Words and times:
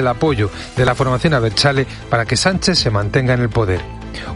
el 0.00 0.08
apoyo 0.08 0.50
de 0.76 0.84
la 0.84 0.94
formación 0.94 1.34
Abertzale 1.34 1.86
para 2.08 2.24
que 2.24 2.36
Sánchez 2.36 2.78
se 2.78 2.90
mantenga 2.90 3.34
en 3.34 3.40
el 3.40 3.50
poder. 3.50 3.80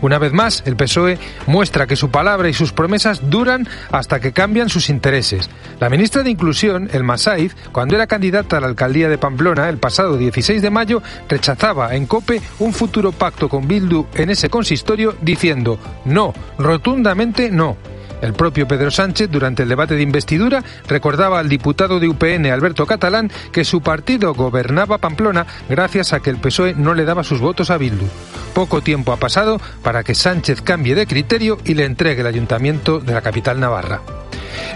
Una 0.01 0.19
vez 0.19 0.33
más, 0.33 0.63
el 0.67 0.77
PSOE 0.77 1.19
muestra 1.47 1.87
que 1.87 1.97
su 1.97 2.11
palabra 2.11 2.49
y 2.49 2.55
sus 2.55 2.73
promesas 2.73 3.31
duran 3.31 3.69
hasta 3.91 4.21
que 4.21 4.33
cambian 4.33 4.69
sus 4.69 4.89
intereses. 4.89 5.51
La 5.81 5.91
ministra 5.91 6.23
de 6.23 6.31
Inclusión, 6.31 6.89
El 6.93 7.05
Masaiz, 7.05 7.55
cuando 7.73 7.95
era 7.95 8.07
candidata 8.07 8.57
a 8.57 8.61
la 8.61 8.67
alcaldía 8.67 9.09
de 9.09 9.19
Pamplona 9.19 9.69
el 9.69 9.79
pasado 9.79 10.17
16 10.17 10.63
de 10.63 10.71
mayo, 10.71 11.03
rechazaba 11.29 11.95
en 11.95 12.07
COPE 12.07 12.41
un 12.59 12.73
futuro 12.73 13.13
pacto 13.13 13.49
con 13.49 13.67
Bildu 13.69 14.07
en 14.15 14.31
ese 14.31 14.49
consistorio 14.49 15.15
diciendo 15.21 15.79
no, 16.05 16.33
rotundamente 16.59 17.51
no. 17.51 17.77
El 18.23 18.33
propio 18.33 18.67
Pedro 18.67 18.91
Sánchez, 18.91 19.31
durante 19.31 19.63
el 19.63 19.69
debate 19.69 19.95
de 19.95 20.03
investidura, 20.03 20.63
recordaba 20.89 21.39
al 21.39 21.49
diputado 21.49 22.01
de 22.01 22.09
UPN, 22.09 22.47
Alberto 22.47 22.87
Catalán, 22.87 23.31
que 23.53 23.65
su 23.65 23.81
partido 23.81 24.35
gobernaba 24.35 24.99
Pamplona 24.99 25.47
gracias 25.69 26.13
a 26.13 26.21
que 26.21 26.31
el 26.31 26.39
PSOE 26.39 26.75
no 26.75 26.95
le 26.95 27.05
daba 27.05 27.25
sus 27.25 27.41
votos 27.41 27.71
a 27.71 27.79
Bildu. 27.79 28.07
Poco 28.55 28.81
tiempo 28.81 29.13
ha 29.13 29.17
pasado 29.17 29.61
para 29.83 30.03
que 30.03 30.15
Sánchez 30.15 30.63
cambie 30.63 30.95
de 30.95 31.07
criterio 31.07 31.59
y 31.65 31.75
le 31.75 31.85
entregue 31.85 32.23
el 32.23 32.27
ayuntamiento 32.27 33.01
de 33.01 33.13
la 33.13 33.23
capital 33.23 33.61
navarra. 33.61 34.01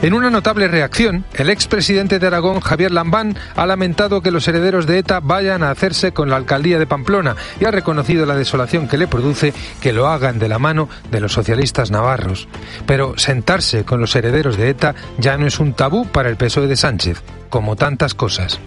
En 0.02 0.14
una 0.14 0.30
notable 0.30 0.68
reacción, 0.68 1.24
el 1.34 1.50
expresidente 1.50 2.18
de 2.18 2.26
Aragón, 2.26 2.60
Javier 2.60 2.90
Lambán, 2.90 3.36
ha 3.54 3.66
lamentado 3.66 4.22
que 4.22 4.30
los 4.30 4.48
herederos 4.48 4.86
de 4.86 4.98
ETA 4.98 5.20
vayan 5.20 5.62
a 5.62 5.70
hacerse 5.70 6.12
con 6.12 6.30
la 6.30 6.36
alcaldía 6.36 6.78
de 6.78 6.86
Pamplona 6.86 7.36
y 7.60 7.66
ha 7.66 7.70
reconocido 7.70 8.24
la 8.26 8.34
desolación 8.34 8.88
que 8.88 8.98
le 8.98 9.08
produce 9.08 9.52
que 9.80 9.92
lo 9.92 10.08
hagan 10.08 10.38
de 10.38 10.48
la 10.48 10.58
mano 10.58 10.88
de 11.10 11.20
los 11.20 11.32
socialistas 11.32 11.90
navarros. 11.90 12.48
Pero 12.86 13.18
sentarse 13.18 13.84
con 13.84 14.00
los 14.00 14.16
herederos 14.16 14.56
de 14.56 14.70
ETA 14.70 14.94
ya 15.18 15.36
no 15.36 15.46
es 15.46 15.58
un 15.58 15.74
tabú 15.74 16.06
para 16.06 16.28
el 16.28 16.36
PSOE 16.36 16.66
de 16.66 16.76
Sánchez, 16.76 17.22
como 17.50 17.76
tantas 17.76 18.14
cosas. 18.14 18.58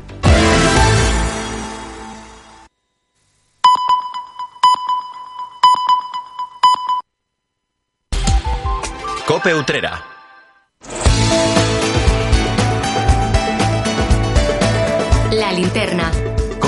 Cope 9.25 9.56
Utrera 9.56 10.12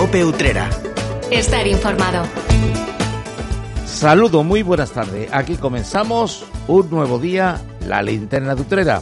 Cope 0.05 0.23
Utrera. 0.23 0.69
Estar 1.31 1.65
informado. 1.65 2.27
Saludo, 3.87 4.43
muy 4.43 4.61
buenas 4.61 4.91
tardes. 4.91 5.27
Aquí 5.33 5.55
comenzamos 5.55 6.45
un 6.67 6.91
nuevo 6.91 7.17
día, 7.17 7.59
la 7.87 8.03
linterna 8.03 8.53
de 8.53 8.61
Utrera. 8.61 9.01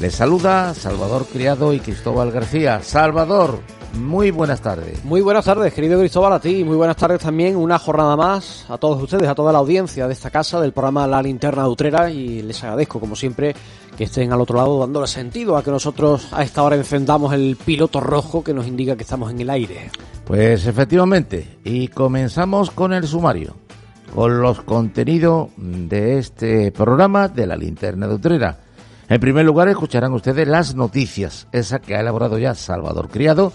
Les 0.00 0.12
saluda 0.12 0.74
Salvador 0.74 1.26
Criado 1.32 1.72
y 1.72 1.78
Cristóbal 1.78 2.32
García. 2.32 2.82
Salvador, 2.82 3.60
muy 3.94 4.32
buenas 4.32 4.60
tardes. 4.60 5.04
Muy 5.04 5.20
buenas 5.20 5.44
tardes, 5.44 5.72
querido 5.72 6.00
Cristóbal, 6.00 6.32
a 6.32 6.40
ti. 6.40 6.64
Muy 6.64 6.76
buenas 6.76 6.96
tardes 6.96 7.20
también. 7.20 7.54
Una 7.54 7.78
jornada 7.78 8.16
más 8.16 8.66
a 8.68 8.76
todos 8.76 9.00
ustedes, 9.00 9.28
a 9.28 9.36
toda 9.36 9.52
la 9.52 9.58
audiencia 9.58 10.08
de 10.08 10.14
esta 10.14 10.30
casa, 10.30 10.60
del 10.60 10.72
programa 10.72 11.06
La 11.06 11.22
Linterna 11.22 11.62
de 11.62 11.68
Utrera. 11.68 12.10
Y 12.10 12.42
les 12.42 12.60
agradezco, 12.64 12.98
como 12.98 13.14
siempre, 13.14 13.54
que 13.96 14.04
estén 14.04 14.32
al 14.32 14.40
otro 14.40 14.56
lado 14.56 14.80
dándole 14.80 15.06
sentido 15.06 15.56
a 15.56 15.62
que 15.62 15.70
nosotros 15.70 16.28
a 16.32 16.42
esta 16.42 16.62
hora 16.62 16.76
encendamos 16.76 17.32
el 17.32 17.56
piloto 17.56 18.00
rojo 18.00 18.42
que 18.42 18.54
nos 18.54 18.66
indica 18.66 18.96
que 18.96 19.02
estamos 19.02 19.30
en 19.30 19.40
el 19.40 19.50
aire. 19.50 19.90
Pues 20.24 20.66
efectivamente, 20.66 21.58
y 21.64 21.88
comenzamos 21.88 22.70
con 22.70 22.92
el 22.92 23.06
sumario, 23.06 23.54
con 24.14 24.40
los 24.40 24.62
contenidos 24.62 25.50
de 25.56 26.18
este 26.18 26.72
programa 26.72 27.28
de 27.28 27.46
La 27.46 27.56
Linterna 27.56 28.08
de 28.08 28.14
Utrera. 28.14 28.58
En 29.08 29.20
primer 29.20 29.44
lugar, 29.44 29.68
escucharán 29.68 30.12
ustedes 30.12 30.48
las 30.48 30.74
noticias, 30.74 31.46
esa 31.52 31.78
que 31.78 31.94
ha 31.94 32.00
elaborado 32.00 32.38
ya 32.38 32.54
Salvador 32.54 33.10
Criado 33.10 33.52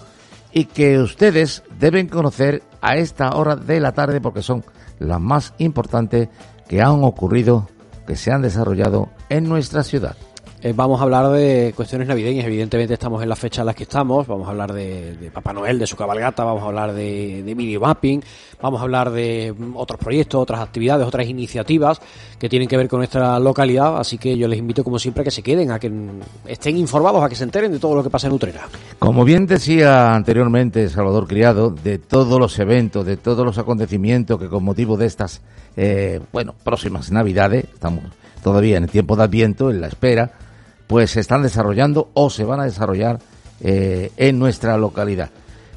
y 0.53 0.65
que 0.65 0.99
ustedes 0.99 1.63
deben 1.79 2.07
conocer 2.07 2.63
a 2.81 2.97
esta 2.97 3.31
hora 3.31 3.55
de 3.55 3.79
la 3.79 3.93
tarde 3.93 4.21
porque 4.21 4.41
son 4.41 4.63
las 4.99 5.19
más 5.19 5.53
importantes 5.57 6.29
que 6.67 6.81
han 6.81 7.03
ocurrido, 7.03 7.67
que 8.05 8.15
se 8.15 8.31
han 8.31 8.41
desarrollado 8.41 9.09
en 9.29 9.49
nuestra 9.49 9.83
ciudad. 9.83 10.15
Eh, 10.61 10.73
vamos 10.75 10.99
a 10.99 11.03
hablar 11.03 11.29
de 11.29 11.71
cuestiones 11.73 12.05
navideñas, 12.05 12.45
evidentemente 12.45 12.93
estamos 12.93 13.23
en 13.23 13.29
la 13.29 13.37
fecha 13.37 13.61
en 13.61 13.67
la 13.67 13.73
que 13.73 13.83
estamos, 13.83 14.27
vamos 14.27 14.45
a 14.45 14.51
hablar 14.51 14.73
de, 14.73 15.15
de 15.15 15.31
Papá 15.31 15.53
Noel, 15.53 15.79
de 15.79 15.87
su 15.87 15.95
cabalgata, 15.95 16.43
vamos 16.43 16.63
a 16.63 16.65
hablar 16.65 16.91
de, 16.91 17.43
de 17.43 17.53
videomapping, 17.55 18.21
vamos 18.61 18.81
a 18.81 18.83
hablar 18.83 19.09
de 19.09 19.55
mm, 19.57 19.77
otros 19.77 19.97
proyectos, 19.97 20.41
otras 20.41 20.59
actividades, 20.59 21.07
otras 21.07 21.29
iniciativas 21.29 22.01
que 22.37 22.49
tienen 22.49 22.67
que 22.67 22.75
ver 22.75 22.89
con 22.89 22.99
nuestra 22.99 23.39
localidad, 23.39 23.97
así 23.97 24.17
que 24.17 24.37
yo 24.37 24.49
les 24.49 24.59
invito 24.59 24.83
como 24.83 24.99
siempre 24.99 25.21
a 25.21 25.23
que 25.23 25.31
se 25.31 25.41
queden, 25.41 25.71
a 25.71 25.79
que 25.79 25.89
mm, 25.89 26.19
estén 26.47 26.75
informados, 26.75 27.23
a 27.23 27.29
que 27.29 27.35
se 27.35 27.45
enteren 27.45 27.71
de 27.71 27.79
todo 27.79 27.95
lo 27.95 28.03
que 28.03 28.09
pasa 28.09 28.27
en 28.27 28.33
Utrera. 28.33 28.67
Como 28.99 29.23
bien 29.23 29.45
decía 29.45 30.13
anteriormente 30.13 30.89
Salvador 30.89 31.25
Criado, 31.25 31.69
de 31.69 31.99
todos 31.99 32.37
los 32.37 32.59
eventos, 32.59 33.05
de 33.05 33.15
todos 33.15 33.45
los 33.45 33.57
acontecimientos 33.57 34.37
que 34.37 34.49
con 34.49 34.65
motivo 34.65 34.97
de 34.97 35.05
estas, 35.05 35.41
eh, 35.77 36.19
bueno, 36.33 36.53
próximas 36.65 37.13
Navidades, 37.13 37.63
estamos 37.63 38.03
todavía 38.43 38.75
en 38.75 38.83
el 38.83 38.89
tiempo 38.89 39.15
de 39.15 39.23
Adviento, 39.23 39.71
en 39.71 39.79
la 39.79 39.87
espera, 39.87 40.33
pues 40.89 41.11
se 41.11 41.19
están 41.19 41.43
desarrollando 41.43 42.09
o 42.15 42.31
se 42.31 42.43
van 42.43 42.61
a 42.61 42.63
desarrollar 42.63 43.19
eh, 43.61 44.11
en 44.17 44.39
nuestra 44.39 44.75
localidad. 44.75 45.29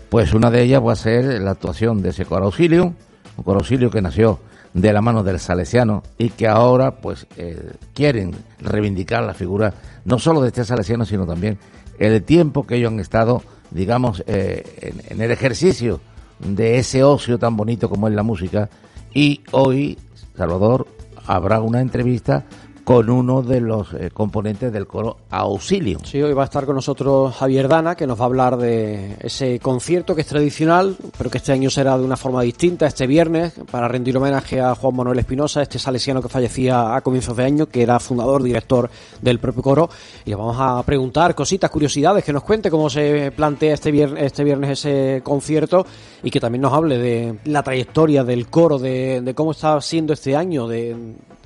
Pues 0.08 0.32
una 0.32 0.50
de 0.50 0.62
ellas 0.62 0.82
va 0.82 0.94
a 0.94 0.96
ser 0.96 1.38
la 1.42 1.50
actuación 1.50 2.00
de 2.00 2.08
ese 2.08 2.24
coro 2.24 2.46
auxilio, 2.46 2.94
un 3.36 3.44
coro 3.44 3.58
auxilio 3.58 3.90
que 3.90 4.00
nació 4.00 4.40
de 4.72 4.90
la 4.90 5.02
mano 5.02 5.22
del 5.22 5.38
salesiano 5.38 6.02
y 6.16 6.30
que 6.30 6.48
ahora 6.48 6.92
pues 6.92 7.26
eh, 7.36 7.72
quieren 7.92 8.34
reivindicar 8.58 9.22
la 9.22 9.34
figura 9.34 9.74
no 10.06 10.18
solo 10.18 10.40
de 10.40 10.48
este 10.48 10.64
salesiano 10.64 11.04
sino 11.04 11.26
también 11.26 11.58
el 11.98 12.22
tiempo 12.22 12.66
que 12.66 12.76
ellos 12.76 12.90
han 12.90 12.98
estado 12.98 13.42
digamos 13.70 14.24
eh, 14.26 14.64
en, 14.80 15.02
en 15.10 15.20
el 15.20 15.30
ejercicio 15.30 16.00
de 16.38 16.78
ese 16.78 17.04
ocio 17.04 17.38
tan 17.38 17.54
bonito 17.54 17.90
como 17.90 18.08
es 18.08 18.14
la 18.14 18.22
música 18.22 18.70
y 19.12 19.42
hoy 19.50 19.98
Salvador 20.38 20.86
habrá 21.26 21.60
una 21.60 21.82
entrevista 21.82 22.46
con 22.84 23.10
uno 23.10 23.43
de 23.43 23.60
los 23.60 23.93
eh, 23.94 24.10
componentes 24.12 24.72
del 24.72 24.87
coro 24.87 25.19
Auxilio. 25.31 25.98
Sí, 26.04 26.20
hoy 26.20 26.32
va 26.32 26.43
a 26.43 26.44
estar 26.47 26.66
con 26.66 26.75
nosotros 26.75 27.34
Javier 27.37 27.69
Dana, 27.69 27.94
que 27.94 28.06
nos 28.06 28.19
va 28.19 28.25
a 28.25 28.26
hablar 28.26 28.56
de 28.56 29.16
ese 29.20 29.60
concierto 29.60 30.15
que 30.15 30.22
es 30.22 30.26
tradicional, 30.26 30.97
pero 31.16 31.31
que 31.31 31.38
este 31.38 31.53
año 31.53 31.71
será 31.71 31.97
de 31.97 32.04
una 32.04 32.16
forma 32.16 32.42
distinta, 32.42 32.87
este 32.87 33.06
viernes, 33.06 33.54
para 33.71 33.88
rendir 33.88 34.16
homenaje 34.16 34.60
a 34.60 34.75
Juan 34.75 34.97
Manuel 34.97 35.19
Espinosa, 35.19 35.62
este 35.62 35.78
salesiano 35.78 36.22
que 36.22 36.28
fallecía 36.28 36.94
a 36.97 37.00
comienzos 37.00 37.37
de 37.37 37.44
año, 37.44 37.66
que 37.66 37.82
era 37.82 38.00
fundador, 38.00 38.42
director 38.42 38.91
del 39.21 39.38
propio 39.38 39.62
coro. 39.62 39.91
Y 40.25 40.31
le 40.31 40.37
vamos 40.37 40.56
a 40.59 40.82
preguntar 40.82 41.34
cositas, 41.34 41.71
curiosidades, 41.71 42.25
que 42.25 42.32
nos 42.32 42.42
cuente 42.42 42.71
cómo 42.71 42.91
se 42.91 43.32
plantea 43.32 43.75
este 43.75 43.91
viernes, 43.91 44.22
este 44.25 44.44
viernes 44.44 44.71
ese 44.71 45.21
concierto 45.22 45.87
y 46.22 46.31
que 46.31 46.41
también 46.41 46.62
nos 46.62 46.72
hable 46.72 46.98
de 46.98 47.38
la 47.44 47.62
trayectoria 47.62 48.25
del 48.25 48.48
coro, 48.48 48.78
de, 48.78 49.32
cómo 49.34 49.53
está 49.53 49.81
siendo 49.81 50.12
este 50.12 50.37
año, 50.37 50.69
de, 50.69 50.97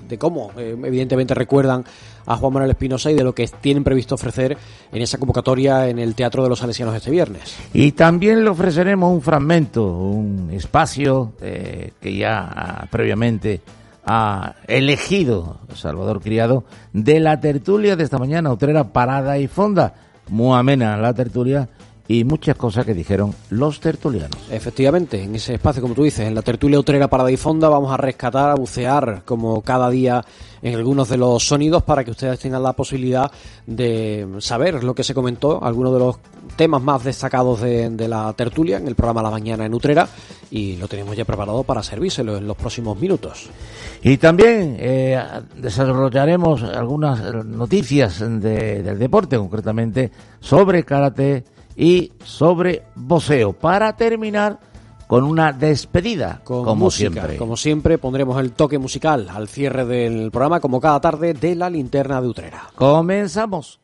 de 0.09 0.19
cómo, 0.19 0.51
eh, 0.57 0.77
evidentemente, 0.85 1.26
recuerdan 1.35 1.85
a 2.27 2.37
Juan 2.37 2.53
Manuel 2.53 2.71
Espinosa 2.71 3.11
y 3.11 3.15
de 3.15 3.25
lo 3.25 3.35
que 3.35 3.47
tienen 3.47 3.85
previsto 3.85 4.15
ofrecer 4.17 4.57
en 4.93 5.03
esa 5.03 5.19
convocatoria 5.19 5.89
en 5.89 5.99
el 5.99 6.15
Teatro 6.15 6.43
de 6.43 6.49
los 6.49 6.59
Salesianos 6.59 6.95
este 6.95 7.11
viernes. 7.11 7.57
Y 7.73 7.93
también 7.93 8.45
le 8.45 8.51
ofreceremos 8.51 9.13
un 9.13 9.23
fragmento, 9.23 9.87
un 9.87 10.51
espacio 10.53 11.33
eh, 11.41 11.93
que 12.01 12.17
ya 12.17 12.51
ah, 12.55 12.87
previamente 12.91 13.61
ha 14.05 14.55
elegido 14.69 15.59
Salvador 15.75 16.21
Criado 16.21 16.65
de 16.93 17.21
la 17.21 17.41
tertulia 17.41 17.97
de 17.97 18.05
esta 18.05 18.19
mañana, 18.19 18.53
Utrera 18.53 18.93
Parada 18.93 19.39
y 19.39 19.49
Fonda. 19.49 19.95
Muy 20.29 20.57
amena 20.57 20.97
la 20.97 21.13
tertulia 21.13 21.69
y 22.09 22.25
muchas 22.25 22.56
cosas 22.56 22.84
que 22.87 22.94
dijeron 22.94 23.34
los 23.50 23.81
tertulianos. 23.81 24.39
Efectivamente, 24.50 25.22
en 25.22 25.34
ese 25.34 25.55
espacio, 25.55 25.83
como 25.83 25.94
tú 25.94 26.05
dices, 26.05 26.27
en 26.27 26.34
la 26.34 26.43
tertulia 26.43 26.78
Utrera 26.78 27.09
Parada 27.09 27.31
y 27.31 27.37
Fonda, 27.37 27.69
vamos 27.69 27.93
a 27.93 27.97
rescatar, 27.97 28.50
a 28.50 28.55
bucear, 28.55 29.22
como 29.25 29.61
cada 29.62 29.91
día, 29.91 30.25
en 30.62 30.75
algunos 30.75 31.09
de 31.09 31.16
los 31.16 31.47
sonidos 31.47 31.83
para 31.83 32.05
que 32.05 32.11
ustedes 32.12 32.39
tengan 32.39 32.62
la 32.62 32.72
posibilidad 32.72 33.31
de 33.66 34.27
saber 34.39 34.83
lo 34.84 34.95
que 34.95 35.05
se 35.05 35.15
comentó, 35.15 35.62
algunos 35.65 35.93
de 35.93 35.99
los 35.99 36.16
temas 36.56 36.81
más 36.83 37.05
destacados 37.05 37.61
de, 37.61 37.91
de 37.91 38.09
la 38.09 38.33
tertulia 38.34 38.77
en 38.78 38.87
el 38.87 38.95
programa 38.95 39.22
La 39.22 39.31
Mañana 39.31 39.66
en 39.66 39.75
Utrera 39.75 40.09
y 40.50 40.77
lo 40.77 40.87
tenemos 40.89 41.16
ya 41.16 41.25
preparado 41.25 41.63
para 41.65 41.83
servírselo 41.83 42.36
en 42.36 42.47
los 42.47 42.57
próximos 42.57 42.98
minutos. 42.98 43.48
Y 44.03 44.16
también 44.19 44.77
eh, 44.78 45.21
desarrollaremos 45.57 46.63
algunas 46.63 47.21
noticias 47.45 48.21
de- 48.21 48.83
del 48.83 48.98
deporte, 48.98 49.36
concretamente 49.36 50.10
sobre 50.41 50.84
karate 50.84 51.45
y 51.77 52.13
sobre 52.25 52.84
boxeo, 52.95 53.53
para 53.53 53.95
terminar 53.97 54.59
con 55.07 55.23
una 55.23 55.53
despedida, 55.53 56.41
Con 56.43 56.65
como 56.65 56.87
música, 56.87 57.11
siempre. 57.13 57.37
Como 57.37 57.57
siempre, 57.57 57.99
pondremos 57.99 58.41
el 58.41 58.53
toque 58.53 58.78
musical 58.78 59.28
al 59.28 59.49
cierre 59.49 59.84
del 59.84 60.31
programa, 60.31 60.61
como 60.61 60.81
cada 60.81 61.01
tarde, 61.01 61.33
de 61.34 61.55
la 61.55 61.71
linterna 61.71 62.21
de 62.21 62.28
Utrera. 62.28 62.71
Comenzamos. 62.75 63.78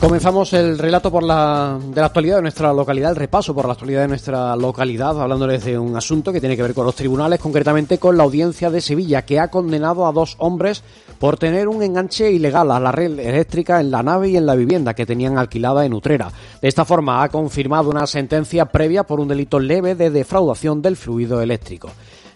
Comenzamos 0.00 0.50
el 0.54 0.78
relato 0.78 1.10
por 1.10 1.22
la, 1.22 1.78
de 1.78 2.00
la 2.00 2.06
actualidad 2.06 2.36
de 2.36 2.42
nuestra 2.42 2.72
localidad, 2.72 3.10
el 3.10 3.16
repaso 3.16 3.54
por 3.54 3.66
la 3.66 3.74
actualidad 3.74 4.00
de 4.00 4.08
nuestra 4.08 4.56
localidad, 4.56 5.20
hablándoles 5.20 5.62
de 5.62 5.78
un 5.78 5.94
asunto 5.94 6.32
que 6.32 6.40
tiene 6.40 6.56
que 6.56 6.62
ver 6.62 6.72
con 6.72 6.86
los 6.86 6.94
tribunales, 6.94 7.38
concretamente 7.38 7.98
con 7.98 8.16
la 8.16 8.22
audiencia 8.22 8.70
de 8.70 8.80
Sevilla, 8.80 9.26
que 9.26 9.38
ha 9.38 9.48
condenado 9.48 10.06
a 10.06 10.12
dos 10.12 10.36
hombres 10.38 10.82
por 11.18 11.36
tener 11.36 11.68
un 11.68 11.82
enganche 11.82 12.32
ilegal 12.32 12.70
a 12.70 12.80
la 12.80 12.92
red 12.92 13.18
eléctrica 13.18 13.78
en 13.78 13.90
la 13.90 14.02
nave 14.02 14.30
y 14.30 14.38
en 14.38 14.46
la 14.46 14.54
vivienda 14.54 14.94
que 14.94 15.04
tenían 15.04 15.36
alquilada 15.36 15.84
en 15.84 15.92
Utrera. 15.92 16.32
De 16.62 16.68
esta 16.68 16.86
forma 16.86 17.22
ha 17.22 17.28
confirmado 17.28 17.90
una 17.90 18.06
sentencia 18.06 18.64
previa 18.64 19.04
por 19.04 19.20
un 19.20 19.28
delito 19.28 19.60
leve 19.60 19.94
de 19.96 20.08
defraudación 20.08 20.80
del 20.80 20.96
fluido 20.96 21.42
eléctrico. 21.42 21.90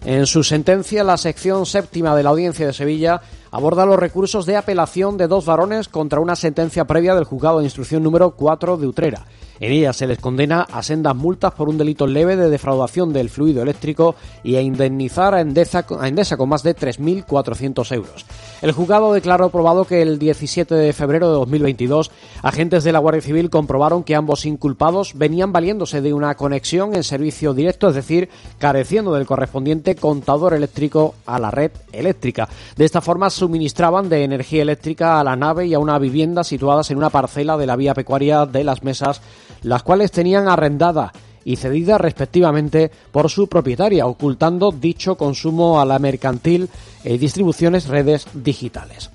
En 0.05 0.27
su 0.27 0.45
sentencia, 0.45 1.03
la 1.03 1.17
sección 1.17 1.65
séptima 1.65 2.15
de 2.15 2.23
la 2.23 2.29
Audiencia 2.29 2.67
de 2.67 2.75
Sevilla 2.75 3.23
aborda 3.55 3.87
los 3.87 4.01
recursos 4.01 4.47
de 4.47 4.57
apelación 4.57 5.17
de 5.17 5.29
dos 5.29 5.47
varones 5.47 5.89
contra 5.89 6.19
una 6.19 6.35
sentencia 6.35 6.87
previa 6.87 7.15
del 7.15 7.23
juzgado 7.23 7.61
de 7.61 7.67
instrucción 7.67 8.03
número 8.03 8.33
4 8.33 8.77
de 8.77 8.87
Utrera. 8.89 9.27
En 9.61 9.71
ella 9.71 9.93
se 9.93 10.09
les 10.09 10.19
condena 10.19 10.63
a 10.63 10.83
sendas 10.83 11.15
multas 11.15 11.53
por 11.53 11.69
un 11.69 11.79
delito 11.79 12.09
leve 12.09 12.35
de 12.35 12.51
defraudación 12.51 13.13
del 13.13 13.31
fluido 13.31 13.63
eléctrico 13.63 14.17
y 14.43 14.57
a 14.57 14.61
indemnizar 14.61 15.35
a 15.35 15.41
Endesa, 15.41 15.87
a 16.01 16.09
Endesa 16.09 16.37
con 16.37 16.49
más 16.49 16.65
de 16.65 16.75
3.400 16.75 17.95
euros. 17.95 18.27
El 18.63 18.73
juzgado 18.73 19.13
declaró 19.13 19.51
probado 19.51 19.85
que 19.85 20.03
el 20.03 20.19
17 20.19 20.75
de 20.75 20.93
febrero 20.93 21.29
de 21.29 21.35
2022 21.35 22.11
agentes 22.43 22.83
de 22.83 22.93
la 22.93 22.99
Guardia 22.99 23.23
Civil 23.23 23.51
comprobaron 23.51 24.03
que 24.03 24.17
ambos 24.17 24.45
inculpados 24.47 25.13
venían 25.15 25.53
valiéndose 25.53 26.01
de 26.01 26.13
una 26.13 26.35
conexión 26.35 26.97
en 26.97 27.05
servicio 27.05 27.55
directo, 27.55 27.89
es 27.89 27.95
decir, 27.95 28.31
careciendo 28.59 29.15
del 29.15 29.27
correspondiente 29.27 29.95
contador 29.95 30.55
eléctrico 30.55 31.15
a 31.27 31.39
la 31.39 31.53
red 31.53 31.71
eléctrica. 31.93 32.49
De 32.77 32.85
esta 32.85 33.01
forma 33.01 33.31
suministraban 33.45 34.09
de 34.09 34.25
energía 34.25 34.63
eléctrica 34.63 35.21
a 35.21 35.25
la 35.25 35.37
nave 35.37 35.67
y 35.67 35.75
a 35.75 35.79
una 35.79 35.99
vivienda 35.99 36.45
situadas 36.45 36.91
en 36.91 36.97
una 36.97 37.11
parcela 37.11 37.59
de 37.59 37.67
la 37.67 37.77
vía 37.77 37.93
pecuaria 37.93 38.47
de 38.47 38.65
las 38.65 38.83
mesas 38.83 39.21
las 39.63 39.83
cuales 39.83 40.11
tenían 40.11 40.49
arrendada 40.49 41.13
y 41.45 41.57
cedida 41.57 41.99
respectivamente 41.99 42.91
por 43.13 43.29
su 43.29 43.49
propietaria, 43.49 44.07
ocultando 44.07 44.73
dicho 44.73 45.17
consumo 45.17 45.79
a 45.79 45.85
la 45.85 45.99
mercantil 45.99 46.71
y 47.05 47.19
distribuciones 47.19 47.87
redes 47.87 48.27
digitales. 48.33 49.11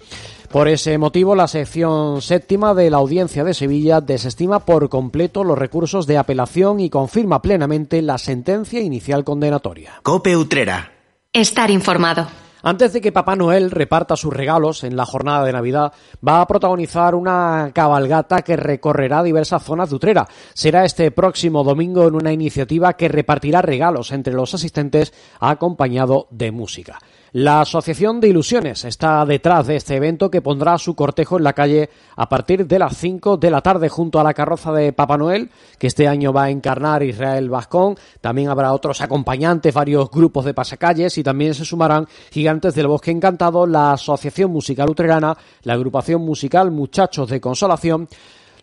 Por 0.52 0.68
ese 0.68 1.00
motivo, 1.00 1.34
la 1.34 1.48
sección 1.48 2.22
séptima 2.22 2.76
de 2.76 2.92
la 2.92 2.98
Audiencia 2.98 3.44
de 3.44 3.56
Sevilla 3.56 4.00
desestima 4.00 4.60
por 4.60 4.90
completo 4.90 5.44
los 5.44 5.58
recursos 5.58 6.06
de 6.06 6.20
apelación 6.20 6.80
y 6.80 6.92
confirma 6.92 7.42
plenamente 7.42 8.04
la 8.04 8.20
sentencia 8.20 8.80
inicial 8.80 9.24
condenatoria. 9.24 9.94
Cope 10.04 10.38
Utrera. 10.38 10.92
Estar 11.34 11.72
informado. 11.72 12.28
Antes 12.62 12.92
de 12.92 13.00
que 13.00 13.14
Papá 13.14 13.36
Noel 13.36 13.72
reparta 13.72 14.18
sus 14.18 14.34
regalos 14.34 14.84
en 14.84 14.98
la 14.98 15.06
jornada 15.06 15.46
de 15.46 15.54
Navidad, 15.54 15.94
va 16.26 16.42
a 16.42 16.48
protagonizar 16.48 17.16
una 17.16 17.72
cabalgata 17.74 18.42
que 18.42 18.58
recorrerá 18.58 19.24
diversas 19.24 19.64
zonas 19.64 19.90
de 19.90 19.96
Utrera. 19.96 20.28
Será 20.54 20.84
este 20.84 21.10
próximo 21.12 21.64
domingo 21.64 22.08
en 22.08 22.16
una 22.16 22.34
iniciativa 22.34 22.94
que 22.94 23.08
repartirá 23.08 23.62
regalos 23.62 24.12
entre 24.12 24.34
los 24.34 24.54
asistentes 24.54 25.14
acompañado 25.40 26.28
de 26.32 26.52
música. 26.52 27.00
La 27.32 27.62
Asociación 27.62 28.20
de 28.20 28.30
Ilusiones 28.30 28.86
está 28.86 29.24
detrás 29.24 29.68
de 29.68 29.76
este 29.76 29.96
evento 29.96 30.32
que 30.32 30.42
pondrá 30.42 30.80
su 30.80 30.96
cortejo 30.96 31.38
en 31.38 31.44
la 31.44 31.54
calle 31.54 31.92
a 32.16 32.28
partir 32.28 32.66
de 32.66 32.80
las 32.80 32.98
5 32.98 33.38
de 33.38 33.52
la 33.52 33.62
tarde 33.62 33.88
junto 33.88 34.20
a 34.20 34.24
la 34.24 34.34
carroza 34.34 34.72
de 34.72 34.94
Papá 34.94 35.16
Noel, 35.16 35.52
que 35.78 35.86
este 35.86 36.08
año 36.08 36.34
va 36.34 36.46
a 36.46 36.50
encarnar 36.50 37.04
Israel 37.04 37.48
Vascón. 37.48 37.98
También 38.20 38.50
habrá 38.50 38.74
otros 38.74 39.02
acompañantes, 39.02 39.76
varios 39.76 40.10
grupos 40.10 40.44
de 40.44 40.56
pasacalles 40.56 41.20
y 41.20 41.24
también 41.24 41.54
se 41.54 41.66
sumarán 41.66 42.08
Gigantes 42.32 42.74
del 42.74 42.88
Bosque 42.88 43.12
Encantado, 43.12 43.68
la 43.68 43.92
Asociación 43.92 44.50
Musical 44.50 44.90
Utrerana, 44.90 45.38
la 45.62 45.74
agrupación 45.74 46.22
musical 46.26 46.72
Muchachos 46.72 47.30
de 47.30 47.40
Consolación, 47.40 48.10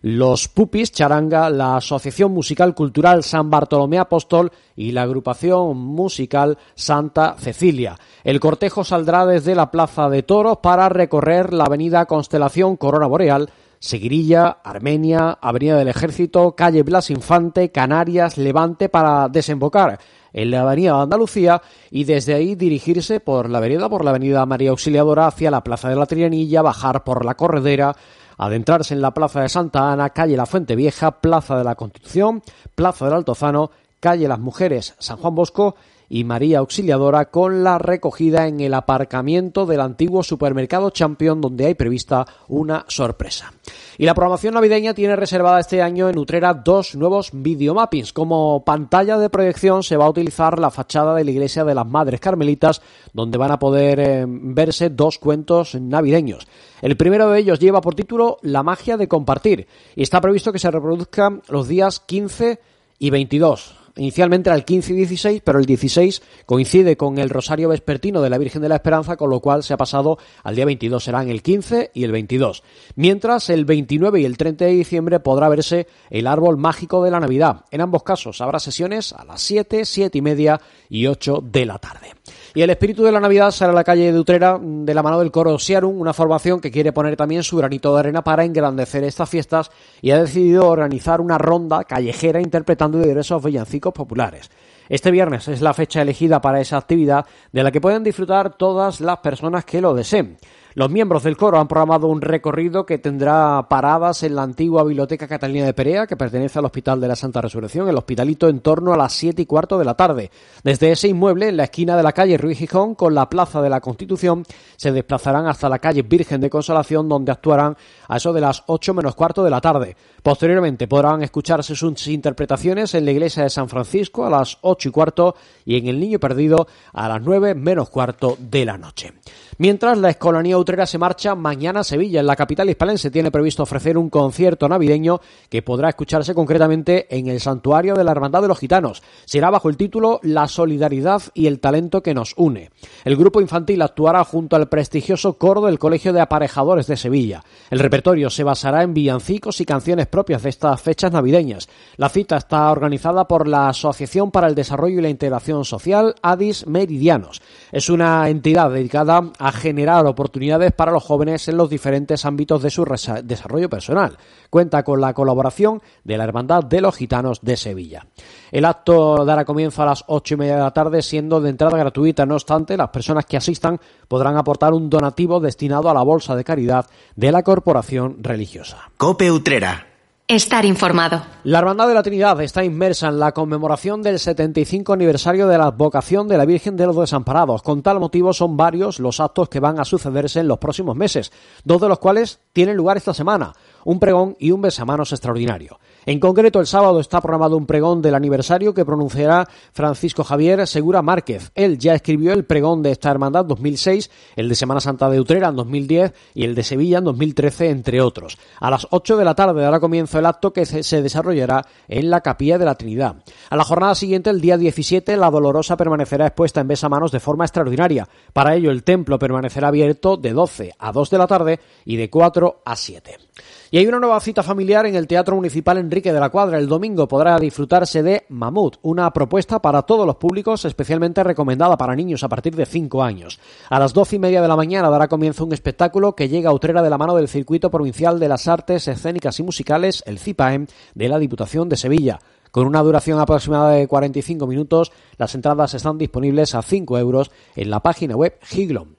los 0.02 0.48
Pupis 0.48 0.92
Charanga, 0.92 1.50
la 1.50 1.76
Asociación 1.76 2.32
Musical 2.32 2.74
Cultural 2.74 3.22
San 3.22 3.50
Bartolomé 3.50 3.98
Apóstol 3.98 4.52
y 4.76 4.92
la 4.92 5.02
agrupación 5.02 5.76
musical 5.76 6.58
Santa 6.74 7.36
Cecilia. 7.38 7.98
El 8.24 8.40
cortejo 8.40 8.84
saldrá 8.84 9.26
desde 9.26 9.54
la 9.54 9.70
Plaza 9.70 10.08
de 10.08 10.22
Toros 10.22 10.58
para 10.58 10.88
recorrer 10.88 11.52
la 11.52 11.64
avenida 11.64 12.06
Constelación 12.06 12.76
Corona 12.76 13.06
Boreal, 13.06 13.50
Seguirilla, 13.78 14.58
Armenia, 14.64 15.38
Avenida 15.40 15.76
del 15.76 15.88
Ejército, 15.88 16.56
calle 16.56 16.82
Blas 16.82 17.10
Infante, 17.10 17.70
Canarias, 17.70 18.38
Levante 18.38 18.88
para 18.88 19.28
desembocar 19.28 19.98
en 20.32 20.50
la 20.50 20.62
Avenida 20.62 21.00
Andalucía 21.00 21.62
y 21.90 22.04
desde 22.04 22.34
ahí 22.34 22.54
dirigirse 22.54 23.20
por 23.20 23.48
la 23.48 23.60
vereda 23.60 23.88
por 23.88 24.04
la 24.04 24.10
Avenida 24.10 24.44
María 24.44 24.70
Auxiliadora 24.70 25.26
hacia 25.26 25.50
la 25.50 25.64
Plaza 25.64 25.88
de 25.88 25.96
la 25.96 26.06
Trianilla, 26.06 26.62
bajar 26.62 27.04
por 27.04 27.24
la 27.24 27.34
Corredera, 27.34 27.96
adentrarse 28.36 28.94
en 28.94 29.00
la 29.00 29.12
Plaza 29.12 29.40
de 29.40 29.48
Santa 29.48 29.92
Ana, 29.92 30.10
calle 30.10 30.36
La 30.36 30.46
Fuente 30.46 30.76
Vieja, 30.76 31.20
Plaza 31.20 31.56
de 31.56 31.64
la 31.64 31.74
Constitución, 31.74 32.42
Plaza 32.74 33.06
del 33.06 33.14
Altozano, 33.14 33.70
calle 34.00 34.28
Las 34.28 34.38
Mujeres, 34.38 34.94
San 34.98 35.16
Juan 35.16 35.34
Bosco 35.34 35.76
y 36.08 36.24
María 36.24 36.58
Auxiliadora 36.58 37.26
con 37.26 37.64
la 37.64 37.78
recogida 37.78 38.46
en 38.46 38.60
el 38.60 38.74
aparcamiento 38.74 39.66
del 39.66 39.80
antiguo 39.80 40.22
supermercado 40.22 40.90
Champion 40.90 41.40
donde 41.40 41.66
hay 41.66 41.74
prevista 41.74 42.26
una 42.48 42.84
sorpresa. 42.88 43.52
Y 43.98 44.04
la 44.04 44.14
programación 44.14 44.54
navideña 44.54 44.94
tiene 44.94 45.16
reservada 45.16 45.60
este 45.60 45.82
año 45.82 46.08
en 46.08 46.18
Utrera 46.18 46.54
dos 46.54 46.94
nuevos 46.94 47.30
videomappings. 47.32 48.12
Como 48.12 48.64
pantalla 48.64 49.18
de 49.18 49.30
proyección 49.30 49.82
se 49.82 49.96
va 49.96 50.04
a 50.04 50.10
utilizar 50.10 50.58
la 50.58 50.70
fachada 50.70 51.14
de 51.14 51.24
la 51.24 51.30
iglesia 51.30 51.64
de 51.64 51.74
las 51.74 51.86
Madres 51.86 52.20
Carmelitas 52.20 52.82
donde 53.12 53.38
van 53.38 53.50
a 53.50 53.58
poder 53.58 54.00
eh, 54.00 54.24
verse 54.26 54.90
dos 54.90 55.18
cuentos 55.18 55.74
navideños. 55.74 56.46
El 56.82 56.96
primero 56.96 57.30
de 57.30 57.40
ellos 57.40 57.58
lleva 57.58 57.80
por 57.80 57.94
título 57.94 58.38
La 58.42 58.62
magia 58.62 58.96
de 58.96 59.08
compartir 59.08 59.66
y 59.94 60.02
está 60.02 60.20
previsto 60.20 60.52
que 60.52 60.58
se 60.58 60.70
reproduzca 60.70 61.40
los 61.48 61.66
días 61.66 62.00
15 62.00 62.60
y 62.98 63.10
22 63.10 63.75
inicialmente 63.96 64.50
era 64.50 64.56
el 64.56 64.64
15 64.64 64.92
y 64.92 64.96
16, 64.96 65.42
pero 65.44 65.58
el 65.58 65.66
16 65.66 66.22
coincide 66.46 66.96
con 66.96 67.18
el 67.18 67.30
Rosario 67.30 67.68
Vespertino 67.68 68.22
de 68.22 68.30
la 68.30 68.38
Virgen 68.38 68.62
de 68.62 68.68
la 68.68 68.76
Esperanza, 68.76 69.16
con 69.16 69.30
lo 69.30 69.40
cual 69.40 69.62
se 69.62 69.74
ha 69.74 69.76
pasado 69.76 70.18
al 70.42 70.56
día 70.56 70.64
22, 70.64 71.02
serán 71.02 71.28
el 71.28 71.42
15 71.42 71.90
y 71.94 72.04
el 72.04 72.12
22. 72.12 72.62
Mientras 72.94 73.50
el 73.50 73.64
29 73.64 74.20
y 74.20 74.24
el 74.24 74.36
30 74.36 74.64
de 74.66 74.72
diciembre 74.72 75.20
podrá 75.20 75.48
verse 75.48 75.86
el 76.10 76.26
árbol 76.26 76.56
mágico 76.56 77.02
de 77.04 77.10
la 77.10 77.20
Navidad. 77.20 77.64
En 77.70 77.80
ambos 77.80 78.02
casos 78.02 78.40
habrá 78.40 78.58
sesiones 78.58 79.12
a 79.12 79.24
las 79.24 79.40
7, 79.42 79.84
7 79.84 80.18
y 80.18 80.22
media 80.22 80.60
y 80.88 81.06
8 81.06 81.42
de 81.42 81.66
la 81.66 81.78
tarde. 81.78 82.15
Y 82.56 82.62
el 82.62 82.70
espíritu 82.70 83.04
de 83.04 83.12
la 83.12 83.20
Navidad 83.20 83.50
sale 83.50 83.72
a 83.72 83.74
la 83.74 83.84
calle 83.84 84.10
de 84.10 84.18
Utrera 84.18 84.58
de 84.58 84.94
la 84.94 85.02
mano 85.02 85.18
del 85.18 85.30
coro 85.30 85.58
Siarum, 85.58 86.00
una 86.00 86.14
formación 86.14 86.58
que 86.58 86.70
quiere 86.70 86.90
poner 86.90 87.14
también 87.14 87.42
su 87.42 87.58
granito 87.58 87.92
de 87.92 88.00
arena 88.00 88.24
para 88.24 88.46
engrandecer 88.46 89.04
estas 89.04 89.28
fiestas 89.28 89.70
y 90.00 90.10
ha 90.10 90.22
decidido 90.22 90.66
organizar 90.66 91.20
una 91.20 91.36
ronda 91.36 91.84
callejera 91.84 92.40
interpretando 92.40 92.98
diversos 92.98 93.44
villancicos 93.44 93.92
populares. 93.92 94.50
Este 94.88 95.10
viernes 95.10 95.48
es 95.48 95.60
la 95.60 95.74
fecha 95.74 96.00
elegida 96.00 96.40
para 96.40 96.58
esa 96.58 96.78
actividad 96.78 97.26
de 97.52 97.62
la 97.62 97.70
que 97.70 97.82
pueden 97.82 98.02
disfrutar 98.02 98.56
todas 98.56 99.02
las 99.02 99.18
personas 99.18 99.66
que 99.66 99.82
lo 99.82 99.92
deseen. 99.92 100.38
Los 100.76 100.90
miembros 100.90 101.22
del 101.22 101.38
coro 101.38 101.58
han 101.58 101.68
programado 101.68 102.06
un 102.06 102.20
recorrido 102.20 102.84
que 102.84 102.98
tendrá 102.98 103.66
paradas 103.66 104.22
en 104.24 104.36
la 104.36 104.42
antigua 104.42 104.84
Biblioteca 104.84 105.26
Catalina 105.26 105.64
de 105.64 105.72
Perea, 105.72 106.06
que 106.06 106.18
pertenece 106.18 106.58
al 106.58 106.66
Hospital 106.66 107.00
de 107.00 107.08
la 107.08 107.16
Santa 107.16 107.40
Resurrección, 107.40 107.88
el 107.88 107.96
hospitalito 107.96 108.46
en 108.46 108.60
torno 108.60 108.92
a 108.92 108.96
las 108.98 109.14
siete 109.14 109.40
y 109.40 109.46
cuarto 109.46 109.78
de 109.78 109.86
la 109.86 109.94
tarde. 109.94 110.30
Desde 110.62 110.92
ese 110.92 111.08
inmueble, 111.08 111.48
en 111.48 111.56
la 111.56 111.64
esquina 111.64 111.96
de 111.96 112.02
la 112.02 112.12
calle 112.12 112.36
Ruiz 112.36 112.58
Gijón, 112.58 112.94
con 112.94 113.14
la 113.14 113.30
Plaza 113.30 113.62
de 113.62 113.70
la 113.70 113.80
Constitución, 113.80 114.44
se 114.76 114.92
desplazarán 114.92 115.46
hasta 115.46 115.70
la 115.70 115.78
calle 115.78 116.02
Virgen 116.02 116.42
de 116.42 116.50
Consolación, 116.50 117.08
donde 117.08 117.32
actuarán 117.32 117.74
a 118.06 118.18
eso 118.18 118.34
de 118.34 118.42
las 118.42 118.62
ocho 118.66 118.92
menos 118.92 119.14
cuarto 119.14 119.42
de 119.42 119.48
la 119.48 119.62
tarde. 119.62 119.96
Posteriormente 120.22 120.88
podrán 120.88 121.22
escucharse 121.22 121.74
sus 121.74 122.06
interpretaciones 122.08 122.94
en 122.94 123.06
la 123.06 123.12
iglesia 123.12 123.44
de 123.44 123.48
San 123.48 123.70
Francisco 123.70 124.26
a 124.26 124.30
las 124.30 124.58
ocho 124.60 124.90
y 124.90 124.92
cuarto 124.92 125.36
y 125.64 125.78
en 125.78 125.86
el 125.86 125.98
Niño 125.98 126.18
Perdido 126.18 126.66
a 126.92 127.08
las 127.08 127.22
nueve 127.22 127.54
menos 127.54 127.88
cuarto 127.88 128.36
de 128.38 128.66
la 128.66 128.76
noche. 128.76 129.14
Mientras 129.58 129.96
la 129.96 130.10
escolanía 130.10 130.58
utrera 130.66 130.84
se 130.84 130.98
marcha 130.98 131.36
mañana 131.36 131.80
a 131.80 131.84
Sevilla, 131.84 132.18
en 132.18 132.26
la 132.26 132.34
capital 132.34 132.68
hispalense, 132.68 133.12
tiene 133.12 133.30
previsto 133.30 133.62
ofrecer 133.62 133.96
un 133.96 134.10
concierto 134.10 134.68
navideño 134.68 135.20
que 135.48 135.62
podrá 135.62 135.90
escucharse 135.90 136.34
concretamente 136.34 137.06
en 137.16 137.28
el 137.28 137.40
santuario 137.40 137.94
de 137.94 138.02
la 138.02 138.10
Hermandad 138.10 138.42
de 138.42 138.48
los 138.48 138.58
Gitanos. 138.58 139.00
Será 139.26 139.50
bajo 139.50 139.68
el 139.68 139.76
título 139.76 140.18
La 140.24 140.48
solidaridad 140.48 141.22
y 141.34 141.46
el 141.46 141.60
talento 141.60 142.02
que 142.02 142.14
nos 142.14 142.34
une. 142.36 142.70
El 143.04 143.14
grupo 143.14 143.40
infantil 143.40 143.80
actuará 143.80 144.24
junto 144.24 144.56
al 144.56 144.68
prestigioso 144.68 145.38
coro 145.38 145.60
del 145.60 145.78
Colegio 145.78 146.12
de 146.12 146.20
Aparejadores 146.20 146.88
de 146.88 146.96
Sevilla. 146.96 147.44
El 147.70 147.78
repertorio 147.78 148.28
se 148.28 148.42
basará 148.42 148.82
en 148.82 148.92
villancicos 148.92 149.60
y 149.60 149.66
canciones 149.66 150.08
propias 150.08 150.42
de 150.42 150.48
estas 150.48 150.82
fechas 150.82 151.12
navideñas. 151.12 151.68
La 151.96 152.08
cita 152.08 152.38
está 152.38 152.72
organizada 152.72 153.28
por 153.28 153.46
la 153.46 153.68
Asociación 153.68 154.32
para 154.32 154.48
el 154.48 154.56
Desarrollo 154.56 154.98
y 154.98 155.02
la 155.02 155.10
Integración 155.10 155.64
Social, 155.64 156.16
ADIS 156.22 156.66
Meridianos. 156.66 157.40
Es 157.70 157.88
una 157.88 158.28
entidad 158.28 158.72
dedicada 158.72 159.30
a 159.38 159.52
generar 159.52 160.06
oportunidades 160.06 160.55
para 160.74 160.92
los 160.92 161.04
jóvenes 161.04 161.48
en 161.48 161.56
los 161.56 161.70
diferentes 161.70 162.24
ámbitos 162.24 162.62
de 162.62 162.70
su 162.70 162.84
desarrollo 163.24 163.68
personal. 163.68 164.16
Cuenta 164.50 164.82
con 164.82 165.00
la 165.00 165.14
colaboración 165.14 165.82
de 166.04 166.16
la 166.16 166.24
Hermandad 166.24 166.64
de 166.64 166.80
los 166.80 166.96
Gitanos 166.96 167.40
de 167.42 167.56
Sevilla. 167.56 168.06
El 168.50 168.64
acto 168.64 169.24
dará 169.24 169.44
comienzo 169.44 169.82
a 169.82 169.86
las 169.86 170.04
ocho 170.06 170.34
y 170.34 170.36
media 170.38 170.56
de 170.56 170.62
la 170.62 170.72
tarde, 170.72 171.02
siendo 171.02 171.40
de 171.40 171.50
entrada 171.50 171.76
gratuita. 171.76 172.26
No 172.26 172.34
obstante, 172.34 172.76
las 172.76 172.90
personas 172.90 173.26
que 173.26 173.36
asistan 173.36 173.80
podrán 174.08 174.36
aportar 174.36 174.72
un 174.72 174.88
donativo 174.88 175.40
destinado 175.40 175.90
a 175.90 175.94
la 175.94 176.02
bolsa 176.02 176.36
de 176.36 176.44
caridad 176.44 176.86
de 177.14 177.32
la 177.32 177.42
corporación 177.42 178.22
religiosa. 178.22 178.90
Cope 178.96 179.30
Utrera. 179.30 179.95
Estar 180.28 180.64
informado. 180.64 181.22
La 181.44 181.60
Hermandad 181.60 181.86
de 181.86 181.94
la 181.94 182.02
Trinidad 182.02 182.40
está 182.40 182.64
inmersa 182.64 183.06
en 183.06 183.20
la 183.20 183.30
conmemoración 183.30 184.02
del 184.02 184.18
75 184.18 184.92
aniversario 184.92 185.46
de 185.46 185.56
la 185.56 185.66
advocación 185.66 186.26
de 186.26 186.36
la 186.36 186.44
Virgen 186.44 186.76
de 186.76 186.84
los 186.84 186.96
Desamparados. 186.96 187.62
Con 187.62 187.80
tal 187.80 188.00
motivo 188.00 188.32
son 188.32 188.56
varios 188.56 188.98
los 188.98 189.20
actos 189.20 189.48
que 189.48 189.60
van 189.60 189.78
a 189.78 189.84
sucederse 189.84 190.40
en 190.40 190.48
los 190.48 190.58
próximos 190.58 190.96
meses, 190.96 191.30
dos 191.62 191.80
de 191.80 191.88
los 191.88 192.00
cuales 192.00 192.40
tienen 192.52 192.76
lugar 192.76 192.96
esta 192.96 193.14
semana 193.14 193.52
un 193.86 194.00
pregón 194.00 194.36
y 194.38 194.50
un 194.50 194.60
besamanos 194.60 195.12
extraordinario. 195.12 195.78
En 196.06 196.20
concreto, 196.20 196.60
el 196.60 196.66
sábado 196.66 197.00
está 197.00 197.20
programado 197.20 197.56
un 197.56 197.66
pregón 197.66 198.02
del 198.02 198.14
aniversario 198.14 198.74
que 198.74 198.84
pronunciará 198.84 199.48
Francisco 199.72 200.24
Javier 200.24 200.66
Segura 200.66 201.02
Márquez. 201.02 201.50
Él 201.54 201.78
ya 201.78 201.94
escribió 201.94 202.32
el 202.32 202.44
pregón 202.44 202.82
de 202.82 202.90
esta 202.90 203.10
hermandad 203.10 203.44
2006, 203.44 204.10
el 204.34 204.48
de 204.48 204.54
Semana 204.56 204.80
Santa 204.80 205.08
de 205.08 205.20
Utrera 205.20 205.48
en 205.48 205.56
2010 205.56 206.14
y 206.34 206.44
el 206.44 206.54
de 206.54 206.64
Sevilla 206.64 206.98
en 206.98 207.04
2013, 207.04 207.70
entre 207.70 208.00
otros. 208.00 208.38
A 208.60 208.70
las 208.70 208.88
8 208.90 209.16
de 209.16 209.24
la 209.24 209.34
tarde 209.34 209.62
dará 209.62 209.78
comienzo 209.78 210.18
el 210.18 210.26
acto 210.26 210.52
que 210.52 210.66
se 210.66 211.02
desarrollará 211.02 211.64
en 211.86 212.10
la 212.10 212.20
Capilla 212.20 212.58
de 212.58 212.64
la 212.64 212.74
Trinidad. 212.74 213.16
A 213.50 213.56
la 213.56 213.64
jornada 213.64 213.94
siguiente, 213.94 214.30
el 214.30 214.40
día 214.40 214.58
17, 214.58 215.16
la 215.16 215.30
Dolorosa 215.30 215.76
permanecerá 215.76 216.26
expuesta 216.26 216.60
en 216.60 216.68
besamanos 216.68 217.12
de 217.12 217.20
forma 217.20 217.44
extraordinaria. 217.44 218.08
Para 218.32 218.56
ello, 218.56 218.72
el 218.72 218.82
templo 218.82 219.18
permanecerá 219.18 219.68
abierto 219.68 220.16
de 220.16 220.32
12 220.32 220.72
a 220.76 220.92
2 220.92 221.10
de 221.10 221.18
la 221.18 221.26
tarde 221.28 221.60
y 221.84 221.96
de 221.96 222.10
4 222.10 222.62
a 222.64 222.76
7. 222.76 223.25
Y 223.70 223.78
hay 223.78 223.86
una 223.86 223.98
nueva 223.98 224.20
cita 224.20 224.42
familiar 224.42 224.86
en 224.86 224.94
el 224.94 225.06
Teatro 225.06 225.36
Municipal 225.36 225.78
Enrique 225.78 226.12
de 226.12 226.20
la 226.20 226.30
Cuadra. 226.30 226.58
El 226.58 226.68
domingo 226.68 227.08
podrá 227.08 227.38
disfrutarse 227.38 228.02
de 228.02 228.24
Mamut, 228.28 228.76
una 228.82 229.12
propuesta 229.12 229.60
para 229.60 229.82
todos 229.82 230.06
los 230.06 230.16
públicos, 230.16 230.64
especialmente 230.64 231.24
recomendada 231.24 231.76
para 231.76 231.96
niños 231.96 232.22
a 232.22 232.28
partir 232.28 232.54
de 232.54 232.64
5 232.64 233.02
años. 233.02 233.40
A 233.68 233.78
las 233.78 233.92
doce 233.92 234.16
y 234.16 234.18
media 234.18 234.40
de 234.40 234.48
la 234.48 234.56
mañana 234.56 234.88
dará 234.88 235.08
comienzo 235.08 235.44
un 235.44 235.52
espectáculo 235.52 236.14
que 236.14 236.28
llega 236.28 236.50
a 236.50 236.54
Utrera 236.54 236.82
de 236.82 236.90
la 236.90 236.98
mano 236.98 237.16
del 237.16 237.28
Circuito 237.28 237.70
Provincial 237.70 238.20
de 238.20 238.28
las 238.28 238.46
Artes 238.48 238.86
Escénicas 238.88 239.38
y 239.40 239.42
Musicales, 239.42 240.02
el 240.06 240.18
CIPAEM, 240.18 240.66
de 240.94 241.08
la 241.08 241.18
Diputación 241.18 241.68
de 241.68 241.76
Sevilla. 241.76 242.20
Con 242.50 242.66
una 242.66 242.82
duración 242.82 243.20
aproximada 243.20 243.72
de 243.72 243.86
45 243.86 244.46
minutos, 244.46 244.90
las 245.18 245.34
entradas 245.34 245.74
están 245.74 245.98
disponibles 245.98 246.54
a 246.54 246.62
5 246.62 246.98
euros 246.98 247.30
en 247.54 247.68
la 247.68 247.80
página 247.80 248.16
web 248.16 248.38
Giglom. 248.42 248.94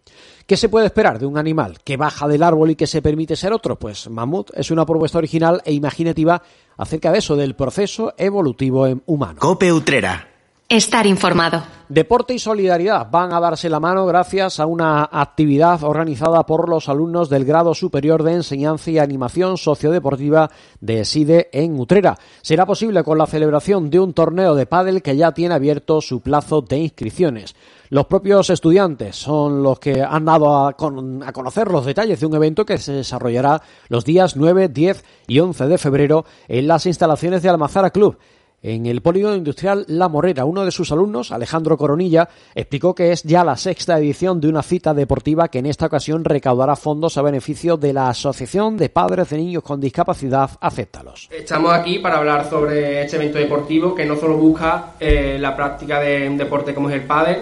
¿Qué 0.48 0.56
se 0.56 0.70
puede 0.70 0.86
esperar 0.86 1.20
de 1.20 1.26
un 1.26 1.38
animal 1.38 1.80
que 1.84 1.98
baja 1.98 2.26
del 2.26 2.42
árbol 2.42 2.72
y 2.72 2.76
que 2.78 2.88
se 2.88 3.02
permite 3.02 3.36
ser 3.36 3.52
otro? 3.52 3.78
Pues 3.78 4.10
Mamut 4.10 4.52
es 4.54 4.72
una 4.72 4.86
propuesta 4.86 5.18
original 5.18 5.62
e 5.66 5.74
imaginativa 5.74 6.42
acerca 6.78 7.12
de 7.12 7.18
eso, 7.18 7.36
del 7.36 7.54
proceso 7.54 8.14
evolutivo 8.18 8.88
humano. 9.08 9.40
Cope 9.40 9.74
Utrera. 9.74 10.26
Estar 10.70 11.06
informado. 11.06 11.64
Deporte 11.90 12.34
y 12.34 12.40
solidaridad 12.40 13.10
van 13.12 13.34
a 13.34 13.42
darse 13.42 13.70
la 13.70 13.82
mano 13.82 14.06
gracias 14.06 14.62
a 14.62 14.66
una 14.66 15.10
actividad 15.12 15.84
organizada 15.84 16.46
por 16.46 16.70
los 16.70 16.88
alumnos 16.88 17.30
del 17.30 17.44
grado 17.44 17.74
superior 17.74 18.24
de 18.24 18.34
enseñanza 18.34 18.92
y 18.92 19.00
animación 19.00 19.58
sociodeportiva 19.58 20.50
de 20.80 21.04
SIDE 21.04 21.50
en 21.52 21.78
Utrera. 21.78 22.18
Será 22.42 22.66
posible 22.66 23.04
con 23.04 23.18
la 23.18 23.28
celebración 23.28 23.90
de 23.90 24.00
un 24.00 24.14
torneo 24.14 24.56
de 24.56 24.66
pádel 24.66 25.02
que 25.02 25.18
ya 25.18 25.34
tiene 25.34 25.56
abierto 25.56 26.00
su 26.00 26.22
plazo 26.22 26.62
de 26.62 26.78
inscripciones. 26.78 27.56
Los 27.90 28.06
propios 28.08 28.50
estudiantes 28.50 29.16
son 29.16 29.64
los 29.64 29.80
que 29.80 30.02
han 30.02 30.26
dado 30.26 30.68
a, 30.68 30.74
conocer 30.74 31.70
los 31.70 31.86
detalles 31.86 32.20
de 32.20 32.26
un 32.26 32.36
evento 32.36 32.66
que 32.66 32.78
se 32.78 32.92
desarrollará 32.92 33.62
los 33.88 34.04
días 34.04 34.36
9, 34.36 34.68
10 34.68 35.06
y 35.28 35.40
11 35.40 35.68
de 35.68 35.78
febrero 35.78 36.26
en 36.50 36.68
las 36.68 36.86
instalaciones 36.86 37.42
de 37.42 37.50
Almazara 37.50 37.92
Club 37.92 38.18
en 38.62 38.86
el 38.88 39.02
polígono 39.02 39.36
industrial 39.36 39.86
La 39.88 40.10
Morera. 40.10 40.44
Uno 40.44 40.66
de 40.66 40.72
sus 40.72 40.92
alumnos, 40.92 41.32
Alejandro 41.32 41.78
Coronilla, 41.78 42.28
explicó 42.56 42.94
que 42.94 43.12
es 43.12 43.24
ya 43.24 43.44
la 43.44 43.56
sexta 43.56 43.98
edición 43.98 44.42
de 44.42 44.50
una 44.50 44.64
cita 44.64 44.94
deportiva 44.94 45.48
que 45.48 45.60
en 45.60 45.68
esta 45.68 45.86
ocasión 45.86 46.26
recaudará 46.26 46.76
fondos 46.76 47.18
a 47.18 47.22
beneficio 47.22 47.78
de 47.78 47.94
la 47.94 48.10
Asociación 48.10 48.76
de 48.76 48.90
Padres 48.90 49.30
de 49.30 49.38
Niños 49.38 49.64
con 49.64 49.80
Discapacidad 49.80 50.50
Acéptalos. 50.60 51.30
Estamos 51.32 51.72
aquí 51.72 52.00
para 52.00 52.18
hablar 52.18 52.50
sobre 52.50 53.04
este 53.04 53.16
evento 53.18 53.38
deportivo 53.38 53.96
que 53.96 54.06
no 54.06 54.18
solo 54.18 54.36
busca 54.38 54.94
eh, 55.00 55.38
la 55.40 55.56
práctica 55.56 56.00
de 56.00 56.28
un 56.28 56.38
deporte 56.38 56.74
como 56.74 56.90
es 56.90 56.96
el 56.96 57.04
pádel, 57.04 57.38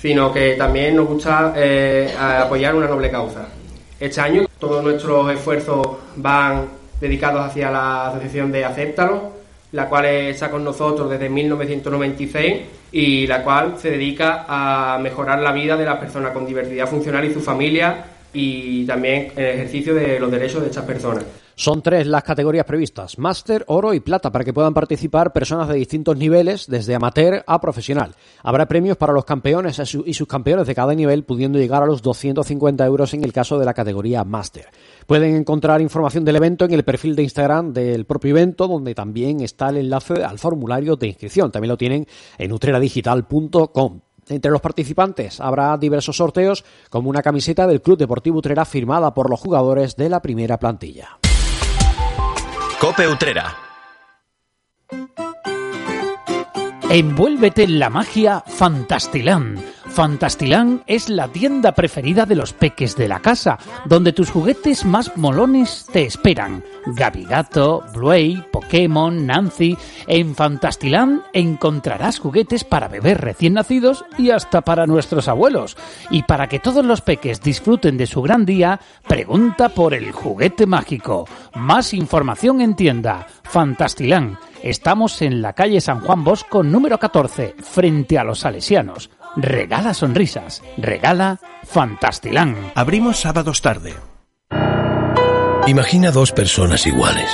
sino 0.00 0.32
que 0.32 0.54
también 0.54 0.96
nos 0.96 1.08
gusta 1.08 1.52
eh, 1.56 2.14
apoyar 2.18 2.74
una 2.74 2.86
noble 2.86 3.10
causa. 3.10 3.48
Este 3.98 4.20
año 4.20 4.46
todos 4.58 4.82
nuestros 4.82 5.32
esfuerzos 5.32 5.86
van 6.16 6.66
dedicados 7.00 7.44
hacia 7.44 7.70
la 7.70 8.08
Asociación 8.08 8.52
de 8.52 8.64
Acéptalos 8.64 9.38
la 9.72 9.88
cual 9.88 10.06
está 10.06 10.50
con 10.50 10.64
nosotros 10.64 11.10
desde 11.10 11.28
1996 11.28 12.56
y 12.92 13.26
la 13.26 13.42
cual 13.42 13.74
se 13.78 13.90
dedica 13.90 14.46
a 14.48 14.98
mejorar 14.98 15.40
la 15.40 15.52
vida 15.52 15.76
de 15.76 15.84
las 15.84 15.98
personas 15.98 16.32
con 16.32 16.46
diversidad 16.46 16.88
funcional 16.88 17.24
y 17.24 17.34
su 17.34 17.40
familia 17.40 18.04
y 18.32 18.86
también 18.86 19.32
el 19.36 19.44
ejercicio 19.44 19.94
de 19.94 20.18
los 20.18 20.30
derechos 20.30 20.62
de 20.62 20.68
estas 20.68 20.84
personas. 20.84 21.24
Son 21.58 21.82
tres 21.82 22.06
las 22.06 22.22
categorías 22.22 22.64
previstas, 22.64 23.18
máster, 23.18 23.64
oro 23.66 23.92
y 23.92 23.98
plata, 23.98 24.30
para 24.30 24.44
que 24.44 24.52
puedan 24.52 24.74
participar 24.74 25.32
personas 25.32 25.66
de 25.66 25.74
distintos 25.74 26.16
niveles, 26.16 26.68
desde 26.68 26.94
amateur 26.94 27.42
a 27.44 27.60
profesional. 27.60 28.14
Habrá 28.44 28.68
premios 28.68 28.96
para 28.96 29.12
los 29.12 29.24
campeones 29.24 29.82
y 30.06 30.14
sus 30.14 30.28
campeones 30.28 30.68
de 30.68 30.76
cada 30.76 30.94
nivel, 30.94 31.24
pudiendo 31.24 31.58
llegar 31.58 31.82
a 31.82 31.86
los 31.86 32.00
250 32.00 32.86
euros 32.86 33.12
en 33.12 33.24
el 33.24 33.32
caso 33.32 33.58
de 33.58 33.64
la 33.64 33.74
categoría 33.74 34.22
máster. 34.22 34.66
Pueden 35.08 35.34
encontrar 35.34 35.80
información 35.80 36.24
del 36.24 36.36
evento 36.36 36.64
en 36.64 36.74
el 36.74 36.84
perfil 36.84 37.16
de 37.16 37.24
Instagram 37.24 37.72
del 37.72 38.04
propio 38.04 38.30
evento, 38.30 38.68
donde 38.68 38.94
también 38.94 39.40
está 39.40 39.70
el 39.70 39.78
enlace 39.78 40.22
al 40.22 40.38
formulario 40.38 40.94
de 40.94 41.08
inscripción. 41.08 41.50
También 41.50 41.70
lo 41.70 41.76
tienen 41.76 42.06
en 42.38 42.52
utreradigital.com. 42.52 44.00
Entre 44.28 44.52
los 44.52 44.60
participantes 44.60 45.40
habrá 45.40 45.76
diversos 45.76 46.18
sorteos, 46.18 46.64
como 46.88 47.10
una 47.10 47.22
camiseta 47.22 47.66
del 47.66 47.82
Club 47.82 47.98
Deportivo 47.98 48.38
Utrera 48.38 48.64
firmada 48.64 49.12
por 49.12 49.28
los 49.28 49.40
jugadores 49.40 49.96
de 49.96 50.08
la 50.08 50.22
primera 50.22 50.56
plantilla. 50.60 51.18
Cope 52.80 53.08
Utrera. 53.08 53.56
Envuélvete 56.88 57.64
en 57.64 57.80
la 57.80 57.90
magia 57.90 58.44
Fantastilán. 58.46 59.56
Fantastilán 59.98 60.84
es 60.86 61.08
la 61.08 61.26
tienda 61.26 61.72
preferida 61.72 62.24
de 62.24 62.36
los 62.36 62.52
peques 62.52 62.94
de 62.94 63.08
la 63.08 63.18
casa, 63.18 63.58
donde 63.84 64.12
tus 64.12 64.30
juguetes 64.30 64.84
más 64.84 65.16
molones 65.16 65.86
te 65.92 66.04
esperan. 66.04 66.62
Gabigato, 66.86 67.82
Bluey, 67.92 68.44
Pokémon, 68.52 69.26
Nancy. 69.26 69.76
En 70.06 70.36
Fantastilán 70.36 71.24
encontrarás 71.32 72.20
juguetes 72.20 72.62
para 72.62 72.86
bebés 72.86 73.18
recién 73.18 73.54
nacidos 73.54 74.04
y 74.16 74.30
hasta 74.30 74.60
para 74.60 74.86
nuestros 74.86 75.26
abuelos. 75.26 75.76
Y 76.10 76.22
para 76.22 76.46
que 76.46 76.60
todos 76.60 76.84
los 76.84 77.00
peques 77.00 77.40
disfruten 77.40 77.96
de 77.96 78.06
su 78.06 78.22
gran 78.22 78.46
día, 78.46 78.78
pregunta 79.08 79.68
por 79.70 79.94
el 79.94 80.12
juguete 80.12 80.64
mágico. 80.64 81.26
Más 81.54 81.92
información 81.92 82.60
en 82.60 82.76
tienda. 82.76 83.26
Fantastilán 83.42 84.38
Estamos 84.62 85.22
en 85.22 85.40
la 85.40 85.52
calle 85.52 85.80
San 85.80 86.00
Juan 86.00 86.24
Bosco 86.24 86.64
número 86.64 86.98
14, 86.98 87.54
frente 87.60 88.18
a 88.18 88.24
los 88.24 88.40
salesianos. 88.40 89.08
Regala 89.40 89.94
sonrisas, 89.94 90.62
regala 90.76 91.38
Fantastilán. 91.62 92.56
Abrimos 92.74 93.20
sábados 93.20 93.62
tarde. 93.62 93.94
Imagina 95.68 96.10
dos 96.10 96.32
personas 96.32 96.84
iguales. 96.88 97.30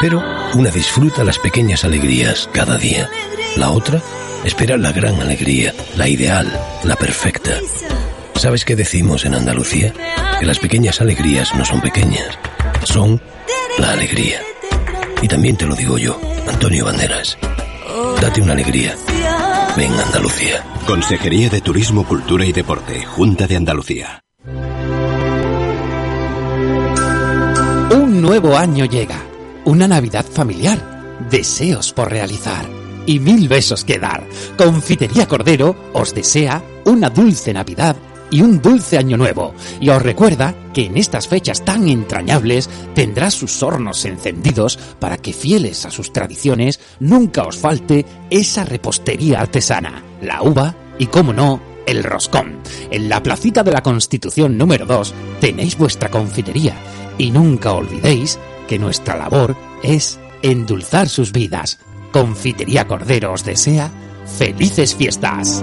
Pero 0.00 0.24
una 0.54 0.70
disfruta 0.70 1.22
las 1.22 1.38
pequeñas 1.38 1.84
alegrías 1.84 2.48
cada 2.54 2.78
día. 2.78 3.10
La 3.56 3.68
otra 3.70 4.00
espera 4.42 4.78
la 4.78 4.90
gran 4.90 5.20
alegría, 5.20 5.74
la 5.98 6.08
ideal, 6.08 6.50
la 6.84 6.96
perfecta. 6.96 7.58
¿Sabes 8.36 8.64
qué 8.64 8.74
decimos 8.74 9.26
en 9.26 9.34
Andalucía? 9.34 9.92
Que 10.38 10.46
las 10.46 10.58
pequeñas 10.58 11.02
alegrías 11.02 11.54
no 11.56 11.66
son 11.66 11.82
pequeñas, 11.82 12.38
son 12.84 13.20
la 13.76 13.90
alegría. 13.90 14.40
Y 15.20 15.28
también 15.28 15.58
te 15.58 15.66
lo 15.66 15.74
digo 15.74 15.98
yo, 15.98 16.18
Antonio 16.48 16.86
Banderas. 16.86 17.36
Date 18.22 18.40
una 18.40 18.52
alegría. 18.52 18.96
Ven 19.80 19.98
Andalucía. 19.98 20.62
Consejería 20.86 21.48
de 21.48 21.62
Turismo, 21.62 22.06
Cultura 22.06 22.44
y 22.44 22.52
Deporte, 22.52 23.02
Junta 23.02 23.46
de 23.46 23.56
Andalucía. 23.56 24.20
Un 27.90 28.20
nuevo 28.20 28.58
año 28.58 28.84
llega. 28.84 29.22
Una 29.64 29.88
Navidad 29.88 30.26
familiar. 30.26 31.16
Deseos 31.30 31.94
por 31.94 32.10
realizar. 32.10 32.66
Y 33.06 33.20
mil 33.20 33.48
besos 33.48 33.82
que 33.86 33.98
dar. 33.98 34.22
Confitería 34.58 35.26
Cordero 35.26 35.74
os 35.94 36.14
desea 36.14 36.62
una 36.84 37.08
dulce 37.08 37.54
Navidad 37.54 37.96
y 38.30 38.42
un 38.42 38.60
dulce 38.60 38.98
año 38.98 39.16
nuevo. 39.16 39.54
Y 39.80 39.88
os 39.90 40.02
recuerda 40.02 40.54
que 40.72 40.86
en 40.86 40.96
estas 40.96 41.28
fechas 41.28 41.64
tan 41.64 41.88
entrañables 41.88 42.68
tendrá 42.94 43.30
sus 43.30 43.62
hornos 43.62 44.04
encendidos 44.04 44.78
para 44.98 45.16
que 45.16 45.32
fieles 45.32 45.84
a 45.86 45.90
sus 45.90 46.12
tradiciones 46.12 46.80
nunca 47.00 47.44
os 47.44 47.58
falte 47.58 48.06
esa 48.30 48.64
repostería 48.64 49.40
artesana, 49.40 50.02
la 50.22 50.42
uva 50.42 50.74
y, 50.98 51.06
como 51.06 51.32
no, 51.32 51.60
El 51.86 52.04
Roscón. 52.04 52.60
En 52.90 53.08
la 53.08 53.22
placita 53.22 53.62
de 53.62 53.72
la 53.72 53.82
Constitución 53.82 54.56
número 54.56 54.86
2 54.86 55.14
tenéis 55.40 55.76
vuestra 55.76 56.10
confitería. 56.10 56.74
Y 57.18 57.30
nunca 57.30 57.72
olvidéis 57.72 58.38
que 58.68 58.78
nuestra 58.78 59.16
labor 59.16 59.56
es 59.82 60.18
endulzar 60.42 61.08
sus 61.08 61.32
vidas. 61.32 61.78
Confitería 62.12 62.86
Cordero 62.86 63.32
os 63.32 63.44
desea 63.44 63.90
felices 64.38 64.94
fiestas. 64.94 65.62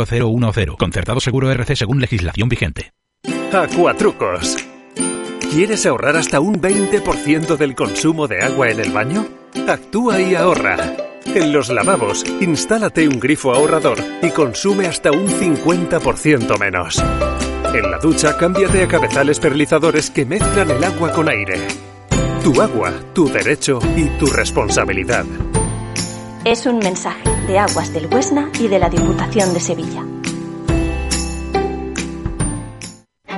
010. 0.05 0.75
Concertado 0.77 1.19
seguro 1.19 1.51
RC 1.51 1.75
según 1.75 1.99
legislación 1.99 2.49
vigente. 2.49 2.93
Acuatrucos. 3.53 4.57
¿Quieres 5.51 5.85
ahorrar 5.85 6.15
hasta 6.15 6.39
un 6.39 6.61
20% 6.61 7.57
del 7.57 7.75
consumo 7.75 8.27
de 8.27 8.41
agua 8.41 8.69
en 8.69 8.79
el 8.79 8.91
baño? 8.91 9.27
Actúa 9.67 10.21
y 10.21 10.35
ahorra. 10.35 10.77
En 11.25 11.51
los 11.51 11.69
lavabos, 11.69 12.23
instálate 12.39 13.07
un 13.07 13.19
grifo 13.19 13.53
ahorrador 13.53 13.97
y 14.21 14.29
consume 14.29 14.87
hasta 14.87 15.11
un 15.11 15.27
50% 15.27 16.57
menos. 16.57 17.03
En 17.73 17.91
la 17.91 17.99
ducha, 17.99 18.37
cámbiate 18.37 18.83
a 18.83 18.87
cabezales 18.87 19.39
perlizadores 19.39 20.09
que 20.09 20.25
mezclan 20.25 20.71
el 20.71 20.83
agua 20.83 21.11
con 21.11 21.29
aire. 21.29 21.67
Tu 22.43 22.61
agua, 22.61 22.93
tu 23.13 23.27
derecho 23.27 23.79
y 23.95 24.05
tu 24.17 24.27
responsabilidad. 24.27 25.25
Es 26.43 26.65
un 26.65 26.79
mensaje 26.79 27.30
de 27.47 27.59
Aguas 27.59 27.93
del 27.93 28.07
Huesna 28.07 28.49
y 28.59 28.67
de 28.67 28.79
la 28.79 28.89
Diputación 28.89 29.53
de 29.53 29.59
Sevilla. 29.59 30.10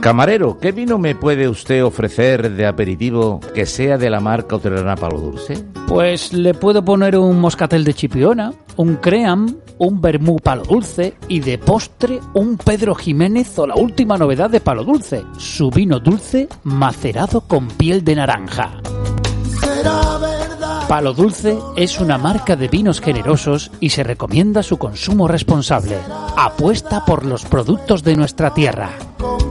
Camarero, 0.00 0.58
¿qué 0.58 0.72
vino 0.72 0.96
me 0.96 1.14
puede 1.14 1.46
usted 1.46 1.84
ofrecer 1.84 2.52
de 2.52 2.66
aperitivo 2.66 3.38
que 3.54 3.66
sea 3.66 3.98
de 3.98 4.08
la 4.08 4.18
marca 4.18 4.56
Hotelana 4.56 4.96
Palo 4.96 5.20
Dulce? 5.20 5.62
Pues 5.86 6.32
le 6.32 6.54
puedo 6.54 6.82
poner 6.82 7.18
un 7.18 7.38
moscatel 7.38 7.84
de 7.84 7.92
chipiona, 7.92 8.54
un 8.76 8.96
cream, 8.96 9.58
un 9.76 10.00
vermú 10.00 10.38
palo 10.38 10.62
dulce 10.62 11.14
y 11.28 11.40
de 11.40 11.58
postre 11.58 12.18
un 12.32 12.56
Pedro 12.56 12.94
Jiménez 12.94 13.58
o 13.58 13.66
la 13.66 13.74
última 13.74 14.16
novedad 14.16 14.48
de 14.48 14.60
palo 14.60 14.84
dulce, 14.84 15.22
su 15.36 15.70
vino 15.70 16.00
dulce 16.00 16.48
macerado 16.64 17.42
con 17.42 17.68
piel 17.68 18.02
de 18.02 18.14
naranja. 18.14 18.80
Palo 20.88 21.12
Dulce 21.12 21.56
es 21.76 22.00
una 22.00 22.18
marca 22.18 22.56
de 22.56 22.66
vinos 22.66 23.00
generosos 23.00 23.70
y 23.78 23.90
se 23.90 24.02
recomienda 24.02 24.64
su 24.64 24.76
consumo 24.76 25.28
responsable. 25.28 25.96
Apuesta 26.36 27.04
por 27.04 27.24
los 27.24 27.44
productos 27.44 28.02
de 28.02 28.16
nuestra 28.16 28.52
tierra. 28.52 28.90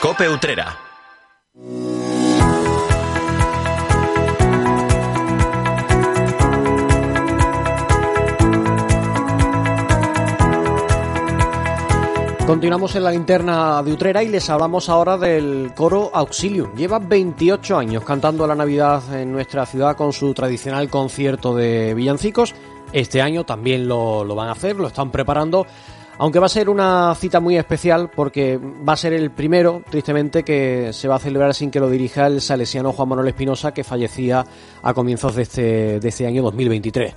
Cope 0.00 0.28
Utrera. 0.28 0.76
Continuamos 12.46 12.94
en 12.94 13.02
la 13.02 13.10
linterna 13.10 13.82
de 13.82 13.92
Utrera 13.92 14.22
y 14.22 14.28
les 14.28 14.48
hablamos 14.50 14.88
ahora 14.88 15.18
del 15.18 15.72
coro 15.74 16.10
Auxilium. 16.14 16.76
Lleva 16.76 16.98
28 16.98 17.76
años 17.76 18.04
cantando 18.04 18.46
la 18.46 18.54
Navidad 18.54 19.02
en 19.14 19.32
nuestra 19.32 19.66
ciudad 19.66 19.96
con 19.96 20.12
su 20.12 20.32
tradicional 20.34 20.88
concierto 20.88 21.56
de 21.56 21.94
villancicos. 21.94 22.54
Este 22.92 23.20
año 23.20 23.44
también 23.44 23.88
lo, 23.88 24.24
lo 24.24 24.34
van 24.34 24.48
a 24.48 24.52
hacer, 24.52 24.76
lo 24.76 24.86
están 24.86 25.10
preparando. 25.10 25.66
Aunque 26.18 26.38
va 26.38 26.46
a 26.46 26.48
ser 26.48 26.70
una 26.70 27.14
cita 27.14 27.40
muy 27.40 27.58
especial 27.58 28.10
porque 28.14 28.58
va 28.58 28.94
a 28.94 28.96
ser 28.96 29.12
el 29.12 29.30
primero, 29.30 29.82
tristemente, 29.90 30.42
que 30.42 30.90
se 30.92 31.08
va 31.08 31.16
a 31.16 31.18
celebrar 31.18 31.54
sin 31.54 31.70
que 31.70 31.78
lo 31.78 31.90
dirija 31.90 32.26
el 32.26 32.40
salesiano 32.40 32.92
Juan 32.92 33.10
Manuel 33.10 33.28
Espinosa, 33.28 33.74
que 33.74 33.84
fallecía 33.84 34.44
a 34.82 34.94
comienzos 34.94 35.34
de 35.34 35.42
este, 35.42 36.00
de 36.00 36.08
este 36.08 36.26
año 36.26 36.42
2023. 36.42 37.14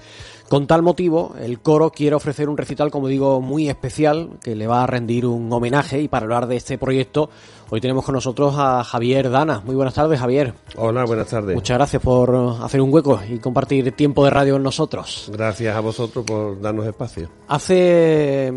Con 0.50 0.66
tal 0.66 0.82
motivo, 0.82 1.36
el 1.40 1.60
coro 1.60 1.92
quiere 1.92 2.16
ofrecer 2.16 2.50
un 2.50 2.58
recital, 2.58 2.90
como 2.90 3.08
digo, 3.08 3.40
muy 3.40 3.70
especial, 3.70 4.32
que 4.42 4.56
le 4.56 4.66
va 4.66 4.82
a 4.82 4.88
rendir 4.88 5.28
un 5.28 5.54
homenaje. 5.54 6.02
Y 6.02 6.08
para 6.08 6.24
hablar 6.24 6.48
de 6.48 6.56
este 6.56 6.80
proyecto, 6.80 7.30
hoy 7.70 7.80
tenemos 7.80 8.04
con 8.04 8.16
nosotros 8.16 8.56
a 8.58 8.84
Javier 8.84 9.30
Dana. 9.30 9.62
Muy 9.64 9.76
buenas 9.76 9.94
tardes, 9.94 10.20
Javier. 10.20 10.56
Hola, 10.76 11.06
buenas 11.06 11.28
tardes. 11.28 11.54
Muchas 11.54 11.78
gracias 11.78 12.02
por 12.02 12.36
hacer 12.64 12.82
un 12.82 12.92
hueco 12.92 13.20
y 13.30 13.38
compartir 13.38 13.92
tiempo 13.92 14.26
de 14.26 14.32
radio 14.32 14.54
con 14.54 14.64
nosotros. 14.64 15.30
Gracias 15.32 15.76
a 15.76 15.82
vosotros 15.82 16.26
por 16.26 16.60
darnos 16.60 16.88
espacio. 16.88 17.30
Hace 17.48 18.52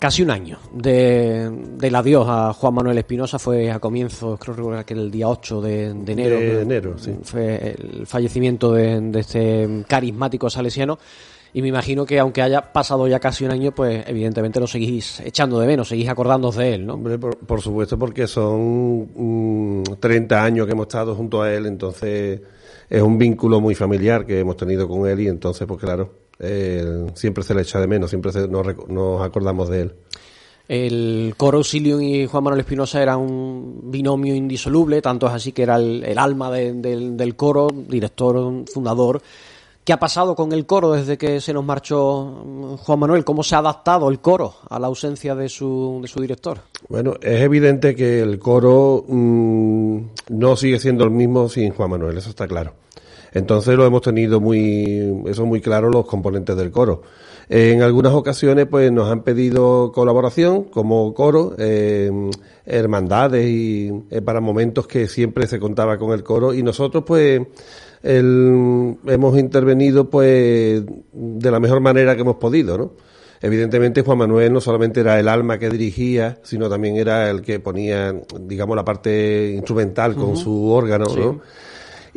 casi 0.00 0.24
un 0.24 0.32
año 0.32 0.58
de, 0.72 1.48
del 1.78 1.94
adiós 1.94 2.26
a 2.28 2.54
Juan 2.54 2.74
Manuel 2.74 2.98
Espinosa, 2.98 3.38
fue 3.38 3.70
a 3.70 3.78
comienzos, 3.78 4.36
creo 4.40 4.84
que 4.84 4.94
el 4.94 5.12
día 5.12 5.28
8 5.28 5.60
de, 5.60 5.94
de 5.94 6.12
enero. 6.12 6.38
De 6.40 6.62
enero, 6.62 6.98
sí. 6.98 7.16
Fue 7.22 7.76
el 7.78 8.04
fallecimiento 8.04 8.72
de, 8.72 9.00
de 9.00 9.20
este 9.20 9.84
carismático 9.86 10.50
salesiano 10.50 10.98
y 11.56 11.62
me 11.62 11.68
imagino 11.68 12.04
que 12.04 12.18
aunque 12.18 12.42
haya 12.42 12.60
pasado 12.60 13.08
ya 13.08 13.18
casi 13.18 13.46
un 13.46 13.50
año, 13.50 13.72
pues 13.72 14.04
evidentemente 14.06 14.60
lo 14.60 14.66
seguís 14.66 15.20
echando 15.20 15.58
de 15.58 15.66
menos, 15.66 15.88
seguís 15.88 16.06
acordándoos 16.06 16.56
de 16.56 16.74
él, 16.74 16.84
¿no? 16.84 16.92
Hombre, 16.92 17.18
por, 17.18 17.38
por 17.38 17.62
supuesto, 17.62 17.98
porque 17.98 18.26
son 18.26 19.08
mm, 19.80 19.82
30 19.98 20.44
años 20.44 20.66
que 20.66 20.72
hemos 20.72 20.86
estado 20.86 21.14
junto 21.14 21.40
a 21.40 21.50
él, 21.50 21.64
entonces 21.64 22.42
es 22.90 23.00
un 23.00 23.16
vínculo 23.16 23.58
muy 23.58 23.74
familiar 23.74 24.26
que 24.26 24.38
hemos 24.38 24.58
tenido 24.58 24.86
con 24.86 25.08
él 25.08 25.18
y 25.20 25.28
entonces, 25.28 25.66
pues 25.66 25.80
claro, 25.80 26.12
eh, 26.38 27.06
siempre 27.14 27.42
se 27.42 27.54
le 27.54 27.62
echa 27.62 27.80
de 27.80 27.86
menos, 27.86 28.10
siempre 28.10 28.32
se, 28.32 28.46
nos, 28.48 28.66
nos 28.88 29.22
acordamos 29.22 29.70
de 29.70 29.80
él. 29.80 29.92
El 30.68 31.32
coro 31.38 31.56
Auxilium 31.56 32.02
y 32.02 32.26
Juan 32.26 32.44
Manuel 32.44 32.60
Espinosa 32.60 33.00
era 33.00 33.16
un 33.16 33.80
binomio 33.84 34.34
indisoluble, 34.34 35.00
tanto 35.00 35.26
es 35.26 35.32
así 35.32 35.52
que 35.52 35.62
era 35.62 35.76
el, 35.76 36.04
el 36.04 36.18
alma 36.18 36.50
de, 36.50 36.74
de, 36.74 37.12
del 37.12 37.34
coro, 37.34 37.68
director, 37.70 38.64
fundador. 38.70 39.22
¿Qué 39.86 39.92
ha 39.92 40.00
pasado 40.00 40.34
con 40.34 40.50
el 40.50 40.66
coro 40.66 40.94
desde 40.94 41.16
que 41.16 41.40
se 41.40 41.52
nos 41.52 41.64
marchó 41.64 42.76
Juan 42.82 42.98
Manuel? 42.98 43.24
¿Cómo 43.24 43.44
se 43.44 43.54
ha 43.54 43.58
adaptado 43.58 44.08
el 44.08 44.18
coro 44.18 44.56
a 44.68 44.80
la 44.80 44.88
ausencia 44.88 45.36
de 45.36 45.48
su, 45.48 46.00
de 46.02 46.08
su 46.08 46.20
director? 46.20 46.58
Bueno, 46.88 47.14
es 47.22 47.40
evidente 47.40 47.94
que 47.94 48.18
el 48.18 48.40
coro 48.40 49.04
mmm, 49.06 49.98
no 50.30 50.56
sigue 50.56 50.80
siendo 50.80 51.04
el 51.04 51.12
mismo 51.12 51.48
sin 51.48 51.72
Juan 51.72 51.90
Manuel, 51.90 52.18
eso 52.18 52.30
está 52.30 52.48
claro. 52.48 52.72
Entonces 53.32 53.76
lo 53.76 53.86
hemos 53.86 54.02
tenido 54.02 54.40
muy, 54.40 55.22
eso 55.26 55.46
muy 55.46 55.60
claro 55.60 55.88
los 55.88 56.04
componentes 56.04 56.56
del 56.56 56.72
coro. 56.72 57.02
En 57.48 57.82
algunas 57.82 58.12
ocasiones, 58.12 58.66
pues 58.68 58.90
nos 58.90 59.08
han 59.08 59.22
pedido 59.22 59.92
colaboración 59.92 60.64
como 60.64 61.14
coro, 61.14 61.54
eh, 61.58 62.10
hermandades 62.64 63.46
y 63.48 63.92
eh, 64.10 64.20
para 64.20 64.40
momentos 64.40 64.88
que 64.88 65.06
siempre 65.06 65.46
se 65.46 65.60
contaba 65.60 65.96
con 65.96 66.10
el 66.10 66.24
coro 66.24 66.52
y 66.52 66.64
nosotros, 66.64 67.04
pues, 67.06 67.40
el, 68.02 68.96
hemos 69.06 69.38
intervenido, 69.38 70.08
pues, 70.10 70.82
de 71.12 71.50
la 71.50 71.60
mejor 71.60 71.80
manera 71.80 72.14
que 72.14 72.22
hemos 72.22 72.36
podido, 72.36 72.78
¿no? 72.78 72.92
Evidentemente 73.42 74.02
Juan 74.02 74.18
Manuel 74.18 74.52
no 74.52 74.60
solamente 74.60 75.00
era 75.00 75.20
el 75.20 75.28
alma 75.28 75.58
que 75.58 75.68
dirigía, 75.68 76.38
sino 76.42 76.70
también 76.70 76.96
era 76.96 77.30
el 77.30 77.42
que 77.42 77.60
ponía, 77.60 78.14
digamos, 78.40 78.74
la 78.76 78.84
parte 78.84 79.52
instrumental 79.54 80.14
con 80.16 80.36
su 80.36 80.70
órgano, 80.70 81.06
Sí. 81.06 81.20
¿no? 81.20 81.40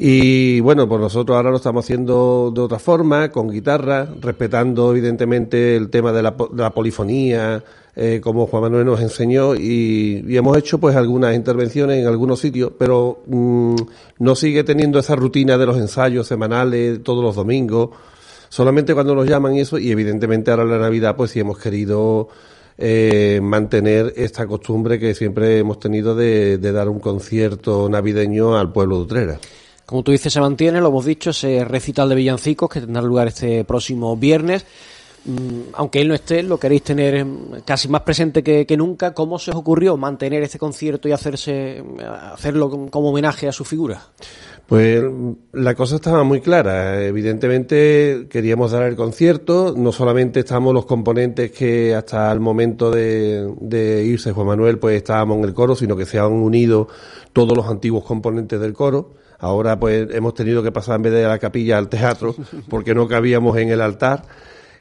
Y 0.01 0.61
bueno, 0.61 0.87
pues 0.87 1.01
nosotros 1.01 1.35
ahora 1.35 1.49
lo 1.51 1.57
estamos 1.57 1.83
haciendo 1.83 2.53
de 2.55 2.61
otra 2.61 2.79
forma, 2.79 3.29
con 3.31 3.49
guitarra, 3.49 4.07
respetando 4.21 4.91
evidentemente 4.91 5.75
el 5.75 5.89
tema 5.89 6.13
de 6.13 6.23
la, 6.23 6.31
de 6.31 6.63
la 6.63 6.69
polifonía, 6.69 7.61
eh, 7.97 8.21
como 8.23 8.47
Juan 8.47 8.63
Manuel 8.63 8.85
nos 8.85 9.01
enseñó, 9.01 9.55
y, 9.55 10.23
y 10.25 10.37
hemos 10.37 10.57
hecho 10.57 10.77
pues 10.77 10.95
algunas 10.95 11.35
intervenciones 11.35 11.99
en 11.99 12.07
algunos 12.07 12.39
sitios, 12.39 12.71
pero 12.79 13.23
mm, 13.27 13.75
no 14.19 14.35
sigue 14.35 14.63
teniendo 14.63 14.99
esa 14.99 15.17
rutina 15.17 15.57
de 15.57 15.65
los 15.65 15.75
ensayos 15.75 16.25
semanales 16.25 17.03
todos 17.03 17.21
los 17.21 17.35
domingos, 17.35 17.89
solamente 18.47 18.93
cuando 18.93 19.13
nos 19.15 19.27
llaman 19.27 19.55
y 19.55 19.59
eso, 19.59 19.77
y 19.77 19.91
evidentemente 19.91 20.49
ahora 20.49 20.63
en 20.63 20.71
la 20.71 20.79
Navidad 20.79 21.17
pues 21.17 21.31
sí 21.31 21.41
hemos 21.41 21.57
querido 21.57 22.29
eh, 22.77 23.41
mantener 23.43 24.13
esta 24.15 24.47
costumbre 24.47 24.97
que 24.97 25.13
siempre 25.13 25.57
hemos 25.57 25.77
tenido 25.77 26.15
de, 26.15 26.57
de 26.57 26.71
dar 26.71 26.87
un 26.87 27.01
concierto 27.01 27.89
navideño 27.89 28.57
al 28.57 28.71
pueblo 28.71 28.95
de 28.95 29.01
Utrera. 29.01 29.39
Como 29.89 30.03
tú 30.03 30.11
dices, 30.11 30.31
se 30.31 30.39
mantiene, 30.39 30.81
lo 30.81 30.89
hemos 30.89 31.03
dicho, 31.03 31.31
ese 31.31 31.65
recital 31.65 32.09
de 32.09 32.13
villancicos 32.13 32.69
que 32.69 32.79
tendrá 32.79 33.01
lugar 33.01 33.27
este 33.27 33.63
próximo 33.63 34.15
viernes. 34.15 34.63
Mm, 35.25 35.71
Aunque 35.73 35.99
él 35.99 36.09
no 36.09 36.13
esté, 36.13 36.43
lo 36.43 36.59
queréis 36.59 36.83
tener 36.83 37.25
casi 37.65 37.87
más 37.87 38.01
presente 38.01 38.43
que, 38.43 38.77
nunca. 38.77 39.15
¿Cómo 39.15 39.39
se 39.39 39.49
os 39.49 39.57
ocurrió 39.57 39.97
mantener 39.97 40.43
este 40.43 40.59
concierto 40.59 41.09
y 41.09 41.11
hacerse 41.11 41.83
hacerlo 42.31 42.69
como 42.91 43.09
homenaje 43.09 43.47
a 43.47 43.51
su 43.51 43.65
figura? 43.65 43.99
Pues 44.67 45.03
la 45.53 45.73
cosa 45.73 45.95
estaba 45.95 46.23
muy 46.23 46.39
clara. 46.39 47.03
Evidentemente 47.03 48.27
queríamos 48.29 48.69
dar 48.69 48.83
el 48.83 48.95
concierto. 48.95 49.73
No 49.75 49.91
solamente 49.91 50.41
estamos 50.41 50.71
los 50.71 50.85
componentes 50.85 51.49
que 51.49 51.95
hasta 51.95 52.31
el 52.31 52.39
momento 52.39 52.91
de, 52.91 53.55
de 53.59 54.03
irse 54.05 54.33
Juan 54.33 54.45
Manuel 54.45 54.77
pues 54.77 54.97
estábamos 54.97 55.39
en 55.39 55.45
el 55.45 55.55
coro, 55.55 55.75
sino 55.75 55.97
que 55.97 56.05
se 56.05 56.19
han 56.19 56.31
unido 56.31 56.89
todos 57.33 57.57
los 57.57 57.65
antiguos 57.65 58.03
componentes 58.05 58.59
del 58.59 58.73
coro. 58.73 59.17
Ahora 59.39 59.79
pues 59.79 60.07
hemos 60.11 60.33
tenido 60.33 60.61
que 60.61 60.71
pasar 60.71 60.97
en 60.97 61.03
vez 61.03 61.13
de 61.13 61.23
la 61.23 61.39
capilla 61.39 61.77
al 61.77 61.89
teatro 61.89 62.35
porque 62.69 62.93
no 62.93 63.07
cabíamos 63.07 63.57
en 63.57 63.69
el 63.69 63.81
altar. 63.81 64.23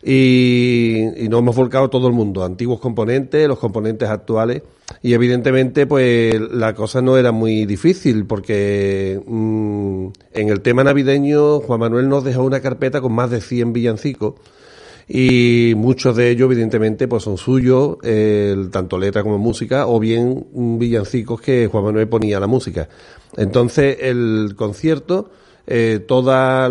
Y, 0.01 1.07
y 1.17 1.29
nos 1.29 1.41
hemos 1.41 1.57
volcado 1.57 1.91
todo 1.91 2.07
el 2.07 2.13
mundo, 2.13 2.45
antiguos 2.45 2.79
componentes, 2.79 3.49
los 3.49 3.59
componentes 3.59 4.09
actuales. 4.09 4.63
Y 5.03 5.13
evidentemente, 5.13 5.87
pues 5.87 6.41
la 6.41 6.75
cosa 6.75 7.03
no 7.03 7.17
era 7.17 7.33
muy 7.33 7.67
difícil, 7.67 8.25
porque 8.25 9.21
mm, 9.27 10.07
en 10.33 10.49
el 10.49 10.61
tema 10.61 10.85
navideño, 10.85 11.61
Juan 11.61 11.81
Manuel 11.81 12.09
nos 12.09 12.25
dejó 12.25 12.45
una 12.45 12.61
carpeta 12.61 13.01
con 13.01 13.13
más 13.13 13.31
de 13.31 13.41
100 13.41 13.73
villancicos. 13.73 14.35
Y 15.09 15.73
muchos 15.75 16.17
de 16.17 16.31
ellos, 16.31 16.51
evidentemente, 16.53 17.09
pues 17.09 17.23
son 17.23 17.39
suyos, 17.39 17.97
el- 18.03 18.69
tanto 18.71 18.99
letra 18.99 19.23
como 19.23 19.39
música, 19.39 19.87
o 19.87 19.99
bien 19.99 20.47
villancicos 20.53 21.41
que 21.41 21.67
Juan 21.67 21.85
Manuel 21.85 22.09
ponía 22.09 22.39
la 22.39 22.47
música. 22.47 22.89
Entonces, 23.37 23.97
el 24.01 24.53
concierto, 24.57 25.31
eh, 25.67 26.05
toda 26.07 26.69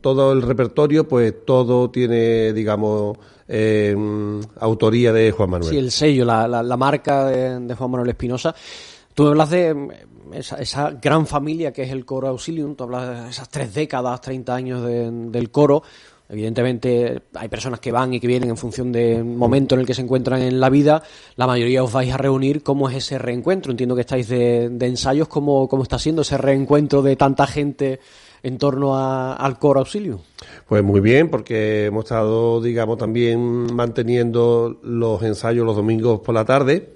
todo 0.00 0.32
el 0.32 0.42
repertorio, 0.42 1.06
pues 1.06 1.34
todo 1.44 1.90
tiene, 1.90 2.52
digamos, 2.52 3.18
eh, 3.48 3.94
mm, 3.96 4.40
autoría 4.60 5.12
de 5.12 5.30
Juan 5.30 5.50
Manuel. 5.50 5.70
Sí, 5.70 5.76
el 5.78 5.90
sello, 5.92 6.24
la, 6.24 6.48
la- 6.48 6.62
la 6.64 6.76
marca 6.76 7.26
de, 7.26 7.74
Juan 7.74 7.90
Manuel 7.90 8.10
Espinosa. 8.10 8.54
Tú 9.14 9.28
hablas 9.28 9.50
de 9.50 9.72
mm, 9.74 9.88
esa, 10.34 10.56
esa 10.56 10.90
gran 11.00 11.26
familia 11.26 11.72
que 11.72 11.84
es 11.84 11.90
el 11.90 12.04
coro 12.04 12.26
Auxilium, 12.28 12.74
tú 12.74 12.84
hablas 12.84 13.24
de 13.24 13.30
esas 13.30 13.48
tres 13.48 13.72
décadas, 13.74 14.20
30 14.20 14.54
años 14.56 14.84
de- 14.84 15.10
del 15.10 15.50
coro. 15.50 15.82
Evidentemente 16.28 17.22
hay 17.34 17.48
personas 17.48 17.80
que 17.80 17.92
van 17.92 18.14
y 18.14 18.20
que 18.20 18.26
vienen 18.26 18.50
en 18.50 18.56
función 18.56 18.90
del 18.90 19.24
momento 19.24 19.74
en 19.74 19.82
el 19.82 19.86
que 19.86 19.94
se 19.94 20.02
encuentran 20.02 20.42
en 20.42 20.58
la 20.58 20.70
vida. 20.70 21.02
La 21.36 21.46
mayoría 21.46 21.84
os 21.84 21.92
vais 21.92 22.12
a 22.12 22.16
reunir. 22.16 22.62
¿Cómo 22.62 22.88
es 22.88 22.96
ese 22.96 23.18
reencuentro? 23.18 23.70
Entiendo 23.70 23.94
que 23.94 24.00
estáis 24.00 24.28
de, 24.28 24.64
ensayos. 24.80 25.28
¿Cómo, 25.28 25.68
¿Cómo 25.68 25.82
está 25.82 25.98
siendo 25.98 26.22
ese 26.22 26.36
reencuentro 26.36 27.02
de 27.02 27.14
tanta 27.16 27.46
gente 27.46 28.00
en 28.42 28.58
torno 28.58 28.96
al 28.96 29.58
coro 29.58 29.80
Auxilium? 29.80 30.18
Pues 30.68 30.82
muy 30.82 31.00
bien, 31.00 31.30
porque 31.30 31.86
hemos 31.86 32.04
estado, 32.04 32.60
digamos, 32.60 32.98
también 32.98 33.74
manteniendo 33.74 34.78
los 34.82 35.22
ensayos 35.22 35.64
los 35.64 35.76
domingos 35.76 36.20
por 36.20 36.34
la 36.34 36.44
tarde. 36.44 36.94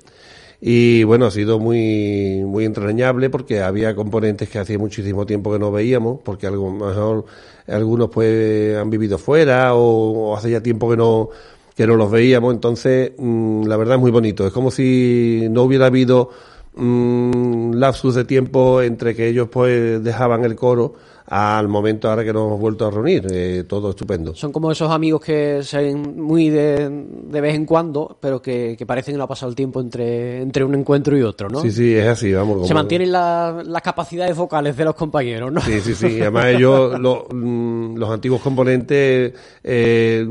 Y 0.60 1.04
bueno, 1.04 1.26
ha 1.26 1.30
sido 1.30 1.58
muy, 1.58 2.42
muy 2.44 2.66
entrañable 2.66 3.30
porque 3.30 3.62
había 3.62 3.94
componentes 3.94 4.48
que 4.48 4.58
hacía 4.58 4.78
muchísimo 4.78 5.24
tiempo 5.24 5.50
que 5.52 5.58
no 5.58 5.72
veíamos, 5.72 6.20
porque 6.22 6.46
a 6.46 6.50
lo 6.50 6.70
mejor 6.70 7.24
algunos 7.66 8.10
pues 8.10 8.76
han 8.76 8.90
vivido 8.90 9.16
fuera 9.16 9.74
o, 9.74 10.30
o 10.32 10.36
hace 10.36 10.50
ya 10.50 10.62
tiempo 10.62 10.90
que 10.90 10.96
no, 10.98 11.30
que 11.74 11.86
no 11.86 11.96
los 11.96 12.10
veíamos. 12.10 12.52
Entonces, 12.52 13.12
mm, 13.16 13.64
la 13.64 13.76
verdad 13.78 13.94
es 13.94 14.00
muy 14.00 14.10
bonito. 14.10 14.46
Es 14.46 14.52
como 14.52 14.70
si 14.70 15.46
no 15.50 15.62
hubiera 15.62 15.86
habido 15.86 16.30
mm, 16.74 17.72
lapsus 17.72 18.14
de 18.14 18.24
tiempo 18.24 18.82
entre 18.82 19.14
que 19.14 19.28
ellos 19.28 19.48
pues 19.50 20.04
dejaban 20.04 20.44
el 20.44 20.56
coro 20.56 20.94
al 21.32 21.68
momento 21.68 22.10
ahora 22.10 22.24
que 22.24 22.32
nos 22.32 22.48
hemos 22.48 22.60
vuelto 22.60 22.86
a 22.86 22.90
reunir. 22.90 23.24
Eh, 23.30 23.64
todo 23.68 23.90
estupendo. 23.90 24.34
Son 24.34 24.50
como 24.52 24.72
esos 24.72 24.90
amigos 24.90 25.20
que 25.20 25.62
se 25.62 25.78
ven 25.78 26.20
muy 26.20 26.50
de, 26.50 26.88
de 26.90 27.40
vez 27.40 27.54
en 27.54 27.64
cuando, 27.66 28.18
pero 28.20 28.42
que, 28.42 28.74
que 28.76 28.84
parecen 28.84 29.14
que 29.14 29.18
no 29.18 29.24
ha 29.24 29.28
pasado 29.28 29.48
el 29.48 29.54
tiempo 29.54 29.80
entre, 29.80 30.42
entre 30.42 30.64
un 30.64 30.74
encuentro 30.74 31.16
y 31.16 31.22
otro, 31.22 31.48
¿no? 31.48 31.60
Sí, 31.62 31.70
sí, 31.70 31.94
es 31.94 32.06
así, 32.08 32.32
vamos. 32.32 32.66
Se 32.66 32.74
mantienen 32.74 33.12
la- 33.12 33.62
las 33.64 33.82
capacidades 33.82 34.36
vocales 34.36 34.76
de 34.76 34.84
los 34.84 34.96
compañeros, 34.96 35.52
¿no? 35.52 35.60
Sí, 35.60 35.80
sí, 35.80 35.94
sí. 35.94 36.20
Además 36.20 36.46
ellos, 36.46 36.98
lo- 36.98 37.28
mm, 37.30 37.94
los 37.96 38.10
antiguos 38.10 38.40
componentes, 38.40 39.32
eh, 39.62 40.26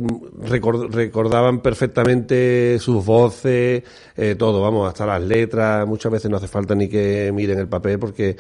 record- 0.50 0.90
recordaban 0.92 1.62
perfectamente 1.62 2.78
sus 2.80 3.06
voces, 3.06 3.84
eh, 4.18 4.36
todo, 4.38 4.62
vamos, 4.62 4.88
hasta 4.88 5.06
las 5.06 5.22
letras. 5.22 5.88
Muchas 5.88 6.12
veces 6.12 6.30
no 6.30 6.36
hace 6.38 6.48
falta 6.50 6.76
ni 6.76 6.90
que 6.90 7.32
miren 7.34 7.58
el 7.60 7.68
papel 7.70 7.98
porque 8.00 8.36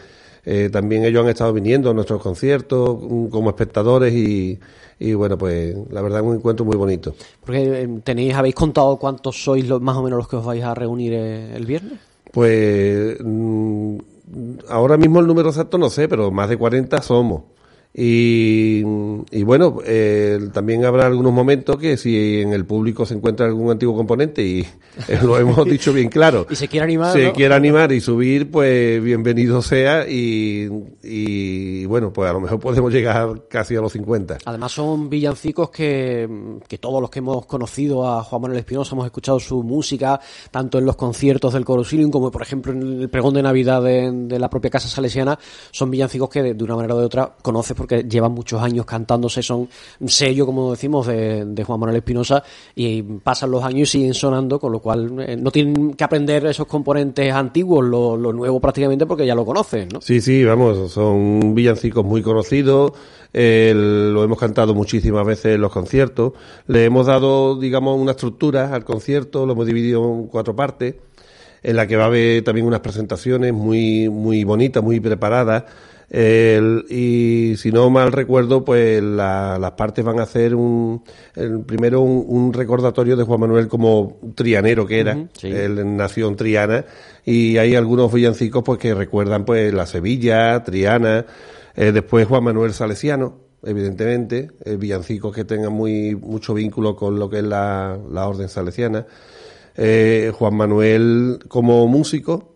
eh, 0.45 0.69
también 0.71 1.03
ellos 1.03 1.23
han 1.23 1.29
estado 1.29 1.53
viniendo 1.53 1.89
a 1.89 1.93
nuestros 1.93 2.21
conciertos 2.21 2.97
mm, 3.01 3.27
como 3.27 3.49
espectadores 3.49 4.13
y, 4.13 4.59
y 4.99 5.13
bueno, 5.13 5.37
pues 5.37 5.75
la 5.91 6.01
verdad 6.01 6.19
es 6.19 6.25
un 6.25 6.35
encuentro 6.35 6.65
muy 6.65 6.75
bonito. 6.75 7.15
Porque 7.41 7.83
eh, 7.83 7.89
tenéis, 8.03 8.35
habéis 8.35 8.55
contado 8.55 8.97
cuántos 8.97 9.41
sois 9.43 9.67
los, 9.67 9.81
más 9.81 9.95
o 9.95 10.03
menos 10.03 10.17
los 10.17 10.27
que 10.27 10.35
os 10.35 10.45
vais 10.45 10.63
a 10.63 10.75
reunir 10.75 11.13
eh, 11.13 11.55
el 11.55 11.65
viernes. 11.65 11.99
Pues 12.31 13.17
mm, 13.23 13.97
ahora 14.67 14.97
mismo 14.97 15.19
el 15.19 15.27
número 15.27 15.49
exacto 15.49 15.77
no 15.77 15.89
sé, 15.89 16.07
pero 16.07 16.31
más 16.31 16.49
de 16.49 16.57
40 16.57 17.01
somos. 17.01 17.43
Y, 17.91 18.83
y 19.31 19.43
bueno, 19.43 19.79
eh, 19.83 20.39
también 20.53 20.85
habrá 20.85 21.07
algunos 21.07 21.33
momentos 21.33 21.77
que 21.77 21.97
si 21.97 22.39
en 22.39 22.53
el 22.53 22.63
público 22.65 23.03
se 23.05 23.15
encuentra 23.15 23.47
algún 23.47 23.71
antiguo 23.71 23.95
componente 23.95 24.43
y 24.45 24.59
eh, 25.07 25.19
lo 25.23 25.39
hemos 25.39 25.65
dicho 25.65 25.91
bien 25.91 26.07
claro, 26.07 26.45
Y 26.49 26.55
se 26.55 26.67
quiere 26.67 26.83
animar, 26.83 27.13
se 27.13 27.25
¿no? 27.25 27.33
quiere 27.33 27.55
animar 27.55 27.91
y 27.91 27.99
subir, 27.99 28.51
pues 28.51 29.03
bienvenido 29.03 29.63
sea 29.63 30.07
y, 30.07 30.69
y 31.01 31.85
bueno, 31.87 32.13
pues 32.13 32.29
a 32.29 32.33
lo 32.33 32.41
mejor 32.41 32.59
podemos 32.59 32.93
llegar 32.93 33.47
casi 33.49 33.75
a 33.75 33.81
los 33.81 33.91
50. 33.93 34.37
Además 34.45 34.71
son 34.71 35.09
villancicos 35.09 35.71
que, 35.71 36.29
que 36.67 36.77
todos 36.77 37.01
los 37.01 37.09
que 37.09 37.19
hemos 37.19 37.47
conocido 37.47 38.07
a 38.07 38.23
Juan 38.23 38.43
Manuel 38.43 38.59
Espinosa 38.59 38.93
hemos 38.93 39.07
escuchado 39.07 39.39
su 39.39 39.63
música, 39.63 40.19
tanto 40.51 40.77
en 40.77 40.85
los 40.85 40.95
conciertos 40.95 41.53
del 41.53 41.65
Coro 41.65 41.79
Auxilium 41.79 42.11
como 42.11 42.29
por 42.29 42.43
ejemplo 42.43 42.71
en 42.71 43.01
el 43.01 43.09
pregón 43.09 43.33
de 43.33 43.41
Navidad 43.41 43.81
de, 43.81 44.11
de 44.11 44.37
la 44.37 44.49
propia 44.49 44.69
Casa 44.69 44.87
Salesiana. 44.87 45.39
Son 45.71 45.89
villancicos 45.89 46.29
que 46.29 46.43
de, 46.43 46.53
de 46.53 46.63
una 46.63 46.75
manera 46.75 46.93
o 46.93 46.99
de 46.99 47.05
otra 47.05 47.33
conoces 47.41 47.78
porque 47.79 48.03
llevan 48.03 48.33
muchos 48.33 48.61
años 48.61 48.85
cantándose, 48.85 49.41
son 49.41 49.69
sello, 50.05 50.45
como 50.45 50.71
decimos, 50.71 51.07
de, 51.07 51.45
de 51.45 51.63
Juan 51.63 51.79
Manuel 51.79 51.95
Espinosa 51.95 52.43
y 52.75 53.01
pasan 53.01 53.51
los 53.51 53.63
años 53.63 53.87
y 53.95 53.99
siguen 53.99 54.13
sonando, 54.13 54.59
con 54.59 54.73
lo 54.73 54.79
cual 54.79 55.17
eh, 55.21 55.37
no 55.37 55.49
tienen 55.49 55.93
que 55.93 56.03
aprender 56.03 56.45
esos 56.47 56.67
componentes 56.67 57.33
antiguos, 57.33 57.85
lo, 57.85 58.17
lo 58.17 58.33
nuevo 58.33 58.59
prácticamente 58.59 59.05
porque 59.05 59.25
ya 59.25 59.33
lo 59.33 59.45
conocen, 59.45 59.87
¿no? 59.93 60.01
Sí, 60.01 60.19
sí, 60.19 60.43
vamos, 60.43 60.91
son 60.91 61.55
villancicos 61.55 62.03
muy 62.03 62.21
conocidos, 62.21 62.91
eh, 63.31 63.71
lo 63.73 64.25
hemos 64.25 64.37
cantado 64.37 64.75
muchísimas 64.75 65.25
veces 65.25 65.55
en 65.55 65.61
los 65.61 65.71
conciertos, 65.71 66.33
le 66.67 66.83
hemos 66.83 67.07
dado, 67.07 67.57
digamos, 67.57 67.97
una 67.97 68.11
estructura 68.11 68.73
al 68.73 68.83
concierto, 68.83 69.45
lo 69.45 69.53
hemos 69.53 69.65
dividido 69.65 70.03
en 70.03 70.27
cuatro 70.27 70.53
partes, 70.53 70.95
en 71.63 71.75
la 71.77 71.87
que 71.87 71.95
va 71.95 72.03
a 72.03 72.07
haber 72.07 72.43
también 72.43 72.67
unas 72.67 72.81
presentaciones 72.81 73.53
muy, 73.53 74.09
muy 74.09 74.43
bonitas, 74.43 74.83
muy 74.83 74.99
preparadas, 74.99 75.63
el- 76.09 76.85
y 76.89 77.55
si 77.57 77.71
no 77.71 77.89
mal 77.89 78.11
recuerdo, 78.11 78.65
pues 78.65 79.01
la- 79.01 79.57
las 79.59 79.71
partes 79.71 80.03
van 80.03 80.19
a 80.19 80.23
hacer 80.23 80.55
un, 80.55 81.03
el, 81.35 81.61
primero 81.61 82.01
un, 82.01 82.25
un 82.27 82.53
recordatorio 82.53 83.15
de 83.15 83.23
Juan 83.23 83.39
Manuel 83.41 83.67
como 83.67 84.17
trianero 84.35 84.85
que 84.85 84.99
era, 84.99 85.27
sí. 85.33 85.47
él 85.47 85.95
nació 85.95 86.27
en 86.27 86.35
Triana, 86.35 86.85
y 87.25 87.57
hay 87.57 87.75
algunos 87.75 88.11
villancicos 88.11 88.63
pues 88.63 88.79
que 88.79 88.93
recuerdan 88.93 89.45
pues 89.45 89.73
la 89.73 89.85
Sevilla, 89.85 90.63
Triana, 90.63 91.25
eh, 91.75 91.91
después 91.91 92.27
Juan 92.27 92.43
Manuel 92.43 92.73
Salesiano, 92.73 93.35
evidentemente, 93.63 94.51
eh, 94.65 94.77
villancicos 94.77 95.35
que 95.35 95.43
tengan 95.45 95.73
muy 95.73 96.15
mucho 96.15 96.53
vínculo 96.53 96.95
con 96.95 97.19
lo 97.19 97.29
que 97.29 97.37
es 97.39 97.43
la, 97.43 97.97
la 98.11 98.27
orden 98.27 98.49
salesiana. 98.49 99.05
Eh, 99.77 100.31
Juan 100.33 100.55
Manuel 100.55 101.39
como 101.47 101.87
músico, 101.87 102.55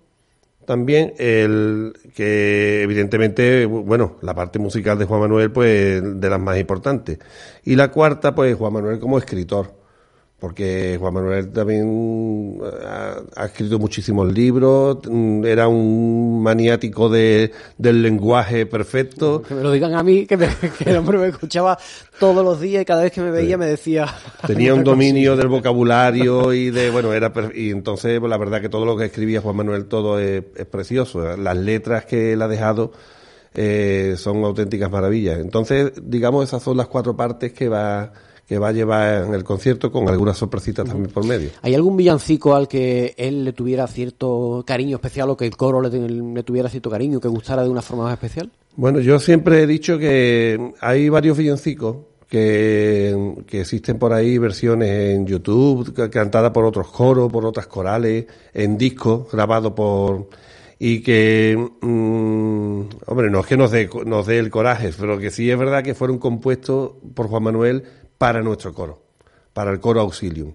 también 0.66 1.14
el 1.18 1.94
que 2.16 2.82
evidentemente 2.84 3.66
bueno 3.66 4.18
la 4.22 4.34
parte 4.34 4.60
musical 4.60 4.98
de 4.98 5.06
Juan 5.06 5.22
Manuel 5.22 5.52
pues 5.52 6.02
de 6.04 6.30
las 6.30 6.40
más 6.40 6.58
importantes. 6.58 7.20
Y 7.64 7.76
la 7.76 7.92
cuarta 7.92 8.36
pues 8.36 8.56
Juan 8.56 8.74
Manuel 8.74 9.00
como 9.00 9.18
escritor 9.18 9.83
porque 10.44 10.98
Juan 11.00 11.14
Manuel 11.14 11.54
también 11.54 12.60
ha, 12.86 13.16
ha 13.34 13.46
escrito 13.46 13.80
muchísimos 13.80 14.30
libros, 14.34 14.98
mm, 15.10 15.46
era 15.46 15.70
un 15.70 16.44
maniático 16.44 17.08
de, 17.08 17.54
del 17.78 18.02
lenguaje 18.02 18.66
perfecto. 18.66 19.42
Que 19.42 19.54
me 19.54 19.64
lo 19.64 19.72
digan 19.72 19.96
a 19.96 20.04
mí, 20.04 20.26
que, 20.26 20.36
me- 20.36 20.50
que 20.78 20.90
el 20.90 20.98
hombre 20.98 21.18
me 21.18 21.28
escuchaba 21.28 21.78
todos 22.20 22.44
los 22.44 22.60
días 22.60 22.82
y 22.82 22.86
cada 22.86 23.04
vez 23.04 23.14
que 23.14 23.22
me 23.22 23.32
veía 23.32 23.58
me 23.58 23.68
decía... 23.68 24.14
Tenía 24.46 24.74
un 24.76 24.84
dominio 24.84 25.38
del 25.38 25.48
vocabulario 25.48 26.52
y 26.52 26.72
de, 26.72 26.90
bueno, 26.90 27.14
era, 27.14 27.32
y 27.56 27.70
entonces 27.72 28.20
pues, 28.20 28.30
la 28.30 28.38
verdad 28.38 28.60
que 28.60 28.68
todo 28.68 28.86
lo 28.86 28.98
que 28.98 29.06
escribía 29.06 29.40
Juan 29.40 29.56
Manuel 29.56 29.86
todo 29.86 30.20
es, 30.20 30.44
es 30.58 30.66
precioso. 30.66 31.38
Las 31.38 31.56
letras 31.56 32.04
que 32.04 32.34
él 32.34 32.42
ha 32.42 32.50
dejado 32.50 32.92
eh, 33.56 34.16
son 34.18 34.44
auténticas 34.44 34.92
maravillas. 34.92 35.40
Entonces, 35.40 35.94
digamos, 36.04 36.44
esas 36.46 36.62
son 36.62 36.76
las 36.76 36.88
cuatro 36.88 37.16
partes 37.16 37.54
que 37.54 37.70
va, 37.70 38.12
que 38.48 38.58
va 38.60 38.68
a 38.70 38.72
llevar 38.72 39.24
en 39.26 39.34
el 39.34 39.44
concierto 39.44 39.92
con 39.92 40.10
algunas 40.10 40.38
sorpresitas 40.38 40.86
también 40.86 41.10
por 41.12 41.26
medio. 41.26 41.50
¿Hay 41.62 41.76
algún 41.76 41.96
villancico 41.98 42.56
al 42.56 42.68
que 42.68 43.14
él 43.18 43.46
le 43.46 43.54
tuviera 43.54 43.88
cierto 43.88 44.64
cariño 44.68 44.98
especial 44.98 45.30
o 45.30 45.38
que 45.38 45.46
el 45.46 45.56
coro 45.56 45.82
le, 45.82 45.90
le 46.10 46.44
tuviera 46.44 46.70
cierto 46.70 46.90
cariño, 46.90 47.20
que 47.22 47.28
gustara 47.30 47.64
de 47.64 47.70
una 47.70 47.82
forma 47.82 48.04
más 48.04 48.14
especial? 48.14 48.52
Bueno, 48.76 49.00
yo 49.00 49.20
siempre 49.20 49.62
he 49.64 49.68
dicho 49.68 49.98
que 49.98 50.74
hay 50.82 51.08
varios 51.10 51.38
villancicos 51.38 51.98
que, 52.30 53.36
que 53.48 53.62
existen 53.62 53.98
por 54.00 54.12
ahí, 54.12 54.38
versiones 54.40 54.90
en 55.16 55.26
YouTube, 55.28 55.94
ca- 55.94 56.10
cantadas 56.10 56.52
por 56.52 56.66
otros 56.66 56.88
coros, 56.90 57.32
por 57.32 57.46
otras 57.46 57.68
corales, 57.68 58.26
en 58.54 58.78
discos, 58.78 59.32
grabados 59.32 59.74
por... 59.74 60.28
Y 60.80 61.02
que, 61.02 61.56
mm, 61.82 62.82
hombre, 63.06 63.30
no 63.30 63.40
es 63.40 63.46
que 63.46 63.56
nos 63.56 63.72
dé, 63.72 63.90
nos 64.06 64.26
dé 64.28 64.40
el 64.40 64.50
coraje, 64.50 64.90
pero 65.00 65.18
que 65.18 65.30
sí 65.32 65.50
es 65.50 65.58
verdad 65.58 65.84
que 65.84 65.94
fueron 65.94 66.18
compuestos 66.18 66.94
por 67.14 67.28
Juan 67.28 67.44
Manuel 67.44 67.84
para 68.24 68.42
nuestro 68.42 68.74
coro, 68.74 69.02
para 69.52 69.70
el 69.70 69.82
coro 69.82 70.00
Auxilium. 70.00 70.54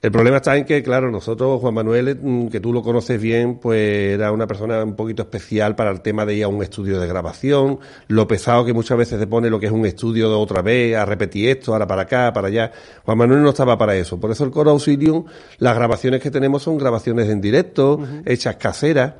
El 0.00 0.12
problema 0.12 0.36
está 0.36 0.56
en 0.56 0.64
que, 0.64 0.84
claro, 0.84 1.10
nosotros, 1.10 1.60
Juan 1.60 1.74
Manuel, 1.74 2.16
mm, 2.22 2.46
que 2.46 2.60
tú 2.60 2.72
lo 2.72 2.80
conoces 2.80 3.20
bien, 3.20 3.58
pues 3.58 4.14
era 4.14 4.30
una 4.30 4.46
persona 4.46 4.84
un 4.84 4.94
poquito 4.94 5.22
especial 5.22 5.74
para 5.74 5.90
el 5.90 6.00
tema 6.00 6.24
de 6.24 6.36
ir 6.36 6.44
a 6.44 6.48
un 6.48 6.62
estudio 6.62 7.00
de 7.00 7.08
grabación, 7.08 7.80
lo 8.06 8.28
pesado 8.28 8.64
que 8.64 8.72
muchas 8.72 8.96
veces 8.98 9.18
se 9.18 9.26
pone 9.26 9.50
lo 9.50 9.58
que 9.58 9.66
es 9.66 9.72
un 9.72 9.84
estudio 9.84 10.28
de 10.28 10.36
otra 10.36 10.62
vez, 10.62 10.94
a 10.94 11.04
repetir 11.04 11.48
esto, 11.48 11.72
ahora 11.72 11.88
para 11.88 12.02
acá, 12.02 12.32
para 12.32 12.46
allá. 12.46 12.70
Juan 13.04 13.18
Manuel 13.18 13.42
no 13.42 13.48
estaba 13.48 13.76
para 13.76 13.96
eso. 13.96 14.20
Por 14.20 14.30
eso 14.30 14.44
el 14.44 14.52
coro 14.52 14.70
Auxilium, 14.70 15.24
las 15.58 15.74
grabaciones 15.74 16.20
que 16.20 16.30
tenemos 16.30 16.62
son 16.62 16.78
grabaciones 16.78 17.28
en 17.28 17.40
directo, 17.40 17.98
hechas 18.24 18.54
caseras, 18.58 19.14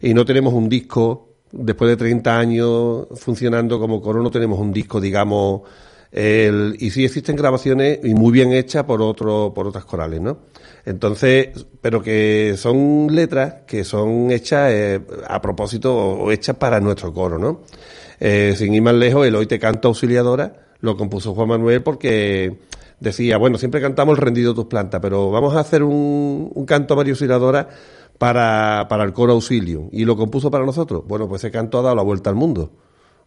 y 0.00 0.14
no 0.14 0.24
tenemos 0.24 0.54
un 0.54 0.68
disco, 0.68 1.30
después 1.50 1.90
de 1.90 1.96
30 1.96 2.38
años 2.38 3.08
funcionando 3.16 3.80
como 3.80 4.00
coro, 4.00 4.22
no 4.22 4.30
tenemos 4.30 4.60
un 4.60 4.72
disco, 4.72 5.00
digamos, 5.00 5.62
el, 6.12 6.76
y 6.78 6.90
sí 6.90 7.04
existen 7.04 7.36
grabaciones 7.36 8.00
y 8.02 8.14
muy 8.14 8.32
bien 8.32 8.52
hechas 8.52 8.84
por 8.84 9.02
otro, 9.02 9.52
por 9.54 9.66
otras 9.66 9.84
corales, 9.84 10.20
¿no? 10.20 10.38
Entonces, 10.84 11.66
pero 11.80 12.02
que 12.02 12.54
son 12.56 13.08
letras 13.10 13.62
que 13.66 13.84
son 13.84 14.30
hechas 14.30 14.70
eh, 14.72 15.00
a 15.26 15.40
propósito 15.40 15.94
o, 15.94 16.32
hechas 16.32 16.56
para 16.56 16.80
nuestro 16.80 17.12
coro, 17.12 17.38
¿no? 17.38 17.60
Eh, 18.20 18.54
sin 18.56 18.74
ir 18.74 18.82
más 18.82 18.94
lejos, 18.94 19.26
el 19.26 19.36
Hoy 19.36 19.46
te 19.46 19.58
canto 19.58 19.88
auxiliadora 19.88 20.68
lo 20.80 20.96
compuso 20.96 21.34
Juan 21.34 21.48
Manuel 21.48 21.82
porque 21.82 22.58
decía, 23.00 23.36
bueno, 23.36 23.58
siempre 23.58 23.80
cantamos 23.80 24.16
el 24.16 24.24
rendido 24.24 24.54
tus 24.54 24.66
plantas, 24.66 25.00
pero 25.00 25.30
vamos 25.30 25.54
a 25.54 25.60
hacer 25.60 25.82
un, 25.82 26.50
un 26.54 26.66
canto 26.66 26.94
María 26.96 27.12
Auxiliadora 27.12 27.68
para, 28.16 28.86
para 28.88 29.04
el 29.04 29.12
coro 29.12 29.32
auxilio. 29.32 29.88
Y 29.92 30.04
lo 30.04 30.16
compuso 30.16 30.50
para 30.50 30.64
nosotros. 30.64 31.04
Bueno, 31.06 31.28
pues 31.28 31.42
ese 31.42 31.50
canto 31.50 31.78
ha 31.78 31.82
dado 31.82 31.96
la 31.96 32.02
vuelta 32.02 32.30
al 32.30 32.36
mundo 32.36 32.70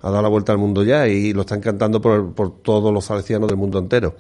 ha 0.02 0.10
dado 0.10 0.22
la 0.22 0.30
vuelta 0.30 0.52
al 0.52 0.58
mundo 0.58 0.84
ya 0.84 1.08
y 1.08 1.34
lo 1.34 1.42
están 1.42 1.62
cantando 1.62 2.02
por, 2.02 2.34
por 2.34 2.62
todos 2.62 2.94
los 2.94 3.06
salesianos 3.06 3.48
del 3.48 3.58
mundo 3.58 3.80
entero. 3.80 4.16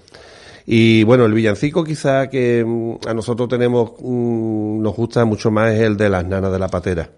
Y 0.65 1.03
bueno, 1.03 1.25
el 1.25 1.33
villancico 1.33 1.83
quizá 1.83 2.29
que 2.29 2.63
mm, 2.65 3.07
a 3.07 3.13
nosotros 3.13 3.49
tenemos, 3.49 3.93
mm, 3.99 4.81
nos 4.81 4.95
gusta 4.95 5.25
mucho 5.25 5.49
más 5.51 5.73
es 5.73 5.81
el 5.81 5.97
de 5.97 6.09
las 6.09 6.25
nanas 6.25 6.51
de 6.51 6.59
la 6.59 6.67
patera. 6.67 7.09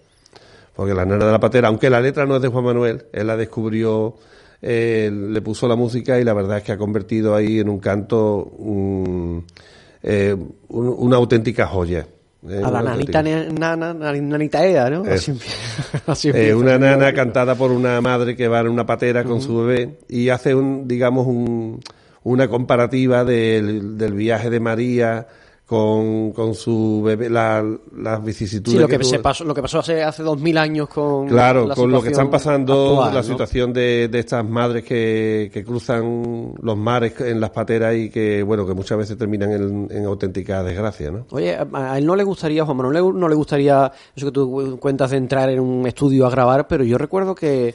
Porque 0.75 0.93
las 0.93 1.05
nanas 1.05 1.25
de 1.25 1.31
la 1.31 1.39
patera, 1.39 1.67
aunque 1.67 1.89
la 1.89 1.99
letra 2.01 2.25
no 2.25 2.37
es 2.37 2.41
de 2.41 2.47
Juan 2.47 2.63
Manuel, 2.65 3.05
él 3.11 3.27
la 3.27 3.37
descubrió, 3.37 4.15
eh, 4.61 5.11
le 5.13 5.41
puso 5.41 5.67
la 5.67 5.75
música 5.75 6.19
y 6.19 6.23
la 6.23 6.33
verdad 6.33 6.57
es 6.59 6.63
que 6.63 6.71
ha 6.71 6.77
convertido 6.77 7.35
ahí 7.35 7.59
en 7.59 7.69
un 7.69 7.79
canto 7.79 8.49
mm, 8.57 9.37
eh, 10.03 10.35
un- 10.69 10.95
una 10.97 11.17
auténtica 11.17 11.67
joya. 11.67 12.07
Eh, 12.49 12.61
A 12.63 12.69
la 12.71 12.81
nanita, 12.81 13.23
nana, 13.23 13.93
nani- 13.93 14.21
nanita 14.21 14.65
Eda, 14.65 14.89
¿no? 14.89 15.05
Eso. 15.05 15.13
Así 15.13 15.31
empieza- 15.31 16.03
así 16.11 16.27
Eh, 16.27 16.31
empieza. 16.31 16.57
una 16.57 16.77
nana 16.77 17.13
cantada 17.13 17.55
por 17.55 17.71
una 17.71 18.01
madre 18.01 18.35
que 18.35 18.47
va 18.49 18.59
en 18.59 18.67
una 18.69 18.85
patera 18.85 19.23
con 19.23 19.41
su 19.41 19.57
bebé 19.63 19.97
y 20.09 20.29
hace 20.29 20.53
un, 20.53 20.87
digamos, 20.87 21.25
un, 21.25 21.79
una 22.23 22.47
comparativa 22.49 23.23
del, 23.23 23.97
del 23.97 24.13
viaje 24.13 24.49
de 24.49 24.59
María 24.59 25.27
con, 25.65 26.31
con 26.33 26.53
su 26.53 27.01
bebé, 27.03 27.29
la- 27.29 27.63
las 27.97 28.23
vicisitudes 28.23 28.73
Sí, 28.75 28.79
lo 28.79 28.87
que, 28.87 29.01
se 29.03 29.19
pasó, 29.19 29.43
lo 29.45 29.53
que 29.55 29.61
pasó 29.61 29.79
hace, 29.79 30.03
hace 30.03 30.21
dos 30.21 30.39
mil 30.39 30.57
años 30.57 30.89
con. 30.89 31.27
Claro, 31.27 31.67
la 31.67 31.73
con 31.75 31.89
lo 31.89 32.01
que 32.01 32.09
están 32.09 32.29
pasando, 32.29 32.73
actual, 32.95 33.13
la 33.13 33.21
¿no? 33.21 33.27
situación 33.27 33.71
de, 33.73 34.09
de 34.09 34.19
estas 34.19 34.47
madres 34.47 34.83
que, 34.83 35.49
que 35.53 35.63
cruzan 35.63 36.53
los 36.61 36.77
mares 36.77 37.19
en 37.21 37.39
las 37.39 37.51
pateras 37.51 37.95
y 37.95 38.09
que, 38.09 38.43
bueno, 38.43 38.67
que 38.67 38.73
muchas 38.73 38.97
veces 38.97 39.17
terminan 39.17 39.51
en, 39.51 39.87
en 39.89 40.05
auténtica 40.05 40.63
desgracia, 40.63 41.11
¿no? 41.11 41.25
Oye, 41.31 41.55
a 41.55 41.65
a 41.73 41.97
él 41.97 42.05
no 42.05 42.15
le 42.15 42.23
gustaría, 42.23 42.65
Juan 42.65 42.77
Manuel, 42.77 43.17
no 43.17 43.29
le 43.29 43.35
gustaría 43.35 43.91
eso 44.15 44.25
que 44.27 44.31
tú 44.31 44.77
cuentas 44.79 45.11
de 45.11 45.17
entrar 45.17 45.49
en 45.49 45.59
un 45.61 45.87
estudio 45.87 46.27
a 46.27 46.29
grabar, 46.29 46.67
pero 46.67 46.83
yo 46.83 46.97
recuerdo 46.97 47.33
que, 47.35 47.73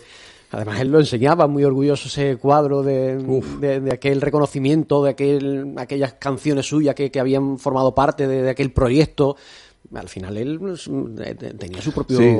además 0.50 0.80
él 0.80 0.88
lo 0.90 0.98
enseñaba, 0.98 1.46
muy 1.46 1.64
orgulloso 1.64 2.08
ese 2.08 2.36
cuadro 2.36 2.82
de, 2.82 3.16
de, 3.60 3.80
de 3.80 3.92
aquel 3.92 4.20
reconocimiento, 4.20 5.04
de 5.04 5.10
aquel, 5.10 5.74
aquellas 5.76 6.14
canciones 6.14 6.66
suyas 6.66 6.94
que, 6.94 7.10
que 7.10 7.20
habían 7.20 7.58
formado 7.58 7.94
parte 7.94 8.26
de, 8.26 8.42
de 8.42 8.50
aquel 8.50 8.72
proyecto. 8.72 9.36
Al 9.94 10.08
final 10.08 10.36
él 10.36 10.58
pues, 10.60 10.86
eh, 11.24 11.34
tenía 11.58 11.80
su 11.80 11.92
propio 11.92 12.18
Sí, 12.18 12.36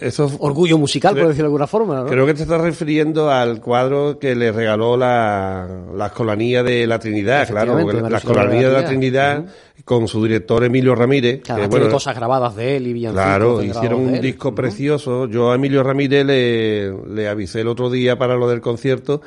eso- 0.00 0.28
orgullo 0.40 0.76
musical, 0.76 1.12
creo- 1.12 1.24
por 1.24 1.28
decirlo 1.28 1.44
de 1.44 1.52
alguna 1.52 1.66
forma. 1.68 2.00
¿no? 2.00 2.06
Creo 2.06 2.26
que 2.26 2.34
te 2.34 2.42
estás 2.42 2.60
refiriendo 2.60 3.30
al 3.30 3.60
cuadro 3.60 4.18
que 4.18 4.34
le 4.34 4.50
regaló 4.50 4.96
la, 4.96 5.84
la 5.94 6.06
Escolanía 6.06 6.64
de 6.64 6.88
la 6.88 6.98
Trinidad, 6.98 7.46
claro, 7.48 7.78
la 7.78 7.84
María 7.84 8.16
Escolanía 8.18 8.68
de 8.68 8.74
la 8.74 8.84
Trinidad. 8.84 9.44
Con 9.84 10.06
su 10.08 10.22
director 10.22 10.62
Emilio 10.62 10.94
Ramírez, 10.94 11.40
Claro, 11.42 11.62
que, 11.62 11.68
tiene 11.68 11.80
bueno, 11.84 11.94
cosas 11.94 12.14
grabadas 12.14 12.54
de 12.54 12.76
él 12.76 12.86
y 12.88 13.00
Claro, 13.10 13.62
hicieron 13.62 14.00
un 14.02 14.14
él. 14.16 14.20
disco 14.20 14.54
precioso. 14.54 15.26
Yo 15.26 15.50
a 15.50 15.54
Emilio 15.54 15.82
Ramírez 15.82 16.24
le, 16.26 16.92
le 17.08 17.28
avisé 17.28 17.62
el 17.62 17.68
otro 17.68 17.88
día 17.88 18.18
para 18.18 18.36
lo 18.36 18.46
del 18.48 18.60
concierto 18.60 19.22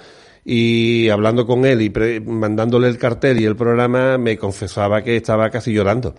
y 0.46 1.10
hablando 1.10 1.48
con 1.48 1.66
él 1.66 1.82
y 1.82 1.90
pre- 1.90 2.22
mandándole 2.22 2.88
el 2.88 2.98
cartel 3.00 3.40
y 3.42 3.46
el 3.46 3.56
programa 3.56 4.18
me 4.20 4.38
confesaba 4.38 5.02
que 5.02 5.16
estaba 5.18 5.50
casi 5.50 5.74
llorando 5.74 6.14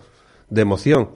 de 0.49 0.61
emoción. 0.61 1.09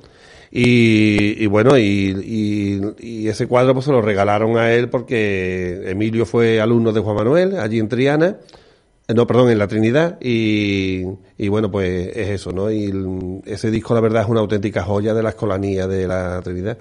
Y, 0.51 1.43
y 1.43 1.45
bueno, 1.47 1.77
y, 1.77 3.27
ese 3.27 3.47
cuadro 3.47 3.73
pues 3.73 3.85
se 3.85 3.91
lo 3.91 4.01
regalaron 4.01 4.57
a 4.57 4.71
él 4.71 4.89
porque 4.89 5.83
Emilio 5.85 6.25
fue 6.25 6.59
alumno 6.59 6.91
de 6.91 6.99
Juan 6.99 7.15
Manuel 7.15 7.59
allí 7.59 7.79
en 7.79 7.87
Triana. 7.87 8.37
Eh, 9.07 9.13
No, 9.13 9.27
perdón, 9.27 9.51
en 9.51 9.59
la 9.59 9.67
Trinidad. 9.67 10.17
Y, 10.21 11.05
bueno, 11.49 11.69
pues 11.69 12.15
es 12.15 12.29
eso, 12.29 12.51
¿no? 12.51 12.71
Y 12.71 13.41
ese 13.45 13.71
disco, 13.71 13.93
la 13.93 14.01
verdad, 14.01 14.23
es 14.23 14.29
una 14.29 14.39
auténtica 14.39 14.83
joya 14.83 15.13
de 15.13 15.23
la 15.23 15.29
escolanía 15.29 15.87
de 15.87 16.07
la 16.07 16.41
Trinidad. 16.41 16.77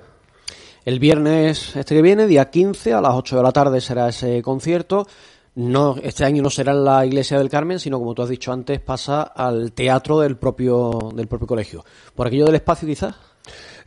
El 0.85 1.00
viernes 1.00 1.76
este 1.76 1.94
que 1.94 2.02
viene, 2.02 2.26
día 2.26 2.48
15, 2.48 2.94
a 2.94 3.00
las 3.02 3.12
8 3.12 3.37
de 3.37 3.42
la 3.42 3.52
tarde 3.52 3.81
será 3.81 4.09
ese 4.09 4.40
concierto. 4.40 5.07
No, 5.54 5.96
este 6.02 6.24
año 6.24 6.42
no 6.42 6.50
será 6.50 6.72
en 6.72 6.85
la 6.85 7.04
iglesia 7.04 7.37
del 7.37 7.50
Carmen, 7.50 7.81
sino 7.81 7.98
como 7.98 8.14
tú 8.14 8.22
has 8.22 8.28
dicho 8.28 8.52
antes, 8.52 8.81
pasa 8.81 9.22
al 9.22 9.72
teatro 9.72 10.20
del 10.20 10.37
propio, 10.37 11.11
del 11.14 11.26
propio 11.26 11.46
colegio. 11.46 11.85
¿Por 12.14 12.26
aquello 12.26 12.46
del 12.46 12.54
espacio 12.54 12.87
quizás? 12.87 13.14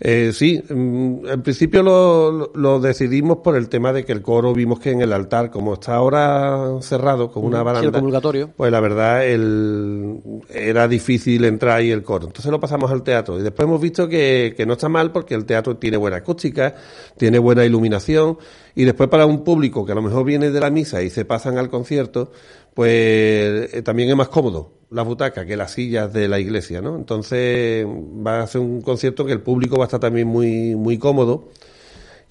Eh, 0.04 0.32
sí, 0.34 0.60
mm, 0.68 1.28
en 1.28 1.42
principio 1.44 1.84
lo, 1.84 2.52
lo- 2.56 2.80
decidimos 2.80 3.38
por 3.38 3.56
el 3.56 3.70
tema 3.70 3.94
de 3.94 4.04
que 4.04 4.12
el 4.12 4.24
coro 4.24 4.52
vimos 4.52 4.80
que 4.80 4.90
en 4.90 5.02
el 5.02 5.14
altar, 5.14 5.52
como 5.52 5.76
está 5.76 5.94
ahora 5.94 6.82
cerrado 6.82 7.32
con 7.32 7.46
una 7.46 7.60
sí, 7.60 7.64
baranda, 7.66 8.00
comulgatorio. 8.00 8.50
pues 8.58 8.72
la 8.72 8.80
verdad 8.80 9.24
el, 9.28 10.18
era 10.50 10.88
difícil 10.88 11.46
entrar 11.46 11.78
ahí 11.78 11.92
el 11.92 12.02
coro. 12.02 12.26
Entonces 12.26 12.52
lo 12.52 12.60
pasamos 12.60 12.90
al 12.90 13.04
teatro 13.04 13.40
y 13.40 13.44
después 13.44 13.68
hemos 13.68 13.80
visto 13.80 14.08
que, 14.08 14.56
que 14.58 14.66
no 14.66 14.74
está 14.74 14.90
mal 14.90 15.12
porque 15.12 15.36
el 15.36 15.46
teatro 15.46 15.78
tiene 15.78 15.98
buena 15.98 16.18
acústica, 16.18 16.74
tiene 17.16 17.38
buena 17.38 17.64
iluminación 17.64 18.40
y 18.74 18.86
después 18.86 19.08
para 19.08 19.28
un 19.28 19.44
público 19.44 19.86
que 19.86 19.92
a 19.92 19.96
lo 19.96 20.02
mejor 20.02 20.26
viene 20.26 20.50
de 20.50 20.60
la 20.60 20.72
misa 20.72 21.04
y 21.04 21.12
se 21.12 21.26
pasan 21.26 21.60
al 21.60 21.70
concierto, 21.70 22.32
pues 22.74 23.74
eh, 23.74 23.82
también 23.84 24.10
es 24.10 24.16
más 24.16 24.30
cómodo 24.30 24.72
la 24.90 25.04
butaca 25.04 25.46
que 25.46 25.56
las 25.56 25.72
sillas 25.72 26.12
de 26.12 26.28
la 26.28 26.40
iglesia, 26.40 26.82
¿no? 26.82 26.96
Entonces 26.98 27.86
va 27.86 28.42
a 28.42 28.48
ser 28.48 28.62
un 28.62 28.82
concierto 28.82 29.26
que 29.26 29.32
el 29.32 29.42
público 29.42 29.78
va 29.78 29.86
a 29.86 29.88
estar 29.88 30.02
también 30.02 30.28
muy 30.28 30.76
muy 30.76 30.98
cómodo 30.98 31.50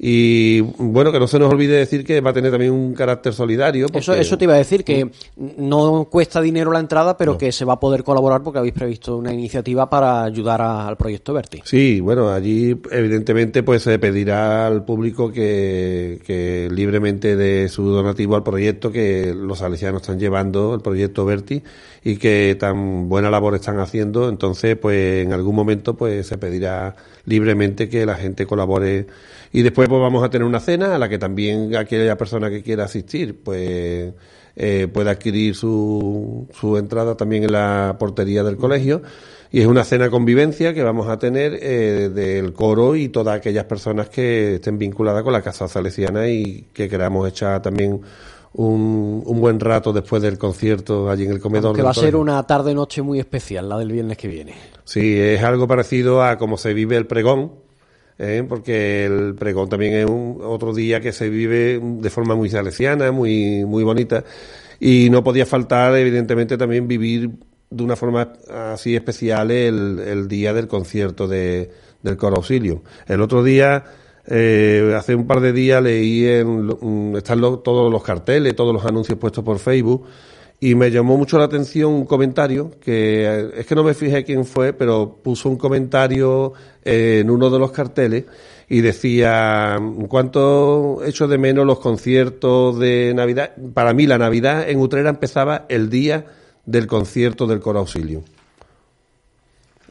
Y 0.02 0.62
bueno, 0.62 1.12
que 1.12 1.18
no 1.20 1.26
se 1.26 1.38
nos 1.38 1.52
olvide 1.52 1.76
decir 1.76 2.06
que 2.06 2.22
va 2.22 2.30
a 2.30 2.32
tener 2.32 2.50
también 2.50 2.72
un 2.72 2.94
carácter 2.94 3.34
solidario. 3.34 3.84
Eso, 3.84 3.92
porque- 4.12 4.20
eso 4.22 4.38
te 4.38 4.44
iba 4.44 4.54
a 4.54 4.56
decir, 4.56 4.82
que 4.82 5.10
no 5.58 6.08
cuesta 6.10 6.40
dinero 6.40 6.72
la 6.72 6.80
entrada, 6.80 7.18
pero 7.18 7.36
que 7.36 7.52
se 7.52 7.66
va 7.66 7.74
a 7.74 7.80
poder 7.80 8.02
colaborar 8.02 8.42
porque 8.42 8.60
habéis 8.60 8.72
previsto 8.72 9.18
una 9.18 9.30
iniciativa 9.30 9.90
para 9.90 10.24
ayudar 10.24 10.62
a- 10.62 10.88
al 10.88 10.96
proyecto 10.96 11.34
Verti. 11.34 11.60
Sí, 11.64 12.00
bueno, 12.00 12.30
allí 12.32 12.74
evidentemente 12.90 13.62
pues 13.62 13.82
se 13.82 13.98
pedirá 13.98 14.66
al 14.66 14.86
público 14.86 15.30
que, 15.30 16.18
que 16.26 16.68
libremente 16.72 17.36
dé 17.36 17.68
su 17.68 17.84
donativo 17.90 18.36
al 18.36 18.42
proyecto 18.42 18.90
que 18.90 19.34
los 19.36 19.58
salesianos 19.58 20.00
están 20.00 20.18
llevando, 20.18 20.74
el 20.74 20.80
proyecto 20.80 21.26
Verti, 21.26 21.62
y 22.02 22.16
que 22.16 22.56
tan 22.58 23.10
buena 23.10 23.28
labor 23.28 23.54
están 23.54 23.78
haciendo. 23.80 24.30
Entonces, 24.30 24.78
pues 24.78 25.26
en 25.26 25.34
algún 25.34 25.54
momento 25.54 25.92
pues 25.94 26.26
se 26.26 26.38
pedirá 26.38 26.96
libremente 27.26 27.90
que 27.90 28.06
la 28.06 28.14
gente 28.14 28.46
colabore. 28.46 29.06
Y 29.52 29.62
después 29.62 29.88
pues 29.90 30.00
vamos 30.00 30.24
a 30.24 30.30
tener 30.30 30.46
una 30.46 30.60
cena 30.60 30.94
a 30.94 30.98
la 30.98 31.08
que 31.10 31.18
también 31.18 31.76
aquella 31.76 32.16
persona 32.16 32.48
que 32.48 32.62
quiera 32.62 32.84
asistir 32.84 33.42
pues 33.42 34.14
eh, 34.56 34.88
puede 34.92 35.10
adquirir 35.10 35.54
su, 35.54 36.48
su 36.58 36.78
entrada 36.78 37.16
también 37.16 37.44
en 37.44 37.52
la 37.52 37.96
portería 37.98 38.42
del 38.42 38.56
colegio. 38.56 39.02
Y 39.52 39.60
es 39.60 39.66
una 39.66 39.84
cena 39.84 40.10
convivencia 40.10 40.72
que 40.72 40.82
vamos 40.82 41.08
a 41.08 41.18
tener 41.18 41.58
eh, 41.60 42.08
del 42.08 42.52
coro 42.52 42.94
y 42.94 43.08
todas 43.08 43.36
aquellas 43.36 43.64
personas 43.64 44.08
que 44.08 44.54
estén 44.54 44.78
vinculadas 44.78 45.24
con 45.24 45.32
la 45.32 45.42
Casa 45.42 45.66
Salesiana 45.66 46.28
y 46.28 46.68
que 46.72 46.88
queramos 46.88 47.28
echar 47.28 47.60
también 47.60 48.00
un, 48.52 49.22
un 49.26 49.40
buen 49.40 49.58
rato 49.58 49.92
después 49.92 50.22
del 50.22 50.38
concierto 50.38 51.10
allí 51.10 51.24
en 51.24 51.32
el 51.32 51.40
comedor. 51.40 51.74
Que 51.74 51.82
va 51.82 51.90
a 51.90 51.94
ser 51.94 52.16
una 52.16 52.42
tarde-noche 52.46 53.02
muy 53.02 53.18
especial, 53.18 53.68
la 53.68 53.78
del 53.78 53.90
viernes 53.90 54.16
que 54.16 54.28
viene. 54.28 54.54
Sí, 54.84 55.18
es 55.18 55.42
algo 55.42 55.66
parecido 55.66 56.22
a 56.22 56.36
cómo 56.36 56.56
se 56.56 56.74
vive 56.74 56.96
el 56.96 57.06
pregón, 57.06 57.52
¿eh? 58.20 58.44
porque 58.48 59.06
el 59.06 59.34
pregón 59.34 59.68
también 59.68 59.94
es 59.94 60.06
un 60.06 60.38
otro 60.42 60.72
día 60.74 61.00
que 61.00 61.12
se 61.12 61.28
vive 61.30 61.80
de 61.82 62.10
forma 62.10 62.34
muy 62.36 62.48
salesiana, 62.50 63.10
muy, 63.12 63.64
muy 63.64 63.82
bonita, 63.82 64.22
y 64.78 65.08
no 65.10 65.24
podía 65.24 65.46
faltar, 65.46 65.96
evidentemente, 65.96 66.56
también 66.58 66.86
vivir 66.86 67.30
de 67.70 67.82
una 67.84 67.96
forma 67.96 68.32
así 68.72 68.94
especial 68.96 69.50
el, 69.50 69.98
el 70.00 70.28
día 70.28 70.52
del 70.52 70.68
concierto 70.68 71.26
de, 71.28 71.70
del 72.02 72.16
coro 72.16 72.36
auxilio. 72.36 72.82
El 73.06 73.20
otro 73.20 73.42
día, 73.44 73.84
eh, 74.26 74.94
hace 74.96 75.14
un 75.14 75.26
par 75.26 75.40
de 75.40 75.52
días, 75.52 75.82
leí 75.82 76.26
en, 76.26 76.66
lo- 76.66 76.78
mm, 76.80 77.16
están 77.16 77.40
lo- 77.40 77.60
todos 77.60 77.90
los 77.92 78.02
carteles, 78.02 78.54
todos 78.56 78.74
los 78.74 78.84
anuncios 78.84 79.18
puestos 79.18 79.44
por 79.44 79.58
Facebook, 79.58 80.04
y 80.60 80.74
me 80.74 80.90
llamó 80.90 81.16
mucho 81.16 81.38
la 81.38 81.44
atención 81.44 81.92
un 81.92 82.04
comentario 82.04 82.70
que 82.80 83.50
es 83.56 83.66
que 83.66 83.74
no 83.74 83.82
me 83.82 83.94
fijé 83.94 84.24
quién 84.24 84.44
fue, 84.44 84.74
pero 84.74 85.18
puso 85.22 85.48
un 85.48 85.56
comentario 85.56 86.52
eh, 86.84 87.20
en 87.22 87.30
uno 87.30 87.48
de 87.48 87.58
los 87.58 87.72
carteles 87.72 88.24
y 88.68 88.82
decía 88.82 89.80
cuánto 90.08 91.02
echo 91.04 91.26
de 91.26 91.38
menos 91.38 91.66
los 91.66 91.80
conciertos 91.80 92.78
de 92.78 93.12
Navidad. 93.14 93.52
Para 93.72 93.94
mí 93.94 94.06
la 94.06 94.18
Navidad 94.18 94.68
en 94.68 94.78
Utrera 94.78 95.08
empezaba 95.08 95.64
el 95.70 95.88
día 95.88 96.26
del 96.66 96.86
concierto 96.86 97.46
del 97.46 97.60
Coro 97.60 97.80
Auxilio. 97.80 98.22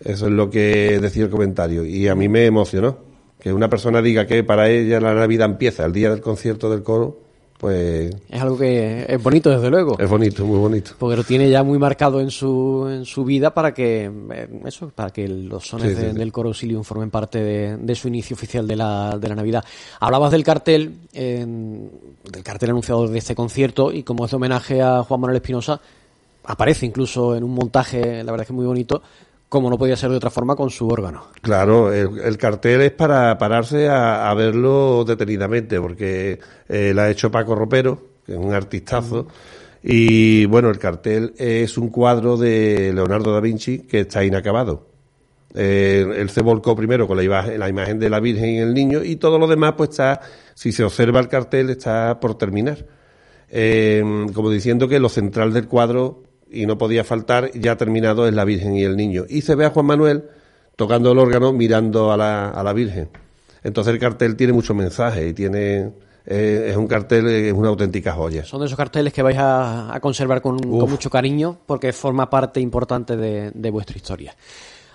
Eso 0.06 0.28
es 0.28 0.32
lo 0.32 0.52
que 0.52 1.00
decía 1.02 1.24
el 1.24 1.30
comentario 1.32 1.84
y 1.84 2.08
a 2.08 2.16
mí 2.16 2.30
me 2.30 2.46
emocionó 2.46 3.00
que 3.40 3.52
una 3.52 3.70
persona 3.70 4.02
diga 4.02 4.28
que 4.28 4.44
para 4.44 4.70
ella 4.70 5.00
la 5.00 5.16
Navidad 5.16 5.50
empieza 5.50 5.86
el 5.86 5.94
día 5.94 6.10
del 6.10 6.22
concierto 6.22 6.70
del 6.70 6.84
coro, 6.84 7.29
pues 7.60 8.16
Es 8.30 8.42
algo 8.42 8.58
que 8.58 9.06
es 9.08 9.22
bonito, 9.22 9.50
desde 9.50 9.70
luego. 9.70 9.98
es 10.00 10.10
bonito, 10.10 10.46
muy 10.46 10.58
bonito. 10.58 10.92
Porque 10.98 11.18
lo 11.18 11.24
tiene 11.26 11.50
ya 11.50 11.62
muy 11.62 11.78
marcado 11.78 12.22
en 12.22 12.32
su, 12.32 12.88
en 12.90 13.04
su 13.06 13.26
vida 13.26 13.54
para 13.54 13.74
que 13.74 14.10
eh, 14.32 14.48
eso, 14.66 14.90
para 14.96 15.10
que 15.12 15.28
los 15.28 15.68
sones 15.68 15.90
Sí, 15.90 15.96
sí, 15.96 16.02
de- 16.04 16.12
sí. 16.14 16.18
del 16.18 16.32
coro 16.32 16.50
auxilium 16.50 16.84
formen 16.84 17.10
parte 17.12 17.40
de, 17.44 17.76
de 17.76 17.96
su 17.96 18.08
inicio 18.08 18.34
oficial 18.36 18.66
de 18.66 18.78
la, 18.78 19.18
de 19.20 19.28
la 19.28 19.36
Navidad. 19.36 19.66
Hablabas 20.00 20.32
del 20.32 20.44
cartel, 20.46 20.94
eh, 21.14 21.46
del 21.46 22.44
cartel 22.44 22.70
anunciado 22.70 23.08
de 23.10 23.18
este 23.18 23.36
concierto, 23.36 23.92
y 23.92 24.04
como 24.04 24.24
es 24.24 24.32
de 24.32 24.38
homenaje 24.38 24.82
a 24.82 25.04
Juan 25.04 25.20
Manuel 25.20 25.38
Espinosa, 25.38 25.82
aparece 26.46 26.86
incluso 26.86 27.36
en 27.36 27.44
un 27.44 27.52
montaje, 27.54 28.24
la 28.24 28.32
verdad 28.32 28.42
es 28.44 28.48
que 28.48 28.54
muy 28.54 28.66
bonito, 28.66 29.02
como 29.50 29.70
no 29.70 29.78
podía 29.78 29.96
ser 29.98 30.12
de 30.12 30.18
otra 30.18 30.30
forma 30.30 30.56
con 30.56 30.70
su 30.70 30.88
órgano. 30.88 31.24
Claro, 31.42 31.92
el, 31.92 32.20
el 32.20 32.38
cartel 32.38 32.82
es 32.82 32.92
para 32.92 33.38
pararse 33.40 33.90
a, 33.90 34.30
a 34.30 34.34
verlo 34.36 35.04
detenidamente, 35.06 35.82
porque 35.82 36.40
eh, 36.68 36.94
la 36.96 37.04
ha 37.04 37.10
hecho 37.10 37.32
Paco 37.32 37.56
Ropero, 37.56 38.02
que 38.26 38.34
es 38.34 38.38
un 38.38 38.54
artistazo, 38.54 39.28
y 39.82 40.46
bueno, 40.46 40.70
el 40.70 40.78
cartel 40.78 41.34
es 41.38 41.78
un 41.78 41.90
cuadro 41.90 42.38
de 42.38 42.92
Leonardo 42.94 43.34
da 43.34 43.40
Vinci 43.40 43.80
que 43.80 44.02
está 44.02 44.24
inacabado. 44.24 44.88
Eh, 45.56 46.06
él 46.18 46.30
se 46.30 46.42
volcó 46.44 46.76
primero 46.76 47.08
con 47.08 47.18
la 47.18 47.24
imagen, 47.24 47.60
la 47.60 47.68
imagen 47.68 47.98
de 47.98 48.10
la 48.12 48.20
Virgen 48.20 48.50
y 48.50 48.60
el 48.60 48.74
niño, 48.76 49.04
y 49.04 49.16
todo 49.16 49.40
lo 49.40 49.48
demás, 49.48 49.74
pues 49.76 49.90
está, 49.90 50.22
si 50.54 50.72
se 50.72 50.84
observa 50.84 51.20
el 51.20 51.28
cartel, 51.28 51.72
está 51.72 52.20
por 52.20 52.38
terminar. 52.38 52.86
Eh, 53.50 54.28
como 54.36 54.52
diciendo 54.52 54.88
que 54.88 55.00
lo 55.00 55.10
central 55.10 55.54
del 55.54 55.68
cuadro, 55.68 56.22
y 56.52 56.66
no 56.66 56.78
podía 56.78 57.04
faltar, 57.04 57.52
ya 57.54 57.78
terminado, 57.78 58.28
es 58.28 58.34
la 58.34 58.46
Virgen 58.46 58.76
y 58.76 58.84
el 58.84 58.98
niño. 58.98 59.26
Y 59.30 59.42
se 59.42 59.56
ve 59.56 59.66
a 59.66 59.70
Juan 59.70 59.86
Manuel 59.86 60.24
tocando 60.76 61.12
el 61.12 61.20
órgano 61.20 61.54
mirando 61.54 62.12
a 62.12 62.18
la, 62.18 62.50
a 62.50 62.64
la 62.64 62.74
Virgen. 62.74 63.10
Entonces 63.64 63.94
el 63.94 64.00
cartel 64.00 64.36
tiene 64.36 64.54
mucho 64.54 64.74
mensaje 64.74 65.28
y 65.28 65.34
tiene 65.34 65.92
eh, 66.26 66.68
es 66.70 66.78
un 66.78 66.88
cartel, 66.88 67.28
es 67.28 67.54
una 67.54 67.70
auténtica 67.70 68.14
joya. 68.14 68.46
Son 68.46 68.60
de 68.60 68.68
esos 68.68 68.78
carteles 68.78 69.12
que 69.12 69.22
vais 69.22 69.38
a, 69.38 69.94
a 69.94 70.00
conservar 70.00 70.42
con, 70.42 70.60
con 70.60 70.90
mucho 70.90 71.10
cariño 71.10 71.58
porque 71.66 71.92
forma 71.92 72.30
parte 72.30 72.60
importante 72.60 73.18
de, 73.18 73.52
de 73.54 73.70
vuestra 73.72 73.98
historia. 73.98 74.36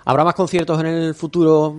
¿Habrá 0.05 0.23
más 0.23 0.35
conciertos 0.35 0.79
en 0.79 0.85
el 0.85 1.15
futuro 1.15 1.75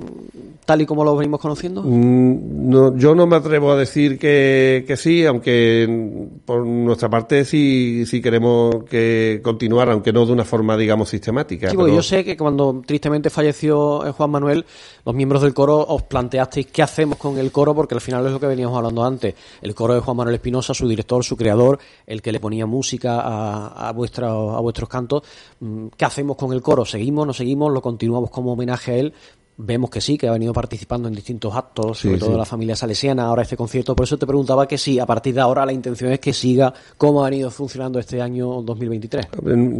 tal 0.64 0.82
y 0.82 0.86
como 0.86 1.04
los 1.04 1.16
venimos 1.16 1.38
conociendo? 1.40 1.82
Mm, 1.84 2.68
No, 2.68 2.96
yo 2.96 3.14
no 3.14 3.24
me 3.28 3.36
atrevo 3.36 3.70
a 3.70 3.76
decir 3.76 4.18
que, 4.18 4.84
que 4.84 4.96
sí, 4.96 5.24
aunque 5.24 5.86
mm, 5.88 6.38
por 6.44 6.66
nuestra 6.66 7.08
parte 7.08 7.44
sí, 7.44 8.04
sí 8.04 8.20
queremos 8.20 8.82
que 8.90 9.40
continuar, 9.44 9.88
aunque 9.90 10.12
no 10.12 10.26
de 10.26 10.32
una 10.32 10.44
forma, 10.44 10.76
digamos, 10.76 11.08
sistemática. 11.08 11.70
Sí, 11.70 11.76
pero- 11.76 11.86
yo 11.88 12.02
sé 12.02 12.24
que 12.24 12.36
cuando 12.36 12.82
tristemente 12.84 13.30
falleció 13.30 14.04
eh, 14.04 14.10
Juan 14.10 14.30
Manuel, 14.30 14.64
los 15.04 15.14
miembros 15.14 15.42
del 15.42 15.54
coro 15.54 15.86
os 15.88 16.02
planteasteis 16.02 16.66
qué 16.66 16.82
hacemos 16.82 17.18
con 17.18 17.38
el 17.38 17.52
coro, 17.52 17.76
porque 17.76 17.94
al 17.94 18.00
final 18.00 18.26
es 18.26 18.32
lo 18.32 18.40
que 18.40 18.46
veníamos 18.48 18.76
hablando 18.76 19.04
antes. 19.04 19.34
El 19.62 19.72
coro 19.72 19.94
de 19.94 20.00
Juan 20.00 20.16
Manuel 20.16 20.34
Espinosa, 20.34 20.74
su 20.74 20.88
director, 20.88 21.22
su 21.24 21.36
creador, 21.36 21.78
el 22.06 22.20
que 22.22 22.32
le 22.32 22.40
ponía 22.40 22.66
música 22.66 23.20
a, 23.20 23.88
a, 23.88 23.92
vuestra- 23.92 24.30
a 24.32 24.60
vuestros 24.60 24.88
cantos. 24.88 25.22
Mm, 25.60 25.86
¿Qué 25.96 26.04
hacemos 26.04 26.36
con 26.36 26.52
el 26.52 26.60
coro? 26.60 26.84
¿Seguimos, 26.84 27.24
no 27.24 27.32
seguimos? 27.32 27.72
¿Lo 27.72 27.80
continuamos 27.80 28.15
como 28.30 28.52
homenaje 28.52 28.92
a 28.92 28.96
él? 28.96 29.12
Vemos 29.58 29.88
que 29.88 30.02
sí, 30.02 30.18
que 30.18 30.28
ha 30.28 30.32
venido 30.32 30.52
participando 30.52 31.08
en 31.08 31.14
distintos 31.14 31.54
actos, 31.56 31.98
Sí, 32.00 32.08
sobre 32.08 32.18
todo 32.20 32.32
sí. 32.32 32.36
la 32.36 32.44
familia 32.44 32.76
salesiana, 32.76 33.24
ahora 33.24 33.40
este 33.40 33.56
concierto. 33.56 33.96
Por 33.96 34.04
eso 34.04 34.18
te 34.18 34.26
preguntaba 34.26 34.68
que 34.68 34.76
sí, 34.76 34.98
a 34.98 35.06
partir 35.06 35.34
de 35.34 35.40
ahora 35.40 35.64
la 35.64 35.72
intención 35.72 36.12
es 36.12 36.20
que 36.20 36.34
siga 36.34 36.74
como 36.98 37.24
ha 37.24 37.30
venido 37.30 37.50
funcionando 37.50 37.98
este 37.98 38.20
año 38.20 38.60
2023. 38.60 39.28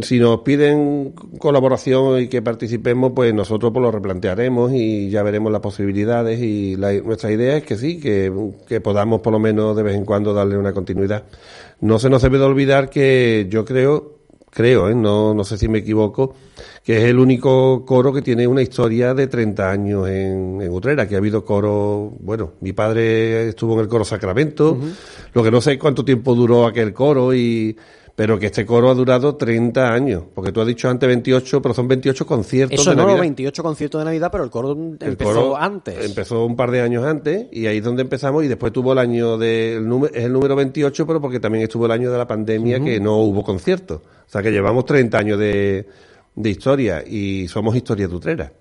Si 0.01 0.17
nos 0.17 0.39
piden 0.39 1.13
colaboración 1.37 2.21
y 2.21 2.27
que 2.27 2.41
participemos, 2.41 3.11
pues 3.15 3.33
nosotros 3.35 3.71
pues 3.71 3.83
lo 3.83 3.91
replantearemos 3.91 4.71
y 4.73 5.11
ya 5.11 5.21
veremos 5.21 5.51
las 5.51 5.61
posibilidades 5.61 6.41
y 6.41 6.75
la- 6.75 6.93
nuestra 7.01 7.31
idea 7.31 7.57
es 7.57 7.63
que 7.63 7.77
sí, 7.77 7.99
que, 7.99 8.33
que 8.67 8.81
podamos 8.81 9.21
por 9.21 9.31
lo 9.31 9.37
menos 9.37 9.75
de 9.77 9.83
vez 9.83 9.95
en 9.95 10.05
cuando 10.05 10.33
darle 10.33 10.57
una 10.57 10.73
continuidad. 10.73 11.23
No 11.81 11.99
se 11.99 12.09
nos 12.09 12.23
debe 12.23 12.39
de 12.39 12.45
olvidar 12.45 12.89
que 12.89 13.45
yo 13.49 13.63
creo, 13.63 14.16
creo, 14.49 14.89
¿eh? 14.89 14.95
no, 14.95 15.33
no 15.33 15.43
sé 15.43 15.57
si 15.57 15.67
me 15.67 15.79
equivoco, 15.79 16.33
que 16.83 16.97
es 16.97 17.03
el 17.03 17.19
único 17.19 17.85
coro 17.85 18.13
que 18.13 18.21
tiene 18.21 18.47
una 18.47 18.61
historia 18.61 19.13
de 19.13 19.27
30 19.27 19.69
años 19.69 20.07
en, 20.07 20.61
en 20.61 20.71
Utrera, 20.71 21.07
que 21.07 21.15
ha 21.15 21.19
habido 21.19 21.43
coro, 21.45 22.13
bueno, 22.19 22.53
mi 22.61 22.73
padre 22.73 23.49
estuvo 23.49 23.73
en 23.75 23.81
el 23.81 23.87
coro 23.87 24.03
Sacramento, 24.03 24.77
lo 25.33 25.43
que 25.43 25.51
no 25.51 25.61
sé 25.61 25.77
cuánto 25.77 26.03
tiempo 26.03 26.33
duró 26.35 26.65
aquel 26.65 26.93
coro 26.93 27.33
y 27.33 27.75
pero 28.17 28.39
que 28.39 28.47
este 28.47 28.65
coro 28.65 28.89
ha 28.89 28.95
durado 28.95 29.35
30 29.35 29.93
años, 29.93 30.23
porque 30.33 30.51
tú 30.51 30.59
has 30.59 30.65
dicho 30.65 30.89
antes 30.89 31.05
28, 31.07 31.61
pero 31.61 31.75
son 31.75 31.87
28 31.87 32.25
conciertos 32.25 32.79
Eso 32.79 32.89
de 32.89 32.95
no, 32.95 33.03
Navidad. 33.03 33.19
28 33.19 33.61
conciertos 33.61 34.01
de 34.01 34.05
Navidad, 34.05 34.29
pero 34.31 34.43
el 34.43 34.49
coro 34.49 34.71
El 34.71 34.97
empezó 34.99 35.33
coro 35.33 35.55
antes. 35.55 36.03
Empezó 36.03 36.43
un 36.43 36.55
par 36.55 36.71
de 36.71 36.81
años 36.81 37.05
antes 37.05 37.45
y 37.51 37.67
ahí 37.67 37.77
es 37.77 37.83
donde 37.83 38.01
empezamos 38.01 38.43
y 38.43 38.47
después 38.47 38.73
tuvo 38.73 38.93
el 38.93 38.97
año 38.97 39.37
del 39.37 39.87
número 39.87 40.15
es 40.15 40.23
el 40.23 40.33
número 40.33 40.55
28, 40.55 41.05
pero 41.05 41.21
porque 41.21 41.39
también 41.39 41.65
estuvo 41.65 41.85
el 41.85 41.91
año 41.91 42.11
de 42.11 42.17
la 42.17 42.25
pandemia 42.25 42.79
que 42.79 42.99
no 42.99 43.17
hubo 43.17 43.43
conciertos. 43.43 44.01
O 44.27 44.29
sea 44.29 44.41
que 44.41 44.51
llevamos 44.51 44.85
30 44.85 45.17
años 45.17 45.39
de, 45.39 45.87
de 46.35 46.49
historia 46.49 47.03
y 47.07 47.47
somos 47.47 47.75
historia 47.75 48.07
tutrera. 48.09 48.51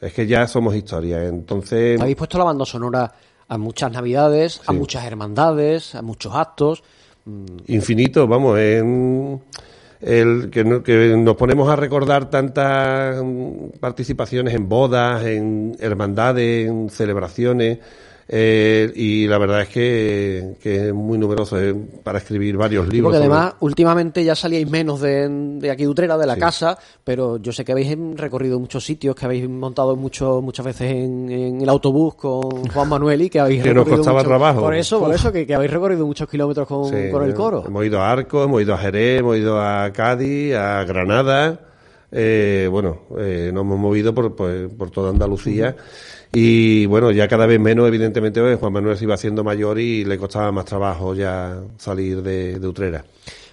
Es 0.00 0.12
que 0.12 0.26
ya 0.26 0.46
somos 0.46 0.74
historia. 0.76 1.24
Entonces, 1.24 2.00
Habéis 2.00 2.16
puesto 2.16 2.38
la 2.38 2.44
banda 2.44 2.64
sonora 2.66 3.10
a 3.48 3.58
muchas 3.58 3.90
navidades, 3.90 4.60
a 4.66 4.72
muchas 4.72 5.04
hermandades, 5.04 5.94
a 5.94 6.02
muchos 6.02 6.34
actos. 6.34 6.82
infinito, 7.66 8.26
vamos, 8.28 8.58
es 8.58 8.84
el 10.00 10.50
que, 10.50 10.62
no- 10.64 10.82
que 10.82 11.16
nos 11.16 11.36
ponemos 11.36 11.68
a 11.68 11.74
recordar 11.76 12.30
tantas 12.30 13.20
mm, 13.22 13.78
participaciones 13.80 14.54
en 14.54 14.68
bodas, 14.68 15.24
en 15.24 15.76
hermandades, 15.80 16.68
en 16.68 16.88
celebraciones, 16.90 17.78
Eh, 18.30 18.92
y 18.94 19.26
la 19.26 19.38
verdad 19.38 19.62
es 19.62 19.68
que, 19.68 20.56
que 20.62 20.88
es 20.88 20.92
muy 20.92 21.16
numeroso 21.16 21.58
eh, 21.58 21.74
para 22.04 22.18
escribir 22.18 22.58
varios 22.58 22.86
libros. 22.86 23.12
Porque 23.14 23.24
sobre- 23.24 23.34
además, 23.34 23.54
últimamente 23.60 24.22
ya 24.22 24.34
salíais 24.34 24.68
menos 24.68 25.00
de, 25.00 25.26
de 25.30 25.70
aquí 25.70 25.84
de 25.84 25.88
Utrera, 25.88 26.18
de 26.18 26.26
la 26.26 26.34
Sí. 26.34 26.40
casa, 26.40 26.78
pero 27.02 27.38
yo 27.38 27.52
sé 27.52 27.64
que 27.64 27.72
habéis 27.72 27.96
recorrido 28.16 28.60
muchos 28.60 28.84
sitios, 28.84 29.16
que 29.16 29.24
habéis 29.24 29.48
montado 29.48 29.96
mucho, 29.96 30.42
muchas 30.42 30.66
veces 30.66 30.90
en, 30.92 31.30
en 31.30 31.60
el 31.62 31.68
autobús 31.70 32.16
con 32.16 32.68
Juan 32.68 32.88
Manuel 32.90 33.22
y 33.22 33.30
que 33.30 33.40
habéis 33.40 33.62
Que 33.64 33.68
nos 33.72 33.84
recorrido 33.84 33.96
costaba 33.98 34.18
mucho- 34.18 34.28
trabajo. 34.28 34.60
Por 34.60 34.74
eso, 34.74 35.00
por 35.00 35.14
eso, 35.14 35.32
que, 35.32 35.46
que 35.46 35.54
habéis 35.54 35.70
recorrido 35.70 36.06
muchos 36.06 36.28
kilómetros 36.28 36.68
con, 36.68 36.84
Sí, 36.90 37.10
con 37.10 37.24
el 37.24 37.32
coro. 37.32 37.64
Hemos 37.66 37.86
ido 37.86 37.98
a 38.02 38.10
Arcos, 38.12 38.44
hemos 38.44 38.60
ido 38.60 38.74
a 38.74 38.78
Jerez, 38.78 39.20
hemos 39.20 39.38
ido 39.38 39.58
a 39.58 39.90
Cádiz, 39.92 40.54
a 40.54 40.84
Granada. 40.84 41.60
eh, 42.12 42.68
bueno, 42.70 43.02
eh, 43.18 43.50
nos 43.54 43.62
hemos 43.62 43.78
movido 43.78 44.14
por, 44.14 44.36
por, 44.36 44.68
por 44.76 44.90
toda 44.90 45.08
Andalucía. 45.10 45.74
Y 46.32 46.86
bueno, 46.86 47.10
ya 47.10 47.26
cada 47.26 47.46
vez 47.46 47.58
menos, 47.58 47.88
evidentemente, 47.88 48.40
pues, 48.40 48.58
Juan 48.58 48.72
Manuel 48.72 48.96
se 48.96 49.04
iba 49.04 49.14
haciendo 49.14 49.44
mayor 49.44 49.78
y 49.78 50.04
le 50.04 50.18
costaba 50.18 50.52
más 50.52 50.66
trabajo 50.66 51.14
ya 51.14 51.58
salir 51.78 52.22
de, 52.22 52.58
de 52.58 52.68
Utrera. 52.68 53.04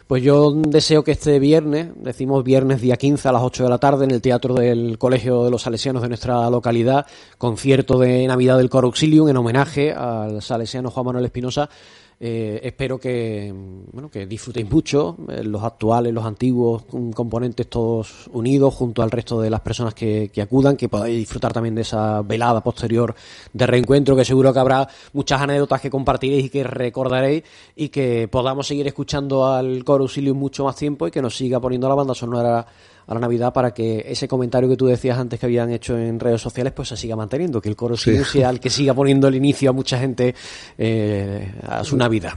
Pues 0.08 0.22
yo 0.22 0.52
deseo 0.52 1.04
que 1.04 1.14
este 1.14 1.40
viernes, 1.40 1.88
decimos 1.96 2.44
viernes 2.44 2.80
día 2.80 2.96
15 2.96 3.28
a 3.28 3.32
las 3.32 3.42
8 3.42 3.64
de 3.64 3.70
la 3.70 3.80
tarde 3.80 4.06
en 4.06 4.12
el 4.12 4.22
Teatro 4.22 4.54
del 4.54 5.00
Colegio 5.00 5.46
de 5.46 5.50
los 5.50 5.64
Salesianos 5.64 6.04
de 6.04 6.10
nuestra 6.10 6.48
localidad, 6.52 7.08
concierto 7.40 7.98
de 7.98 8.28
Navidad 8.28 8.58
del 8.58 8.70
Coro 8.70 8.86
Auxilium 8.86 9.30
en 9.30 9.38
homenaje 9.38 9.94
al 9.94 10.44
salesiano 10.44 10.92
Juan 10.92 11.08
Manuel 11.08 11.26
Espinosa. 11.26 11.72
Eh, 12.18 12.62
espero 12.64 12.98
que, 12.98 13.54
bueno, 13.92 14.10
que 14.10 14.26
disfrutéis 14.26 14.70
mucho, 14.72 15.18
eh, 15.28 15.44
los 15.44 15.62
actuales, 15.64 16.14
los 16.14 16.24
antiguos 16.26 16.86
mm, 16.90 17.12
componentes 17.12 17.70
todos 17.70 18.30
unidos 18.32 18.74
junto 18.74 19.04
al 19.04 19.12
resto 19.12 19.42
de 19.42 19.50
las 19.50 19.60
personas 19.60 19.94
que, 19.94 20.30
que 20.34 20.42
acudan, 20.42 20.78
que 20.78 20.88
podáis 20.88 21.18
disfrutar 21.18 21.52
también 21.52 21.76
de 21.76 21.82
esa 21.82 22.22
velada 22.22 22.64
posterior 22.64 23.14
de 23.52 23.68
reencuentro, 23.68 24.16
que 24.16 24.24
seguro 24.24 24.54
que 24.54 24.60
habrá 24.60 24.88
muchas 25.12 25.42
anécdotas 25.42 25.82
que 25.82 25.90
compartiréis 25.90 26.46
y 26.46 26.50
que 26.50 26.64
recordaréis 26.64 27.44
y 27.76 27.90
que 27.90 28.30
podamos 28.30 28.68
seguir 28.68 28.88
escuchando 28.88 29.46
al 29.48 29.84
Coro 29.84 30.06
Auxilium 30.06 30.38
mucho 30.38 30.64
más 30.64 30.78
tiempo 30.78 31.08
y 31.08 31.12
que 31.12 31.22
nos 31.22 31.36
siga 31.36 31.60
poniendo 31.60 31.90
la 31.90 31.96
banda 31.96 32.16
sonora 32.16 32.66
a 33.08 33.14
la 33.14 33.20
Navidad 33.20 33.54
para 33.54 33.74
que 33.74 34.06
ese 34.08 34.28
comentario 34.28 34.68
que 34.70 34.78
tú 34.78 34.86
decías 34.88 35.18
antes 35.18 35.40
que 35.40 35.46
habían 35.46 35.72
hecho 35.72 35.98
en 35.98 36.20
redes 36.20 36.42
sociales 36.42 36.74
pues 36.74 36.90
se 36.90 36.98
siga 36.98 37.16
manteniendo, 37.16 37.62
que 37.62 37.70
el 37.70 37.76
Coro 37.76 37.96
Sí. 37.98 38.24
Sea 38.24 38.50
el 38.52 38.60
que 38.60 38.70
siga 38.70 38.94
poniendo 38.94 39.28
el 39.28 39.36
inicio 39.36 39.70
a 39.70 39.74
mucha 39.74 39.98
gente 40.00 40.34
eh, 40.78 41.54
a 41.68 41.84
su 41.84 41.96
Navidad. 41.98 42.34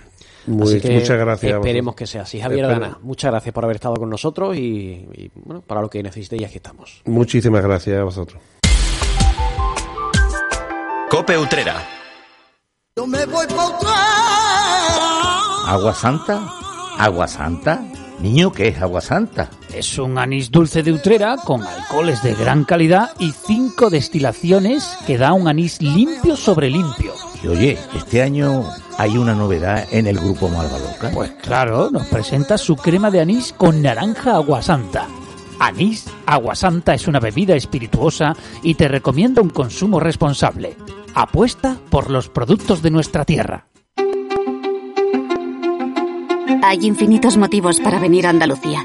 Muy- 0.47 0.63
Así 0.77 0.81
que 0.81 0.91
muchas 0.93 1.19
gracias 1.19 1.53
Esperemos 1.57 1.95
que 1.95 2.07
sea 2.07 2.23
así. 2.23 2.41
Javier 2.41 2.65
Espero. 2.65 2.81
Dana, 2.81 2.99
muchas 3.03 3.31
gracias 3.31 3.53
por 3.53 3.65
haber 3.65 3.77
estado 3.77 3.97
con 3.97 4.09
nosotros 4.09 4.57
y, 4.57 4.61
y, 5.13 5.31
bueno, 5.45 5.61
para 5.61 5.83
lo 5.83 5.91
que 5.91 6.03
necesitéis 6.03 6.45
aquí 6.47 6.57
estamos. 6.57 7.03
Muchísimas 7.05 7.63
gracias 7.63 7.99
a 7.99 8.05
vosotros. 8.05 8.41
Cope 11.11 11.37
Utrera. 11.39 11.77
Yo 12.97 13.07
me 13.07 13.25
voy 13.27 13.47
pa' 13.47 13.79
¿Agua 15.67 15.95
santa? 15.95 16.49
¿Agua 16.99 17.29
santa? 17.29 17.83
Niño, 18.21 18.51
¿qué 18.53 18.69
es 18.69 18.81
agua 18.81 19.01
santa? 19.01 19.51
Es 19.73 19.99
un 19.99 20.19
anís 20.19 20.51
dulce 20.51 20.83
de 20.83 20.93
Utrera 20.93 21.37
con 21.45 21.63
alcoholes 21.63 22.23
de 22.23 22.35
gran 22.35 22.65
calidad 22.65 23.11
y 23.19 23.33
cinco 23.33 23.91
destilaciones 23.91 24.97
que 25.07 25.19
da 25.19 25.33
un 25.35 25.47
anís 25.47 25.81
limpio 25.83 26.37
sobre 26.37 26.71
limpio. 26.71 27.13
Y 27.43 27.49
oye, 27.49 27.79
este 27.95 28.23
año 28.23 28.65
hay 28.97 29.17
una 29.17 29.35
novedad 29.35 29.87
en 29.93 30.07
el 30.07 30.19
grupo 30.19 30.49
Malvaloca. 30.49 31.11
Pues 31.13 31.31
claro, 31.43 31.91
nos 31.91 32.07
presenta 32.07 32.59
su 32.59 32.77
crema 32.77 33.11
de 33.11 33.21
anís 33.21 33.53
con 33.53 33.83
naranja 33.83 34.35
aguasanta. 34.35 35.07
Anís 35.61 36.07
aguasanta 36.27 36.95
es 36.95 37.07
una 37.07 37.21
bebida 37.21 37.55
espirituosa 37.55 38.35
y 38.63 38.75
te 38.75 38.89
recomienda 38.89 39.43
un 39.43 39.51
consumo 39.51 40.01
responsable. 40.01 40.77
Apuesta 41.15 41.77
por 41.91 42.11
los 42.11 42.29
productos 42.29 42.81
de 42.81 42.91
nuestra 42.91 43.25
tierra. 43.25 43.67
Hay 46.63 46.87
infinitos 46.87 47.37
motivos 47.37 47.81
para 47.81 47.99
venir 47.99 48.27
a 48.27 48.31
Andalucía. 48.31 48.85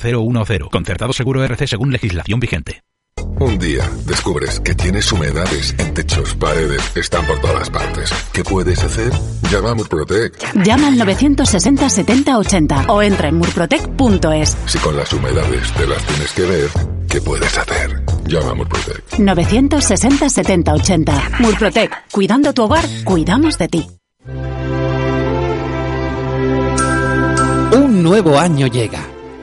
V0010. 0.01 0.69
Concertado 0.69 1.13
seguro 1.13 1.43
RC 1.43 1.67
según 1.67 1.91
legislación 1.91 2.39
vigente. 2.39 2.83
Un 3.39 3.57
día 3.57 3.89
descubres 4.05 4.59
que 4.59 4.75
tienes 4.75 5.11
humedades 5.11 5.75
en 5.77 5.93
techos, 5.93 6.35
paredes, 6.35 6.95
están 6.95 7.25
por 7.25 7.39
todas 7.39 7.69
partes. 7.69 8.11
¿Qué 8.31 8.43
puedes 8.43 8.83
hacer? 8.83 9.11
Llama 9.49 9.71
a 9.71 9.75
Murprotec. 9.75 10.53
Llama 10.63 10.87
al 10.87 10.97
960 10.97 11.89
70 11.89 12.37
80 12.37 12.85
o 12.89 13.01
entra 13.01 13.29
en 13.29 13.35
murprotec.es. 13.35 14.57
Si 14.65 14.77
con 14.79 14.95
las 14.95 15.11
humedades 15.13 15.71
te 15.73 15.87
las 15.87 16.03
tienes 16.05 16.31
que 16.33 16.41
ver, 16.43 16.69
¿qué 17.09 17.21
puedes 17.21 17.57
hacer? 17.57 18.03
Llama 18.27 18.51
a 18.51 18.55
Murprotec. 18.55 19.19
960 19.19 20.29
70 20.29 20.73
80. 20.73 21.29
Murprotec. 21.39 22.11
Cuidando 22.11 22.53
tu 22.53 22.63
hogar, 22.63 22.85
cuidamos 23.03 23.57
de 23.57 23.67
ti. 23.67 23.87
Un 27.73 28.03
nuevo 28.03 28.37
año 28.37 28.67
llega. 28.67 28.99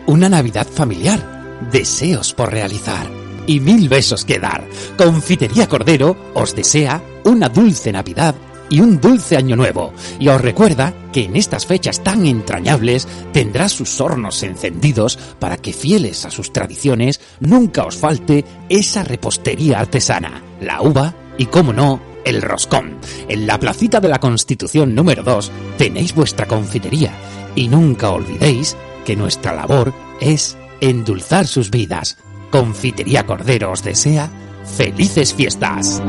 Una 0.09 0.31
Navidad 0.31 0.67
familiar. 0.67 1.61
Deseos 1.71 2.33
por 2.33 2.51
realizar. 2.51 3.11
Y 3.47 3.61
mil 3.61 3.91
besos 3.91 4.25
que 4.25 4.39
dar. 4.39 4.67
Confitería 4.97 5.69
Cordero 5.69 6.17
os 6.33 6.57
desea 6.57 7.03
una 7.25 7.51
dulce 7.51 7.93
Navidad 7.93 8.35
y 8.71 8.81
un 8.81 9.03
dulce 9.03 9.37
año 9.37 9.55
nuevo. 9.55 9.93
Y 10.19 10.29
os 10.29 10.41
recuerda 10.41 10.95
que 11.13 11.25
en 11.25 11.37
estas 11.37 11.67
fechas 11.67 12.03
tan 12.03 12.25
entrañables 12.25 13.07
tendrá 13.35 13.69
sus 13.69 14.01
hornos 14.01 14.43
encendidos 14.43 15.19
para 15.39 15.59
que 15.59 15.75
fieles 15.75 16.25
a 16.25 16.31
sus 16.31 16.55
tradiciones 16.55 17.21
nunca 17.41 17.85
os 17.85 17.99
falte 17.99 18.47
esa 18.71 19.05
repostería 19.05 19.79
artesana, 19.79 20.43
la 20.63 20.81
uva 20.81 21.15
y, 21.37 21.45
como 21.45 21.75
no, 21.75 22.01
el 22.25 22.41
roscón. 22.41 22.97
En 23.29 23.47
la 23.47 23.61
placita 23.61 24.01
de 24.01 24.09
la 24.09 24.21
Constitución 24.21 24.95
número 24.95 25.23
2 25.23 25.53
tenéis 25.77 26.15
vuestra 26.15 26.47
confitería 26.47 27.13
y 27.55 27.69
nunca 27.69 28.09
olvidéis 28.09 28.75
que 29.09 29.17
nuestra 29.17 29.55
labor 29.55 29.95
es 30.21 30.59
endulzar 30.83 31.47
sus 31.47 31.71
vidas. 31.71 32.19
Confitería 32.51 33.25
Cordero 33.25 33.73
os 33.73 33.83
desea 33.83 34.29
felices 34.77 35.33
fiestas. 35.33 36.03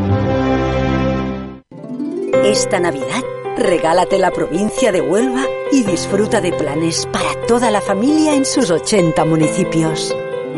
Esta 2.43 2.81
Navidad, 2.81 3.23
regálate 3.57 4.19
la 4.19 4.31
provincia 4.31 4.91
de 4.91 4.99
Huelva 4.99 5.45
y 5.71 5.83
disfruta 5.83 6.41
de 6.41 6.51
planes 6.51 7.05
para 7.05 7.41
toda 7.47 7.71
la 7.71 7.79
familia 7.79 8.35
en 8.35 8.43
sus 8.43 8.69
80 8.69 9.23
municipios. 9.23 10.13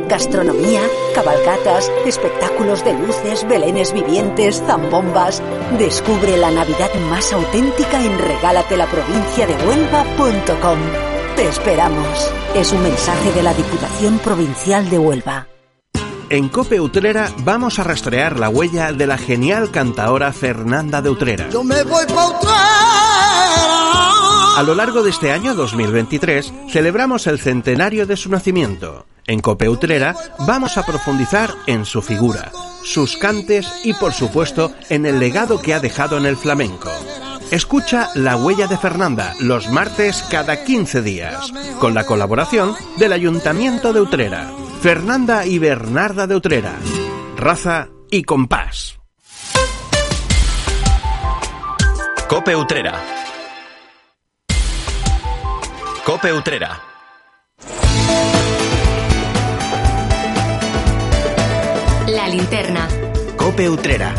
Gastronomía, 0.10 0.82
cabalgatas, 1.14 1.92
espectáculos 2.08 2.84
de 2.84 2.94
luces, 2.94 3.48
belenes 3.48 3.94
vivientes, 3.94 4.64
zambombas. 4.66 5.44
Descubre 5.78 6.38
la 6.38 6.50
Navidad 6.50 6.90
más 7.08 7.32
auténtica 7.34 8.04
en 8.04 8.18
regálatelaprovinciadehuelva.com. 8.18 11.11
Te 11.42 11.48
esperamos. 11.48 12.32
Es 12.54 12.72
un 12.72 12.84
mensaje 12.84 13.32
de 13.32 13.42
la 13.42 13.56
Diputación 13.56 14.20
Provincial 14.20 14.88
de 14.92 15.00
Huelva. 15.00 15.48
En 16.30 16.50
Cope 16.50 16.80
Utrera 16.80 17.34
vamos 17.40 17.80
a 17.80 17.84
rastrear 17.84 18.38
la 18.38 18.48
huella 18.48 18.94
de 18.94 19.08
la 19.08 19.18
genial 19.18 19.72
cantaora 19.72 20.32
Fernanda 20.34 21.02
de 21.02 21.10
Utrera. 21.10 21.50
Yo 21.50 21.64
me 21.64 21.82
voy 21.82 22.06
pa' 22.06 22.28
Utrera. 22.28 22.60
A 24.56 24.64
lo 24.64 24.76
largo 24.76 25.02
de 25.02 25.10
este 25.10 25.32
año 25.32 25.56
2023 25.56 26.54
celebramos 26.70 27.26
el 27.26 27.40
centenario 27.40 28.06
de 28.06 28.18
su 28.18 28.30
nacimiento. 28.30 29.08
En 29.26 29.40
Cope 29.40 29.68
Utrera 29.68 30.16
vamos 30.46 30.78
a 30.78 30.86
profundizar 30.86 31.56
en 31.66 31.86
su 31.86 32.04
figura, 32.04 32.52
sus 32.84 33.18
cantes 33.18 33.68
y 33.84 33.96
por 33.96 34.14
supuesto 34.14 34.72
en 34.90 35.08
el 35.08 35.20
legado 35.20 35.60
que 35.60 35.74
ha 35.74 35.80
dejado 35.80 36.20
en 36.20 36.28
el 36.28 36.38
flamenco. 36.38 36.92
Escucha 37.52 38.08
La 38.16 38.38
Huella 38.38 38.66
de 38.68 38.78
Fernanda 38.78 39.36
los 39.42 39.70
martes 39.70 40.24
cada 40.32 40.64
15 40.64 41.02
días, 41.02 41.52
con 41.82 41.94
la 41.94 42.06
colaboración 42.06 42.74
del 42.98 43.12
Ayuntamiento 43.12 43.92
de 43.92 44.00
Utrera. 44.00 44.50
Fernanda 44.82 45.46
y 45.46 45.60
Bernarda 45.60 46.28
de 46.28 46.36
Utrera. 46.38 46.74
Raza 47.36 47.90
y 48.10 48.24
compás. 48.24 48.98
Cope 52.30 52.56
Utrera. 52.56 52.98
Cope 56.06 56.32
Utrera. 56.32 56.82
La 62.08 62.30
linterna. 62.30 62.88
Cope 63.36 63.70
Utrera. 63.70 64.16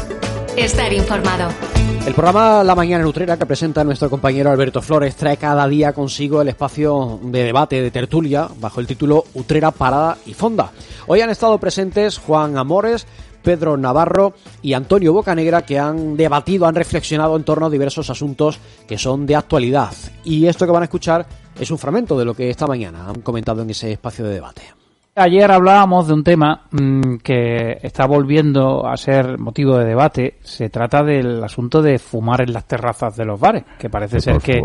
Estar 0.55 0.93
informado. 0.93 1.71
El 2.12 2.14
programa 2.14 2.64
La 2.64 2.74
Mañana 2.74 3.03
en 3.03 3.09
Utrera 3.09 3.39
que 3.39 3.47
presenta 3.47 3.85
nuestro 3.85 4.11
compañero 4.11 4.51
Alberto 4.51 4.83
Flores 4.83 5.16
trae 5.16 5.37
cada 5.37 5.66
día 5.66 5.93
consigo 5.93 6.43
el 6.43 6.49
espacio 6.49 7.20
de 7.22 7.45
debate, 7.45 7.80
de 7.80 7.91
tertulia, 7.91 8.49
bajo 8.61 8.80
el 8.80 8.87
título 8.87 9.24
Utrera 9.35 9.70
Parada 9.70 10.18
y 10.26 10.35
Fonda. 10.35 10.72
Hoy 11.07 11.20
han 11.20 11.30
estado 11.30 11.59
presentes 11.59 12.18
Juan 12.18 12.59
Amores, 12.59 13.07
Pedro 13.43 13.76
Navarro 13.76 14.35
y 14.61 14.72
Antonio 14.72 15.12
Bocanegra 15.12 15.62
que 15.62 15.78
han 15.78 16.16
debatido, 16.16 16.66
han 16.66 16.74
reflexionado 16.74 17.37
en 17.37 17.45
torno 17.45 17.66
a 17.66 17.70
diversos 17.70 18.11
asuntos 18.11 18.59
que 18.87 18.99
son 18.99 19.24
de 19.24 19.37
actualidad. 19.37 19.95
Y 20.24 20.47
esto 20.47 20.66
que 20.66 20.72
van 20.72 20.83
a 20.83 20.87
escuchar 20.87 21.26
es 21.59 21.70
un 21.70 21.78
fragmento 21.78 22.18
de 22.18 22.24
lo 22.24 22.35
que 22.35 22.51
esta 22.51 22.66
mañana 22.66 23.09
han 23.09 23.22
comentado 23.22 23.62
en 23.62 23.70
ese 23.70 23.93
espacio 23.93 24.24
de 24.24 24.35
debate. 24.35 24.82
Ayer 25.14 25.50
hablábamos 25.52 26.06
de 26.06 26.14
un 26.14 26.24
tema 26.24 26.62
mmm, 26.70 27.16
que 27.16 27.78
está 27.82 28.06
volviendo 28.06 28.86
a 28.86 28.96
ser 28.96 29.38
motivo 29.38 29.76
de 29.76 29.84
debate. 29.84 30.38
Se 30.42 30.70
trata 30.70 31.02
del 31.02 31.44
asunto 31.44 31.82
de 31.82 31.98
fumar 31.98 32.40
en 32.40 32.54
las 32.54 32.64
terrazas 32.64 33.14
de 33.14 33.26
los 33.26 33.38
bares, 33.38 33.64
que 33.78 33.90
parece 33.90 34.20
ser 34.20 34.38
que, 34.38 34.62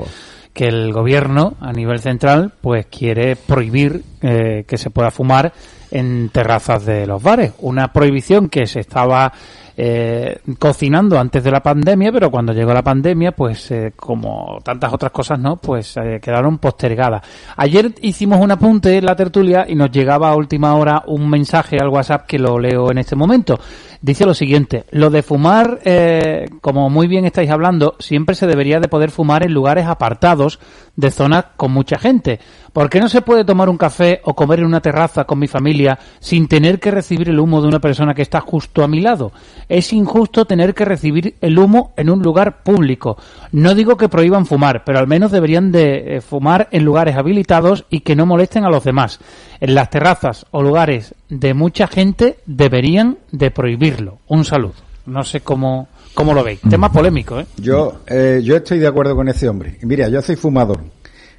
que, 0.54 0.70
el 0.70 0.94
gobierno 0.94 1.56
a 1.60 1.74
nivel 1.74 2.00
central 2.00 2.54
pues 2.62 2.86
quiere 2.86 3.36
prohibir 3.36 4.04
eh, 4.22 4.64
que 4.66 4.78
se 4.78 4.90
pueda 4.90 5.12
fumar 5.12 5.52
en 5.92 6.30
terrazas 6.30 6.86
de 6.86 7.06
los 7.06 7.22
bares. 7.22 7.52
Una 7.60 7.92
prohibición 7.92 8.48
que 8.48 8.68
se 8.68 8.80
estaba 8.80 9.34
eh, 9.80 10.40
cocinando 10.58 11.20
antes 11.20 11.44
de 11.44 11.52
la 11.52 11.62
pandemia, 11.62 12.12
pero 12.12 12.32
cuando 12.32 12.52
llegó 12.52 12.74
la 12.74 12.82
pandemia, 12.82 13.32
pues 13.34 13.70
eh, 13.70 13.94
como 13.96 14.58
tantas 14.64 14.92
otras 14.92 15.12
cosas, 15.12 15.40
¿no? 15.40 15.58
Pues 15.58 15.96
eh, 15.98 16.20
quedaron 16.20 16.58
postergadas. 16.58 17.22
Ayer 17.56 17.94
hicimos 18.02 18.42
un 18.42 18.50
apunte 18.50 18.98
en 18.98 19.06
la 19.06 19.16
tertulia 19.16 19.66
y 19.70 19.76
nos 19.76 19.92
llegaba 19.92 20.30
a 20.30 20.36
última 20.36 20.76
hora 20.76 21.04
un 21.06 21.30
mensaje 21.30 21.78
al 21.80 21.90
WhatsApp 21.90 22.26
que 22.26 22.40
lo 22.40 22.58
leo 22.58 22.90
en 22.90 22.98
este 22.98 23.16
momento. 23.16 23.60
Dice 24.02 24.26
lo 24.26 24.36
siguiente, 24.36 24.86
lo 24.92 25.10
de 25.10 25.24
fumar, 25.24 25.80
eh, 25.84 26.46
como 26.62 26.90
muy 26.90 27.08
bien 27.08 27.26
estáis 27.26 27.50
hablando, 27.50 27.96
siempre 27.98 28.36
se 28.36 28.46
debería 28.46 28.80
de 28.80 28.88
poder 28.88 29.10
fumar 29.10 29.44
en 29.44 29.54
lugares 29.54 29.88
apartados 29.88 30.60
de 30.96 31.10
zonas 31.10 31.46
con 31.56 31.72
mucha 31.72 31.98
gente. 31.98 32.40
¿Por 32.74 32.92
qué 32.92 33.00
no 33.00 33.10
se 33.10 33.24
puede 33.24 33.44
tomar 33.44 33.70
un 33.70 33.78
café 33.78 34.22
o 34.24 34.36
comer 34.36 34.60
en 34.60 34.66
una 34.66 34.82
terraza 34.82 35.24
con 35.24 35.40
mi 35.40 35.48
familia 35.48 35.98
sin 36.20 36.48
tener 36.48 36.80
que 36.80 36.92
recibir 36.92 37.30
el 37.30 37.40
humo 37.40 37.60
de 37.60 37.68
una 37.68 37.80
persona 37.80 38.14
que 38.14 38.22
está 38.22 38.40
justo 38.40 38.84
a 38.84 38.88
mi 38.88 39.02
lado? 39.02 39.32
Es 39.70 39.92
injusto 39.92 40.46
tener 40.46 40.74
que 40.74 40.86
recibir 40.86 41.36
el 41.42 41.60
humo 41.60 41.94
en 41.98 42.10
un 42.10 42.22
lugar 42.22 42.64
público. 42.64 43.18
No 43.52 43.76
digo 43.76 43.98
que 43.98 44.10
prohíban 44.10 44.46
fumar, 44.46 44.84
pero 44.86 45.00
al 45.00 45.08
menos 45.08 45.32
deberían 45.32 45.72
de 45.72 46.18
eh, 46.18 46.22
fumar 46.22 46.70
en 46.72 46.86
lugares 46.86 47.16
habilitados 47.18 47.86
y 47.90 48.02
que 48.02 48.16
no 48.16 48.26
molesten 48.26 48.64
a 48.64 48.70
los 48.70 48.84
demás. 48.84 49.20
En 49.60 49.76
las 49.76 49.90
terrazas 49.90 50.46
o 50.52 50.62
lugares 50.62 51.16
de 51.30 51.54
mucha 51.54 51.88
gente 51.88 52.38
deberían 52.46 53.18
de 53.32 53.52
prohibirlo. 53.52 54.20
Un 54.28 54.46
saludo. 54.46 54.76
No 55.06 55.24
sé 55.24 55.42
cómo, 55.42 55.88
cómo 56.14 56.34
lo 56.34 56.44
veis. 56.44 56.60
Tema 56.70 56.92
polémico, 56.92 57.40
¿eh? 57.40 57.46
Yo, 57.58 58.02
eh, 58.08 58.42
yo 58.44 58.58
estoy 58.58 58.80
de 58.80 58.88
acuerdo 58.88 59.16
con 59.16 59.28
ese 59.30 59.48
hombre. 59.48 59.78
Mira, 59.84 60.10
yo 60.10 60.22
soy 60.22 60.36
fumador, 60.36 60.82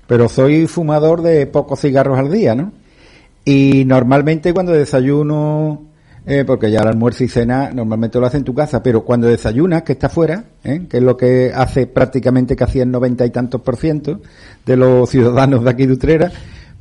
pero 0.07 0.29
soy 0.29 0.66
fumador 0.66 1.22
de 1.22 1.47
pocos 1.47 1.81
cigarros 1.81 2.18
al 2.18 2.33
día, 2.33 2.55
¿no? 2.55 2.72
Y 3.45 3.85
normalmente 3.87 4.53
cuando 4.53 4.72
desayuno, 4.72 5.88
eh, 6.31 6.45
porque 6.45 6.70
ya 6.70 6.81
el 6.81 6.89
almuerzo 6.89 7.24
y 7.24 7.29
cena 7.29 7.70
normalmente 7.72 8.20
lo 8.20 8.26
hace 8.26 8.37
en 8.37 8.45
tu 8.45 8.55
casa, 8.55 8.83
pero 8.83 9.03
cuando 9.03 9.26
desayunas, 9.26 9.83
que 9.83 9.93
está 9.93 10.11
fuera, 10.11 10.45
¿eh? 10.62 10.83
que 10.87 10.99
es 10.99 11.03
lo 11.03 11.16
que 11.16 11.53
hace 11.55 11.87
prácticamente 11.87 12.55
casi 12.55 12.81
el 12.81 12.91
noventa 12.91 13.24
y 13.24 13.31
tantos 13.31 13.62
por 13.62 13.76
ciento 13.76 14.20
de 14.66 14.76
los 14.76 15.09
ciudadanos 15.11 15.64
de 15.64 15.70
aquí 15.70 15.87
de 15.87 15.95
Utrera, 15.95 16.31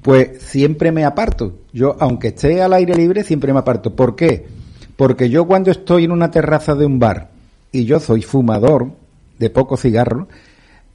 pues 0.02 0.42
siempre 0.42 0.92
me 0.92 1.06
aparto. 1.06 1.60
Yo, 1.72 1.96
aunque 1.98 2.30
esté 2.30 2.62
al 2.62 2.74
aire 2.74 2.94
libre, 2.96 3.24
siempre 3.24 3.54
me 3.54 3.60
aparto. 3.60 3.96
¿Por 3.96 4.18
qué? 4.18 4.46
Porque 4.98 5.30
yo 5.30 5.48
cuando 5.48 5.72
estoy 5.72 6.04
en 6.04 6.12
una 6.12 6.30
terraza 6.30 6.76
de 6.76 6.86
un 6.86 7.00
bar 7.00 7.30
y 7.72 7.86
yo 7.86 8.02
soy 8.02 8.24
fumador 8.24 8.92
de 9.40 9.50
poco 9.50 9.78
cigarro, 9.78 10.28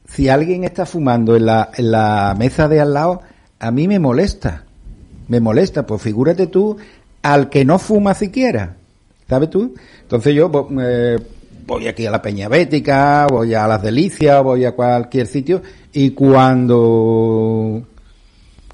si 0.07 0.29
alguien 0.29 0.65
está 0.65 0.85
fumando 0.85 1.37
en 1.37 1.47
la, 1.47 1.71
en 1.75 1.91
la 1.91 2.35
mesa 2.39 2.69
de 2.69 2.83
al 2.83 2.93
lado, 2.93 3.23
a 3.59 3.71
mí 3.71 3.89
me 3.89 3.99
molesta. 3.99 4.65
Me 5.29 5.41
molesta, 5.41 5.87
pues 5.87 6.03
figúrate 6.03 6.49
tú 6.49 6.77
al 7.23 7.49
que 7.49 7.65
no 7.65 7.79
fuma 7.79 8.15
siquiera. 8.15 8.77
¿Sabes 9.29 9.51
tú? 9.51 9.75
Entonces 10.03 10.35
yo 10.35 10.51
eh, 10.81 11.19
voy 11.67 11.89
aquí 11.89 12.05
a 12.07 12.11
la 12.11 12.21
Peña 12.21 12.49
Bética, 12.49 13.27
voy 13.31 13.55
a 13.55 13.67
las 13.67 13.83
Delicias, 13.83 14.43
voy 14.43 14.65
a 14.65 14.73
cualquier 14.73 15.27
sitio 15.27 15.63
y 15.93 16.11
cuando 16.11 17.83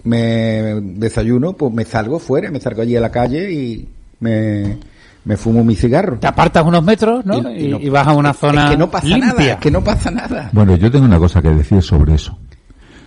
me 0.04 0.80
desayuno, 0.80 1.52
pues 1.52 1.72
me 1.72 1.84
salgo 1.84 2.18
fuera, 2.18 2.50
me 2.50 2.60
salgo 2.60 2.82
allí 2.82 2.96
a 2.96 3.00
la 3.00 3.10
calle 3.10 3.52
y 3.52 3.88
me, 4.20 4.78
me 5.24 5.36
fumo 5.36 5.62
mi 5.62 5.76
cigarro. 5.76 6.18
Te 6.18 6.26
apartas 6.26 6.64
unos 6.64 6.82
metros, 6.82 7.24
¿no? 7.26 7.52
Y, 7.52 7.66
y, 7.66 7.68
no, 7.68 7.78
y 7.78 7.88
vas 7.88 8.06
a 8.06 8.12
una 8.12 8.32
zona 8.32 8.64
es 8.66 8.70
que 8.72 8.76
no 8.78 8.90
pasa 8.90 9.06
limpia. 9.06 9.28
nada, 9.28 9.52
es 9.52 9.56
que 9.56 9.70
no 9.70 9.84
pasa 9.84 10.10
nada. 10.10 10.50
Bueno, 10.52 10.76
yo 10.76 10.90
tengo 10.90 11.04
una 11.04 11.18
cosa 11.18 11.42
que 11.42 11.50
decir 11.50 11.82
sobre 11.82 12.14
eso. 12.14 12.36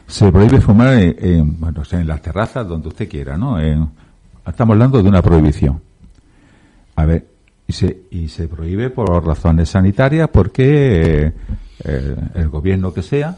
Se 0.08 0.32
prohíbe 0.32 0.62
fumar 0.62 0.94
en, 0.94 1.16
en 1.20 1.60
bueno, 1.60 1.84
en 1.92 2.08
las 2.08 2.22
terrazas 2.22 2.68
donde 2.68 2.90
usted 2.90 3.10
quiera, 3.10 3.38
¿no? 3.38 3.60
En, 3.60 3.90
estamos 4.48 4.74
hablando 4.74 5.02
de 5.02 5.10
una 5.10 5.22
prohibición. 5.22 5.82
A 6.96 7.06
ver, 7.06 7.28
y 7.68 7.74
se, 7.74 8.02
y 8.12 8.28
se 8.28 8.48
prohíbe 8.48 8.90
por 8.90 9.26
razones 9.26 9.70
sanitarias 9.70 10.30
porque 10.30 11.34
eh, 11.84 12.16
el 12.36 12.50
gobierno 12.50 12.94
que 12.94 13.02
sea, 13.02 13.38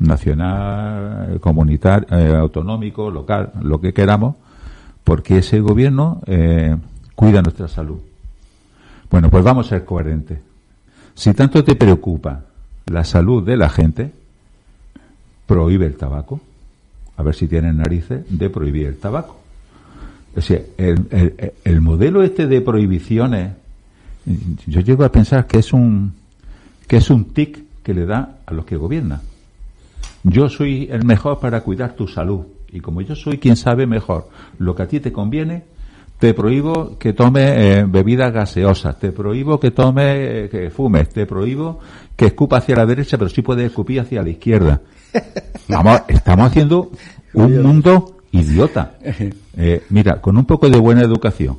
nacional, 0.00 1.38
comunitario, 1.40 2.08
eh, 2.10 2.36
autonómico, 2.36 3.10
local, 3.10 3.52
lo 3.62 3.80
que 3.80 3.92
queramos, 3.92 4.36
porque 5.04 5.38
ese 5.38 5.60
gobierno 5.60 6.20
eh, 6.26 6.76
cuida 7.14 7.42
nuestra 7.42 7.68
salud. 7.68 8.00
Bueno, 9.10 9.30
pues 9.30 9.44
vamos 9.44 9.66
a 9.66 9.70
ser 9.70 9.84
coherentes. 9.84 10.38
Si 11.14 11.32
tanto 11.34 11.62
te 11.64 11.74
preocupa 11.74 12.44
la 12.86 13.04
salud 13.04 13.44
de 13.44 13.56
la 13.56 13.68
gente, 13.68 14.12
prohíbe 15.46 15.86
el 15.86 15.96
tabaco. 15.96 16.40
A 17.16 17.22
ver 17.22 17.34
si 17.34 17.46
tienen 17.46 17.76
narices 17.76 18.24
de 18.28 18.48
prohibir 18.48 18.86
el 18.86 18.96
tabaco. 18.96 19.39
O 20.36 20.40
sea, 20.40 20.60
el, 20.78 21.06
el, 21.10 21.52
el 21.64 21.80
modelo 21.80 22.22
este 22.22 22.46
de 22.46 22.60
prohibiciones, 22.60 23.52
yo 24.66 24.80
llego 24.80 25.04
a 25.04 25.10
pensar 25.10 25.46
que 25.46 25.58
es 25.58 25.72
un 25.72 26.14
que 26.86 26.96
es 26.96 27.10
un 27.10 27.26
tic 27.26 27.58
que 27.82 27.94
le 27.94 28.04
da 28.04 28.38
a 28.46 28.52
los 28.52 28.64
que 28.64 28.76
gobiernan 28.76 29.20
yo 30.22 30.48
soy 30.48 30.88
el 30.90 31.04
mejor 31.04 31.38
para 31.40 31.60
cuidar 31.62 31.94
tu 31.94 32.06
salud. 32.06 32.40
Y 32.72 32.80
como 32.80 33.00
yo 33.00 33.16
soy 33.16 33.38
quien 33.38 33.56
sabe 33.56 33.86
mejor 33.86 34.28
lo 34.58 34.74
que 34.74 34.82
a 34.82 34.88
ti 34.88 35.00
te 35.00 35.12
conviene, 35.12 35.64
te 36.18 36.34
prohíbo 36.34 36.98
que 36.98 37.14
tome 37.14 37.78
eh, 37.78 37.84
bebidas 37.84 38.32
gaseosas, 38.32 38.98
te 38.98 39.10
prohíbo 39.10 39.58
que 39.58 39.70
tome, 39.70 40.44
eh, 40.44 40.48
que 40.48 40.70
fumes, 40.70 41.08
te 41.08 41.26
prohíbo 41.26 41.80
que 42.14 42.26
escupa 42.26 42.58
hacia 42.58 42.76
la 42.76 42.86
derecha, 42.86 43.16
pero 43.16 43.30
sí 43.30 43.42
puedes 43.42 43.66
escupir 43.66 44.00
hacia 44.00 44.22
la 44.22 44.28
izquierda. 44.28 44.80
Vamos, 45.68 46.02
estamos 46.08 46.46
haciendo 46.46 46.90
un 47.32 47.62
mundo 47.62 48.18
idiota. 48.32 48.94
Eh, 49.62 49.82
mira, 49.90 50.22
con 50.22 50.38
un 50.38 50.46
poco 50.46 50.70
de 50.70 50.78
buena 50.78 51.02
educación, 51.02 51.58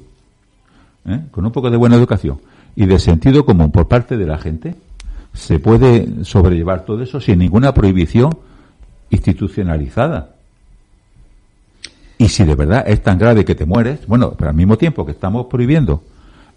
¿eh? 1.06 1.20
con 1.30 1.46
un 1.46 1.52
poco 1.52 1.70
de 1.70 1.78
buena 1.78 1.98
educación 1.98 2.40
y 2.76 2.88
de 2.88 2.98
sentido 2.98 3.46
común 3.46 3.72
por 3.72 3.88
parte 3.88 4.18
de 4.18 4.26
la 4.26 4.40
gente, 4.40 4.76
se 5.34 5.60
puede 5.60 6.26
sobrellevar 6.26 6.84
todo 6.84 7.04
eso 7.04 7.20
sin 7.20 7.38
ninguna 7.38 7.74
prohibición 7.74 8.36
institucionalizada. 9.12 10.36
Y 12.18 12.30
si 12.30 12.44
de 12.44 12.56
verdad 12.56 12.84
es 12.88 13.02
tan 13.04 13.18
grave 13.18 13.46
que 13.46 13.56
te 13.56 13.66
mueres, 13.66 14.08
bueno, 14.08 14.34
pero 14.38 14.50
al 14.50 14.56
mismo 14.56 14.78
tiempo 14.78 15.06
que 15.06 15.12
estamos 15.12 15.46
prohibiendo 15.46 16.04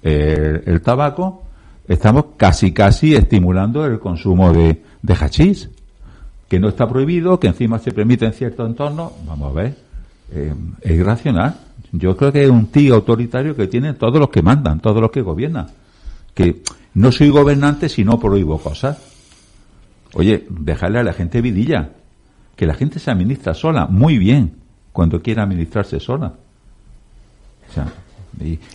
eh, 0.02 0.62
el, 0.66 0.80
tabaco, 0.82 1.42
estamos 1.88 2.26
casi 2.36 2.72
casi 2.72 3.14
estimulando 3.14 3.84
el 3.84 3.98
consumo 3.98 4.52
de, 4.52 4.82
de 5.02 5.14
hachís, 5.14 5.70
que 6.48 6.60
no 6.60 6.68
está 6.68 6.88
prohibido, 6.88 7.40
que 7.40 7.48
encima 7.48 7.78
se 7.78 7.92
permite 7.92 8.26
en 8.26 8.32
cierto 8.32 8.66
entorno. 8.66 9.12
Vamos 9.26 9.50
a 9.50 9.54
ver, 9.54 9.83
eh, 10.32 10.54
es 10.80 10.92
irracional. 10.92 11.56
Yo 11.92 12.16
creo 12.16 12.32
que 12.32 12.44
es 12.44 12.50
un 12.50 12.66
tío 12.66 12.94
autoritario 12.94 13.54
que 13.54 13.66
tienen 13.66 13.96
todos 13.96 14.18
los 14.18 14.28
que 14.30 14.42
mandan, 14.42 14.80
todos 14.80 15.00
los 15.00 15.10
que 15.10 15.22
gobiernan. 15.22 15.68
Que 16.34 16.62
no 16.94 17.12
soy 17.12 17.28
gobernante 17.28 17.88
si 17.88 18.04
no 18.04 18.18
prohíbo 18.18 18.58
cosas. 18.58 18.98
Oye, 20.14 20.46
dejarle 20.48 20.98
a 20.98 21.04
la 21.04 21.12
gente 21.12 21.40
vidilla. 21.40 21.90
Que 22.56 22.66
la 22.66 22.74
gente 22.74 22.98
se 22.98 23.10
administra 23.10 23.54
sola, 23.54 23.86
muy 23.86 24.18
bien, 24.18 24.54
cuando 24.92 25.20
quiera 25.20 25.42
administrarse 25.42 26.00
sola. 26.00 26.34
O 27.68 27.72
sea, 27.72 27.92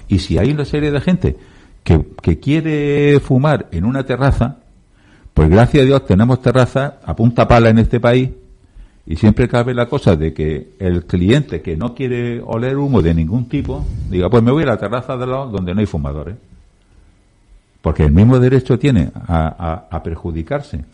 y, 0.07 0.19
si 0.19 0.37
hay 0.37 0.51
una 0.51 0.65
serie 0.65 0.91
de 0.91 1.01
gente 1.01 1.37
que, 1.83 2.05
que 2.21 2.39
quiere 2.39 3.19
fumar 3.19 3.67
en 3.71 3.85
una 3.85 4.05
terraza, 4.05 4.57
pues 5.33 5.49
gracias 5.49 5.83
a 5.83 5.85
Dios 5.85 6.05
tenemos 6.05 6.41
terrazas 6.41 6.93
a 7.03 7.15
punta 7.15 7.47
pala 7.47 7.69
en 7.69 7.79
este 7.79 7.99
país 7.99 8.29
y 9.09 9.15
siempre 9.15 9.47
cabe 9.47 9.73
la 9.73 9.87
cosa 9.87 10.15
de 10.15 10.33
que 10.35 10.73
el 10.77 11.05
cliente 11.05 11.63
que 11.63 11.75
no 11.75 11.95
quiere 11.95 12.41
oler 12.45 12.77
humo 12.77 13.01
de 13.01 13.15
ningún 13.15 13.49
tipo, 13.49 13.83
diga, 14.07 14.29
pues 14.29 14.43
me 14.43 14.51
voy 14.51 14.61
a 14.61 14.67
la 14.67 14.77
terraza 14.77 15.17
de 15.17 15.25
lado 15.25 15.47
donde 15.47 15.73
no 15.73 15.79
hay 15.79 15.87
fumadores. 15.87 16.35
Porque 17.81 18.03
el 18.03 18.11
mismo 18.11 18.39
derecho 18.39 18.77
tiene 18.77 19.09
a, 19.15 19.87
a, 19.89 19.97
a 19.97 20.03
perjudicarse 20.03 20.85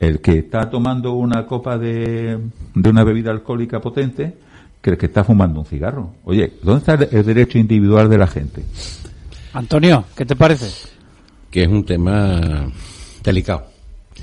el 0.00 0.20
que 0.20 0.38
está 0.38 0.68
tomando 0.68 1.12
una 1.12 1.46
copa 1.46 1.78
de, 1.78 2.40
de, 2.74 2.90
una 2.90 3.04
bebida 3.04 3.30
alcohólica 3.30 3.80
potente 3.80 4.34
que 4.82 4.90
el 4.90 4.98
que 4.98 5.06
está 5.06 5.22
fumando 5.22 5.60
un 5.60 5.66
cigarro. 5.66 6.10
Oye, 6.24 6.54
¿dónde 6.64 6.78
está 6.80 6.94
el, 6.94 7.08
el 7.18 7.24
derecho 7.24 7.56
individual 7.56 8.10
de 8.10 8.18
la 8.18 8.26
gente? 8.26 8.64
Antonio, 9.52 10.06
¿qué 10.16 10.26
te 10.26 10.34
parece? 10.34 10.88
Que 11.52 11.62
es 11.62 11.68
un 11.68 11.84
tema 11.84 12.66
delicado. 13.22 13.66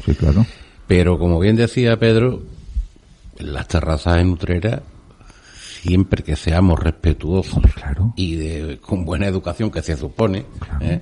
Sí, 0.05 0.13
claro. 0.15 0.45
Pero 0.85 1.17
como 1.17 1.39
bien 1.39 1.55
decía 1.55 1.97
Pedro, 1.97 2.41
las 3.39 3.67
terrazas 3.67 4.17
en 4.19 4.29
Utrera, 4.29 4.81
siempre 5.81 6.23
que 6.23 6.35
seamos 6.35 6.79
respetuosos 6.79 7.63
claro. 7.73 8.13
y 8.15 8.35
de, 8.35 8.77
con 8.79 9.05
buena 9.05 9.27
educación 9.27 9.71
que 9.71 9.81
se 9.81 9.95
supone, 9.95 10.45
claro. 10.59 10.85
¿eh? 10.85 11.01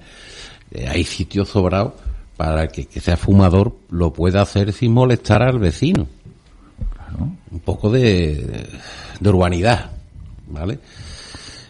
Eh, 0.72 0.88
hay 0.88 1.04
sitios 1.04 1.50
sobrados 1.50 1.94
para 2.38 2.68
que, 2.68 2.86
que 2.86 3.00
sea 3.00 3.18
fumador 3.18 3.78
lo 3.90 4.12
pueda 4.12 4.42
hacer 4.42 4.74
sin 4.74 4.92
molestar 4.92 5.42
al 5.42 5.60
vecino. 5.60 6.08
Claro. 6.94 7.32
Un 7.52 7.60
poco 7.60 7.90
de, 7.90 8.68
de 9.20 9.30
urbanidad, 9.30 9.92
¿vale? 10.48 10.80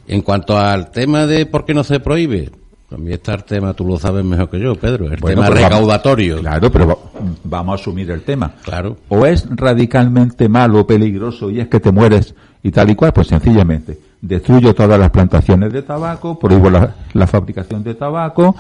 En 0.08 0.22
cuanto 0.22 0.58
al 0.58 0.92
tema 0.92 1.26
de 1.26 1.46
por 1.46 1.66
qué 1.66 1.74
no 1.74 1.84
se 1.84 2.00
prohíbe, 2.00 2.52
también 2.96 3.16
está 3.16 3.34
el 3.34 3.44
tema, 3.44 3.74
tú 3.74 3.86
lo 3.86 4.00
sabes 4.00 4.24
mejor 4.24 4.50
que 4.50 4.58
yo, 4.58 4.74
Pedro, 4.76 5.12
el 5.12 5.20
bueno, 5.20 5.42
tema 5.42 5.54
recaudatorio. 5.54 6.36
Vamos, 6.36 6.50
claro, 6.50 6.72
pero 6.72 7.00
vamos 7.44 7.74
a 7.74 7.82
asumir 7.82 8.10
el 8.10 8.22
tema. 8.22 8.54
Claro. 8.64 8.96
O 9.10 9.26
es 9.26 9.46
radicalmente 9.50 10.48
malo 10.48 10.88
peligroso 10.88 11.52
y 11.52 11.60
es 11.60 11.68
que 11.68 11.82
te 11.82 11.92
mueres 11.92 12.34
y 12.64 12.72
tal 12.72 12.90
y 12.90 12.96
cual, 12.96 13.12
pues 13.12 13.28
sencillamente 13.28 14.00
destruyo 14.22 14.74
todas 14.74 14.98
las 14.98 15.10
plantaciones 15.10 15.74
de 15.74 15.82
tabaco, 15.82 16.40
prohíbo 16.40 16.70
la, 16.70 16.96
la 17.12 17.28
fabricación 17.28 17.84
de 17.84 17.96
tabaco, 17.96 18.56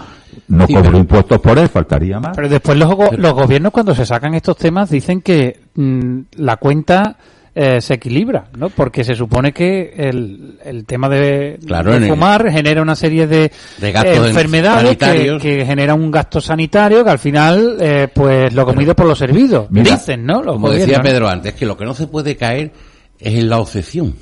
no 0.49 0.67
sí, 0.67 0.73
cobro 0.73 0.89
pero, 0.89 0.99
impuestos 0.99 1.39
por 1.39 1.57
él, 1.57 1.69
faltaría 1.69 2.19
más. 2.19 2.35
Pero 2.35 2.49
después 2.49 2.77
los, 2.77 3.17
los 3.17 3.33
gobiernos 3.33 3.71
cuando 3.71 3.95
se 3.95 4.05
sacan 4.05 4.33
estos 4.33 4.57
temas 4.57 4.89
dicen 4.89 5.21
que 5.21 5.61
mmm, 5.75 6.19
la 6.35 6.57
cuenta 6.57 7.15
eh, 7.57 7.79
se 7.79 7.93
equilibra, 7.93 8.49
¿no? 8.57 8.69
Porque 8.69 9.05
se 9.05 9.15
supone 9.15 9.53
que 9.53 9.93
el, 9.95 10.59
el 10.65 10.85
tema 10.85 11.07
de, 11.07 11.57
claro, 11.65 11.97
de 11.97 12.09
fumar 12.09 12.47
el, 12.47 12.51
genera 12.51 12.81
una 12.81 12.97
serie 12.97 13.27
de, 13.27 13.45
eh, 13.45 13.53
enfermedades 13.81 14.97
que, 14.97 15.37
que, 15.41 15.65
genera 15.65 15.93
un 15.93 16.11
gasto 16.11 16.41
sanitario 16.41 17.05
que 17.05 17.11
al 17.11 17.19
final, 17.19 17.77
eh, 17.79 18.09
pues 18.13 18.53
lo 18.53 18.65
comido 18.65 18.93
Pero, 18.93 18.95
por 18.95 19.05
lo 19.05 19.15
servido. 19.15 19.67
Mira, 19.69 19.91
dicen, 19.91 20.25
¿no? 20.25 20.43
Los 20.43 20.55
como 20.55 20.67
gobiernos. 20.67 20.87
decía 20.89 21.01
Pedro 21.01 21.29
antes, 21.29 21.53
que 21.53 21.65
lo 21.65 21.77
que 21.77 21.85
no 21.85 21.93
se 21.93 22.07
puede 22.07 22.35
caer 22.35 22.73
es 23.17 23.33
en 23.35 23.47
la 23.47 23.59
obsesión, 23.59 24.13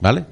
¿vale? 0.00 0.24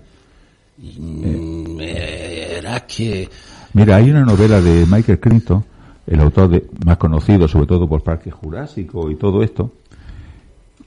Mm, 0.79 1.79
era 1.79 2.87
que... 2.87 3.29
Mira, 3.75 3.97
hay 3.97 4.11
una 4.11 4.25
novela 4.25 4.63
de 4.63 4.87
Michael 4.87 5.21
Clinton, 5.21 5.63
el 6.07 6.21
autor 6.21 6.49
de, 6.49 6.67
más 6.87 6.97
conocido 6.97 7.47
sobre 7.49 7.67
todo 7.67 7.87
por 7.87 8.03
Parque 8.03 8.31
Jurásico 8.31 9.11
y 9.11 9.17
todo 9.17 9.43
esto, 9.43 9.73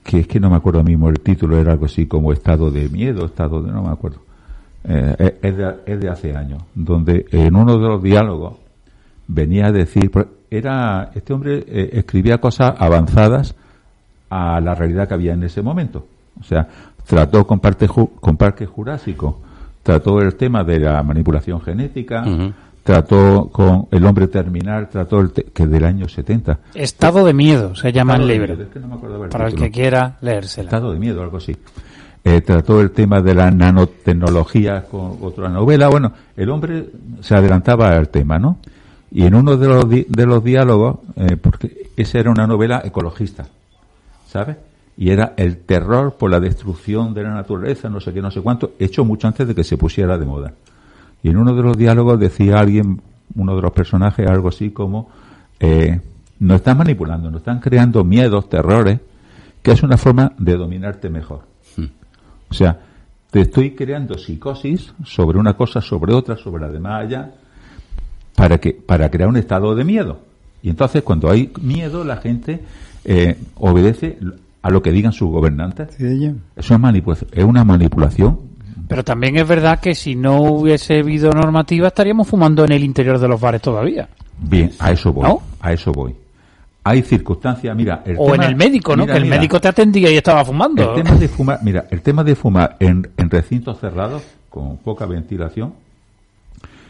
que 0.04 0.20
es 0.20 0.28
que 0.28 0.40
no 0.40 0.50
me 0.50 0.56
acuerdo 0.56 0.84
mismo 0.84 1.10
el 1.10 1.20
título, 1.20 1.58
era 1.58 1.74
algo 1.74 1.86
así 1.86 2.06
como 2.06 2.32
estado 2.32 2.72
de 2.72 2.90
miedo, 2.90 3.26
estado 3.26 3.62
de, 3.62 3.72
no 3.72 3.84
me 3.84 3.90
acuerdo. 3.90 4.20
Eh, 4.84 5.40
es, 5.42 6.00
de, 6.00 6.10
hace 6.10 6.36
años, 6.36 6.64
donde 6.74 7.26
en 7.32 7.56
uno 7.56 7.78
de 7.78 7.88
los 7.88 8.02
diálogos 8.02 8.56
venía 9.28 9.68
a 9.68 9.72
decir, 9.72 10.10
era, 10.50 11.12
este 11.14 11.34
hombre 11.34 11.64
eh, 11.68 11.90
escribía 11.94 12.40
cosas 12.40 12.74
avanzadas 12.78 13.56
a 14.30 14.62
la 14.62 14.76
realidad 14.76 15.08
que 15.08 15.14
había 15.14 15.34
en 15.34 15.44
ese 15.44 15.62
momento. 15.62 16.06
O 16.40 16.44
sea, 16.44 16.68
trató 17.06 17.46
con, 17.46 17.60
parte, 17.60 17.88
con 17.88 18.38
Parque 18.38 18.66
Jurásico, 18.66 19.42
trató 19.84 20.20
el 20.22 20.36
tema 20.36 20.64
de 20.64 20.80
la 20.80 21.04
manipulación 21.04 21.60
genética, 21.62 22.24
trató 22.90 23.50
con 23.52 23.88
El 23.92 24.04
hombre 24.04 24.28
terminal, 24.28 24.90
trató 24.90 25.20
el 25.20 25.32
que 25.32 25.68
del 25.68 25.86
año 25.86 26.10
70. 26.10 26.58
Estado 26.74 27.24
de 27.24 27.36
miedo 27.36 27.76
se 27.76 27.92
llama 27.92 28.16
el 28.16 28.26
libro. 28.26 28.54
Es 28.56 28.70
que 28.70 28.80
no 28.80 28.88
me 28.88 28.96
el 28.96 29.30
para 29.30 29.46
título. 29.46 29.46
el 29.46 29.56
que 29.56 29.70
quiera 29.70 30.18
leérsela. 30.22 30.70
Estado 30.70 30.92
de 30.92 30.98
miedo, 30.98 31.22
algo 31.22 31.38
así. 31.38 31.56
Eh, 32.24 32.42
trató 32.42 32.82
el 32.82 32.90
tema 32.90 33.22
de 33.22 33.36
la 33.36 33.52
nanotecnología 33.52 34.86
con 34.86 35.20
otra 35.22 35.50
novela. 35.50 35.88
Bueno, 35.88 36.14
el 36.36 36.50
hombre 36.50 36.90
se 37.22 37.36
adelantaba 37.36 37.96
al 37.96 38.10
tema, 38.10 38.40
¿no? 38.40 38.58
Y 39.12 39.24
en 39.24 39.36
uno 39.36 39.56
de 39.56 39.68
los, 39.68 39.88
di 39.88 40.08
de 40.10 40.26
los 40.26 40.44
diálogos, 40.44 40.98
eh, 41.16 41.38
porque 41.38 41.92
esa 41.96 42.18
era 42.18 42.32
una 42.32 42.48
novela 42.48 42.82
ecologista, 42.84 43.46
¿sabes? 44.28 44.58
Y 44.98 45.12
era 45.12 45.34
el 45.38 45.58
terror 45.58 46.16
por 46.16 46.32
la 46.32 46.40
destrucción 46.40 47.14
de 47.14 47.22
la 47.22 47.36
naturaleza, 47.36 47.88
no 47.88 48.00
sé 48.00 48.12
qué, 48.14 48.22
no 48.24 48.32
sé 48.32 48.42
cuánto, 48.42 48.72
hecho 48.80 49.06
mucho 49.06 49.28
antes 49.28 49.48
de 49.48 49.54
que 49.54 49.64
se 49.64 49.78
pusiera 49.78 50.18
de 50.18 50.26
moda. 50.26 50.54
Y 51.24 51.30
en 51.30 51.38
uno 51.38 51.54
de 51.54 51.64
los 51.64 51.78
diálogos 51.78 52.20
decía 52.20 52.60
alguien, 52.60 53.02
uno 53.36 53.56
de 53.56 53.62
los 53.62 53.72
personajes, 53.72 54.28
algo 54.28 54.50
así 54.50 54.72
como, 54.72 55.10
eh, 55.60 56.00
nos 56.40 56.58
están 56.58 56.78
manipulando, 56.78 57.30
nos 57.30 57.42
están 57.42 57.60
creando 57.60 58.04
miedos, 58.04 58.50
terrores, 58.50 59.00
que 59.62 59.72
es 59.72 59.84
una 59.84 59.98
forma 59.98 60.34
de 60.38 60.56
dominarte 60.56 61.10
mejor. 61.10 61.42
Hmm. 61.76 61.86
O 62.50 62.54
sea, 62.54 62.80
te 63.30 63.42
estoy 63.42 63.72
creando 63.72 64.18
psicosis 64.18 64.94
sobre 65.04 65.38
una 65.38 65.54
cosa, 65.56 65.82
sobre 65.82 66.14
otra, 66.14 66.38
sobre 66.38 66.62
la 66.62 66.70
demás 66.70 67.06
allá, 67.06 67.32
para 68.36 68.58
que, 68.58 68.74
para 68.74 69.10
crear 69.10 69.30
un 69.30 69.38
estado 69.38 69.76
de 69.76 69.84
miedo. 69.84 70.20
Y 70.64 70.70
entonces 70.70 71.04
cuando 71.04 71.30
hay 71.30 71.52
miedo, 71.62 72.04
la 72.04 72.18
gente 72.18 72.62
eh, 73.04 73.38
obedece 73.56 74.18
a 74.62 74.70
lo 74.70 74.82
que 74.82 74.92
digan 74.92 75.12
sus 75.12 75.30
gobernantes. 75.30 75.90
Sí, 75.98 76.34
Eso 76.56 76.74
es 76.74 76.80
manipulación, 76.80 77.30
es 77.34 77.44
una 77.44 77.64
manipulación 77.64 78.49
pero 78.90 79.04
también 79.04 79.38
es 79.38 79.48
verdad 79.48 79.80
que 79.80 79.94
si 79.94 80.16
no 80.16 80.42
hubiese 80.42 80.98
habido 80.98 81.32
normativa 81.32 81.90
estaríamos 81.90 82.28
fumando 82.28 82.66
en 82.66 82.72
el 82.72 82.84
interior 82.84 83.20
de 83.20 83.28
los 83.28 83.40
bares 83.40 83.62
todavía. 83.62 84.10
Bien, 84.40 84.72
a 84.80 84.92
eso 84.92 85.14
voy. 85.14 85.26
¿No? 85.26 85.44
A 85.62 85.72
eso 85.72 85.92
voy. 85.92 86.16
Hay 86.84 87.04
circunstancias, 87.04 87.76
mira. 87.76 88.02
El 88.04 88.16
o 88.18 88.32
tema, 88.32 88.46
en 88.46 88.50
el 88.50 88.56
médico, 88.56 88.96
¿no? 88.96 89.04
Mira, 89.04 89.14
que 89.14 89.18
el 89.20 89.26
mira, 89.26 89.36
médico 89.36 89.62
te 89.62 89.68
atendía 89.68 90.10
y 90.10 90.18
estaba 90.18 90.44
fumando. 90.44 90.96
El 90.96 91.04
tema 91.04 91.16
de 91.16 91.28
fumar, 91.28 91.60
mira, 91.62 91.86
el 91.92 92.02
tema 92.02 92.24
de 92.24 92.36
fumar 92.36 92.78
en, 92.80 93.08
en 93.16 93.30
recintos 93.30 93.80
cerrados, 93.80 94.24
con 94.50 94.78
poca 94.78 95.06
ventilación, 95.06 95.76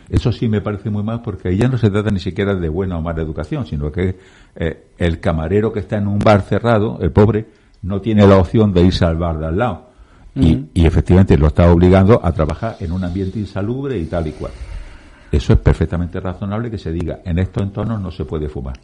eso 0.10 0.32
sí 0.32 0.48
me 0.48 0.62
parece 0.62 0.90
muy 0.90 1.04
mal 1.04 1.22
porque 1.22 1.50
ahí 1.50 1.58
ya 1.58 1.68
no 1.68 1.78
se 1.78 1.90
trata 1.90 2.12
ni 2.12 2.22
siquiera 2.22 2.56
de 2.56 2.70
buena 2.70 2.98
o 2.98 3.02
mala 3.02 3.22
educación, 3.22 3.66
sino 3.68 3.92
que 3.92 4.18
eh, 4.56 4.86
el 4.98 5.20
camarero 5.20 5.74
que 5.74 5.82
está 5.82 5.98
en 5.98 6.08
un 6.08 6.20
bar 6.20 6.44
cerrado, 6.44 6.98
el 7.02 7.12
pobre, 7.12 7.46
no 7.82 8.00
tiene 8.00 8.26
la 8.26 8.38
opción 8.38 8.72
de 8.72 8.84
irse 8.84 9.04
al 9.04 9.18
bar 9.18 9.38
de 9.38 9.48
al 9.48 9.58
lado 9.58 9.89
y, 10.36 10.66
y, 10.74 10.86
efectivamente 10.86 11.38
lo 11.38 11.48
está 11.48 11.72
obligando 11.72 12.20
a 12.24 12.32
trabajar 12.32 12.78
en 12.80 12.92
un 12.92 13.04
ambiente 13.04 13.40
insalubre 13.40 13.98
y 13.98 14.06
tal 14.06 14.28
y 14.28 14.32
cual. 14.32 14.52
Eso 15.32 15.54
es 15.54 15.60
perfectamente 15.60 16.20
razonable 16.20 16.72
que 16.72 16.78
se 16.78 16.92
diga, 16.92 17.20
en 17.26 17.40
estos 17.40 17.64
entornos 17.64 18.02
no 18.02 18.12
se 18.12 18.26
puede 18.26 18.50
fumar. 18.50 18.80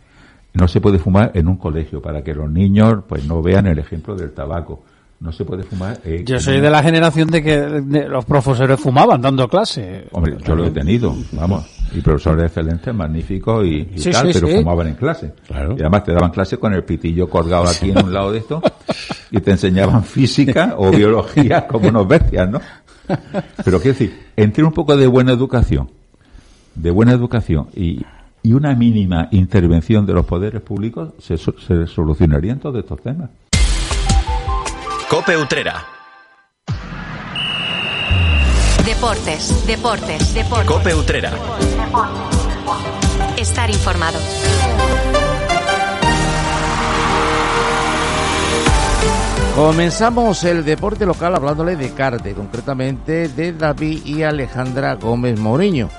No 0.53 0.67
se 0.67 0.79
puede 0.79 0.99
fumar 0.99 1.31
en 1.33 1.47
un 1.47 1.57
colegio 1.57 2.01
para 2.01 2.23
que 2.23 2.33
los 2.33 2.49
niños 2.49 3.03
pues 3.07 3.25
no 3.25 3.41
vean 3.41 3.67
el 3.67 3.79
ejemplo 3.79 4.15
del 4.15 4.31
tabaco. 4.31 4.83
No 5.19 5.31
se 5.31 5.45
puede 5.45 5.63
fumar. 5.63 5.99
Eh, 6.03 6.23
yo 6.25 6.39
soy 6.39 6.59
de 6.59 6.69
la 6.69 6.83
generación 6.83 7.29
de 7.29 7.41
que 7.41 7.57
de 7.57 8.07
los 8.07 8.25
profesores 8.25 8.79
fumaban 8.79 9.21
dando 9.21 9.47
clase. 9.47 10.07
Hombre, 10.11 10.37
yo 10.45 10.55
lo 10.55 10.65
he 10.65 10.71
tenido, 10.71 11.15
vamos. 11.31 11.65
Y 11.93 12.01
profesores 12.01 12.45
excelentes, 12.45 12.93
magníficos 12.93 13.65
y, 13.65 13.89
y 13.93 13.97
sí, 13.97 14.11
tal, 14.11 14.27
sí, 14.27 14.33
pero 14.33 14.47
sí. 14.47 14.57
fumaban 14.57 14.87
en 14.87 14.95
clase. 14.95 15.33
Claro. 15.47 15.75
Y 15.77 15.81
además 15.81 16.03
te 16.03 16.13
daban 16.13 16.31
clase 16.31 16.57
con 16.57 16.73
el 16.73 16.83
pitillo 16.83 17.29
colgado 17.29 17.67
aquí 17.67 17.91
en 17.91 18.03
un 18.03 18.13
lado 18.13 18.31
de 18.31 18.39
esto 18.39 18.61
y 19.31 19.39
te 19.39 19.51
enseñaban 19.51 20.03
física 20.03 20.75
o 20.77 20.91
biología 20.91 21.67
como 21.69 21.89
unos 21.89 22.07
bestias, 22.07 22.49
¿no? 22.49 22.61
Pero 23.07 23.79
quiero 23.79 23.97
decir, 23.97 24.27
entre 24.35 24.63
un 24.63 24.71
poco 24.71 24.97
de 24.97 25.07
buena 25.07 25.31
educación, 25.31 25.91
de 26.73 26.91
buena 26.91 27.11
educación 27.11 27.67
y, 27.75 28.03
y 28.41 28.53
una 28.53 28.73
mínima 28.75 29.27
intervención 29.31 30.05
de 30.05 30.13
los 30.13 30.25
poderes 30.25 30.61
públicos, 30.61 31.13
se, 31.19 31.37
se 31.37 31.87
solucionarían 31.87 32.59
todos 32.59 32.79
estos 32.79 33.01
temas. 33.01 33.29
Cope 35.09 35.37
Utrera. 35.37 35.85
Deportes, 38.85 39.65
deportes, 39.65 40.33
deportes. 40.33 40.67
Cope 40.67 40.93
Utrera. 40.93 41.31
Estar 43.37 43.69
informado. 43.69 44.19
Comenzamos 49.55 50.43
el 50.43 50.65
deporte 50.65 51.05
local 51.05 51.33
hablándole 51.33 51.77
de 51.77 51.91
Carte, 51.91 52.33
concretamente 52.33 53.29
de 53.29 53.53
David 53.53 54.05
y 54.05 54.23
Alejandra 54.23 54.95
Gómez 54.95 55.39
Mourinho, 55.39 55.89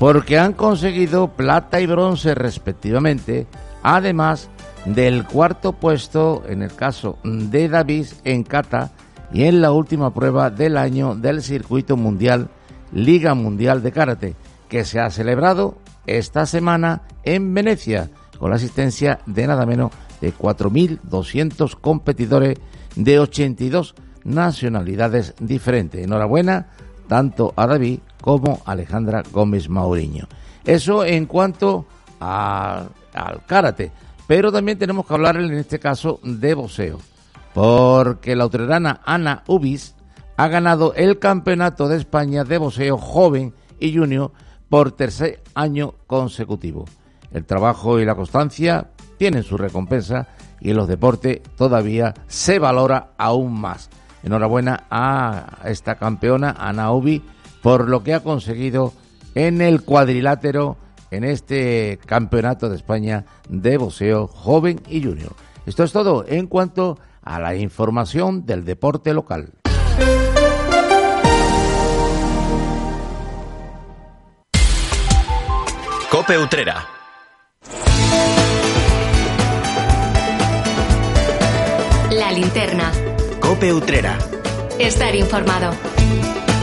porque 0.00 0.36
han 0.36 0.52
conseguido 0.52 1.28
plata 1.28 1.80
y 1.80 1.86
bronce 1.86 2.34
respectivamente, 2.34 3.46
además 3.84 4.50
del 4.84 5.24
cuarto 5.26 5.74
puesto 5.74 6.42
en 6.48 6.62
el 6.62 6.74
caso 6.74 7.18
de 7.22 7.68
David 7.68 8.06
en 8.24 8.42
Cata 8.42 8.90
y 9.32 9.44
en 9.44 9.60
la 9.60 9.70
última 9.70 10.12
prueba 10.12 10.50
del 10.50 10.76
año 10.76 11.14
del 11.14 11.40
circuito 11.40 11.96
mundial 11.96 12.48
Liga 12.92 13.34
Mundial 13.34 13.80
de 13.80 13.92
Karate, 13.92 14.34
que 14.68 14.84
se 14.84 14.98
ha 14.98 15.08
celebrado 15.10 15.78
esta 16.08 16.46
semana 16.46 17.02
en 17.22 17.54
Venecia, 17.54 18.10
con 18.40 18.50
la 18.50 18.56
asistencia 18.56 19.20
de 19.24 19.46
nada 19.46 19.66
menos 19.66 19.92
de 20.20 20.34
4.200 20.34 21.76
competidores 21.80 22.58
de 22.96 23.18
82 23.18 23.94
nacionalidades 24.24 25.34
diferentes. 25.38 26.04
Enhorabuena 26.04 26.68
tanto 27.08 27.52
a 27.56 27.66
David 27.66 28.00
como 28.20 28.62
a 28.64 28.72
Alejandra 28.72 29.22
Gómez 29.30 29.68
Mauriño. 29.68 30.26
Eso 30.64 31.04
en 31.04 31.26
cuanto 31.26 31.86
al 32.20 32.88
karate. 33.46 33.92
Pero 34.26 34.50
también 34.50 34.78
tenemos 34.78 35.06
que 35.06 35.14
hablar 35.14 35.36
en 35.36 35.52
este 35.52 35.78
caso 35.78 36.20
de 36.22 36.54
boxeo. 36.54 36.98
Porque 37.52 38.34
la 38.34 38.46
utrerana 38.46 39.00
Ana 39.04 39.44
Ubis 39.46 39.94
ha 40.36 40.48
ganado 40.48 40.94
el 40.94 41.18
campeonato 41.18 41.88
de 41.88 41.98
España 41.98 42.44
de 42.44 42.58
boxeo 42.58 42.96
joven 42.96 43.54
y 43.78 43.96
junior 43.96 44.32
por 44.68 44.92
tercer 44.92 45.42
año 45.54 45.94
consecutivo. 46.06 46.86
El 47.32 47.44
trabajo 47.44 48.00
y 48.00 48.04
la 48.04 48.14
constancia 48.14 48.90
tienen 49.18 49.42
su 49.42 49.56
recompensa 49.56 50.28
y 50.64 50.70
en 50.70 50.76
los 50.76 50.88
deportes 50.88 51.42
todavía 51.56 52.14
se 52.26 52.58
valora 52.58 53.10
aún 53.18 53.60
más. 53.60 53.90
Enhorabuena 54.24 54.84
a 54.90 55.58
esta 55.66 55.96
campeona, 55.96 56.56
Ana 56.58 56.90
Ubi, 56.90 57.22
por 57.62 57.88
lo 57.88 58.02
que 58.02 58.14
ha 58.14 58.20
conseguido 58.20 58.94
en 59.34 59.60
el 59.60 59.82
cuadrilátero 59.82 60.78
en 61.10 61.24
este 61.24 62.00
campeonato 62.06 62.70
de 62.70 62.76
España 62.76 63.26
de 63.48 63.76
boxeo 63.76 64.26
joven 64.26 64.80
y 64.88 65.04
junior. 65.04 65.34
Esto 65.66 65.84
es 65.84 65.92
todo 65.92 66.24
en 66.26 66.46
cuanto 66.46 66.98
a 67.22 67.38
la 67.38 67.54
información 67.54 68.46
del 68.46 68.64
deporte 68.64 69.12
local. 69.12 69.52
Cope 76.10 76.38
Utrera. 76.38 77.03
Cope 83.40 83.72
Utrera. 83.72 84.16
Estar 84.78 85.12
informado. 85.16 85.72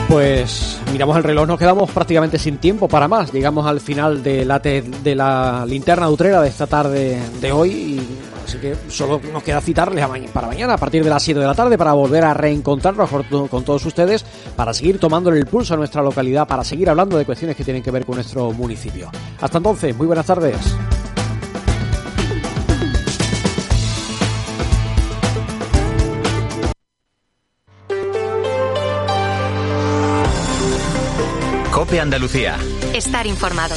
Pues 0.08 0.80
miramos 0.94 1.18
el 1.18 1.24
reloj, 1.24 1.48
nos 1.48 1.60
quedamos 1.60 1.92
prácticamente 1.92 2.40
sin 2.40 2.60
tiempo 2.60 2.88
para 2.88 3.10
más. 3.10 3.34
Llegamos 3.34 3.66
al 3.68 3.82
final 3.82 4.24
de 4.24 4.46
la, 4.46 4.62
te- 4.62 4.82
de 4.82 5.16
la 5.16 5.66
linterna 5.68 6.10
utrera 6.10 6.42
de 6.42 6.48
esta 6.48 6.66
tarde 6.66 7.20
de 7.42 7.52
hoy. 7.52 7.72
Y, 7.72 8.08
así 8.46 8.58
que 8.58 8.74
solo 8.88 9.20
nos 9.34 9.44
queda 9.44 9.60
citarles 9.60 10.02
a 10.04 10.08
ma- 10.08 10.16
para 10.32 10.48
mañana 10.48 10.76
a 10.76 10.78
partir 10.78 11.04
de 11.04 11.10
las 11.10 11.22
7 11.24 11.42
de 11.42 11.46
la 11.46 11.56
tarde 11.56 11.78
para 11.78 11.92
volver 11.92 12.24
a 12.24 12.34
reencontrarnos 12.34 13.10
con, 13.10 13.24
to- 13.26 13.48
con 13.48 13.64
todos 13.66 13.86
ustedes, 13.86 14.24
para 14.56 14.74
seguir 14.74 14.98
tomándole 14.98 15.40
el 15.40 15.46
pulso 15.46 15.74
a 15.74 15.78
nuestra 15.78 16.02
localidad, 16.02 16.48
para 16.48 16.64
seguir 16.64 16.90
hablando 16.90 17.18
de 17.18 17.26
cuestiones 17.26 17.58
que 17.58 17.66
tienen 17.66 17.84
que 17.84 17.92
ver 17.92 18.06
con 18.06 18.16
nuestro 18.16 18.52
municipio. 18.54 19.10
Hasta 19.42 19.58
entonces, 19.58 19.94
muy 19.96 20.08
buenas 20.08 20.26
tardes. 20.26 20.56
Andalucía. 32.02 32.58
Estar 32.94 33.28
informado. 33.28 33.76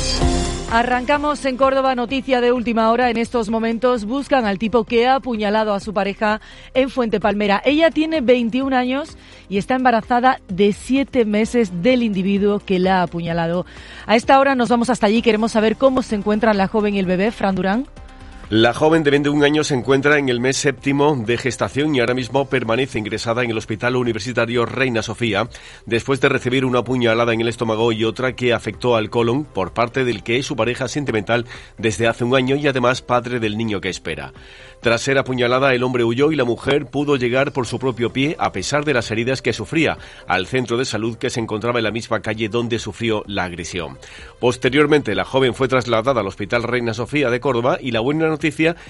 Arrancamos 0.70 1.44
en 1.44 1.56
Córdoba, 1.56 1.94
noticia 1.94 2.40
de 2.40 2.52
última 2.52 2.90
hora. 2.90 3.10
En 3.10 3.16
estos 3.16 3.50
momentos 3.50 4.06
buscan 4.06 4.46
al 4.46 4.58
tipo 4.58 4.84
que 4.84 5.06
ha 5.06 5.16
apuñalado 5.16 5.74
a 5.74 5.78
su 5.78 5.92
pareja 5.92 6.40
en 6.72 6.90
Fuente 6.90 7.20
Palmera. 7.20 7.62
Ella 7.64 7.90
tiene 7.90 8.22
21 8.22 8.74
años 8.74 9.16
y 9.48 9.58
está 9.58 9.74
embarazada 9.74 10.40
de 10.48 10.72
7 10.72 11.26
meses 11.26 11.82
del 11.82 12.02
individuo 12.02 12.60
que 12.60 12.78
la 12.78 13.00
ha 13.00 13.02
apuñalado. 13.02 13.66
A 14.06 14.16
esta 14.16 14.40
hora 14.40 14.54
nos 14.54 14.70
vamos 14.70 14.90
hasta 14.90 15.06
allí. 15.06 15.22
Queremos 15.22 15.52
saber 15.52 15.76
cómo 15.76 16.02
se 16.02 16.16
encuentran 16.16 16.56
la 16.56 16.66
joven 16.66 16.94
y 16.94 16.98
el 16.98 17.06
bebé, 17.06 17.30
Fran 17.30 17.54
Durán. 17.54 17.86
La 18.50 18.74
joven 18.74 19.02
de 19.02 19.10
21 19.10 19.42
años 19.42 19.68
se 19.68 19.74
encuentra 19.74 20.18
en 20.18 20.28
el 20.28 20.38
mes 20.38 20.58
séptimo 20.58 21.16
de 21.16 21.38
gestación 21.38 21.94
y 21.94 22.00
ahora 22.00 22.12
mismo 22.12 22.46
permanece 22.46 22.98
ingresada 22.98 23.42
en 23.42 23.50
el 23.50 23.56
Hospital 23.56 23.96
Universitario 23.96 24.66
Reina 24.66 25.02
Sofía 25.02 25.48
después 25.86 26.20
de 26.20 26.28
recibir 26.28 26.66
una 26.66 26.84
puñalada 26.84 27.32
en 27.32 27.40
el 27.40 27.48
estómago 27.48 27.90
y 27.90 28.04
otra 28.04 28.36
que 28.36 28.52
afectó 28.52 28.96
al 28.96 29.08
colon 29.08 29.44
por 29.44 29.72
parte 29.72 30.04
del 30.04 30.22
que 30.22 30.36
es 30.36 30.44
su 30.44 30.56
pareja 30.56 30.88
sentimental 30.88 31.46
desde 31.78 32.06
hace 32.06 32.24
un 32.24 32.36
año 32.36 32.54
y 32.54 32.66
además 32.66 33.00
padre 33.00 33.40
del 33.40 33.56
niño 33.56 33.80
que 33.80 33.88
espera. 33.88 34.34
Tras 34.82 35.00
ser 35.00 35.16
apuñalada, 35.16 35.72
el 35.72 35.82
hombre 35.82 36.04
huyó 36.04 36.30
y 36.30 36.36
la 36.36 36.44
mujer 36.44 36.84
pudo 36.84 37.16
llegar 37.16 37.52
por 37.52 37.66
su 37.66 37.78
propio 37.78 38.12
pie, 38.12 38.36
a 38.38 38.52
pesar 38.52 38.84
de 38.84 38.92
las 38.92 39.10
heridas 39.10 39.40
que 39.40 39.54
sufría, 39.54 39.96
al 40.28 40.46
centro 40.46 40.76
de 40.76 40.84
salud 40.84 41.16
que 41.16 41.30
se 41.30 41.40
encontraba 41.40 41.78
en 41.78 41.84
la 41.84 41.90
misma 41.90 42.20
calle 42.20 42.50
donde 42.50 42.78
sufrió 42.78 43.24
la 43.26 43.44
agresión. 43.44 43.96
Posteriormente, 44.38 45.14
la 45.14 45.24
joven 45.24 45.54
fue 45.54 45.68
trasladada 45.68 46.20
al 46.20 46.26
Hospital 46.26 46.64
Reina 46.64 46.92
Sofía 46.92 47.30
de 47.30 47.40
Córdoba 47.40 47.78
y 47.80 47.92
la 47.92 48.00
buena 48.00 48.28
noticia 48.28 48.43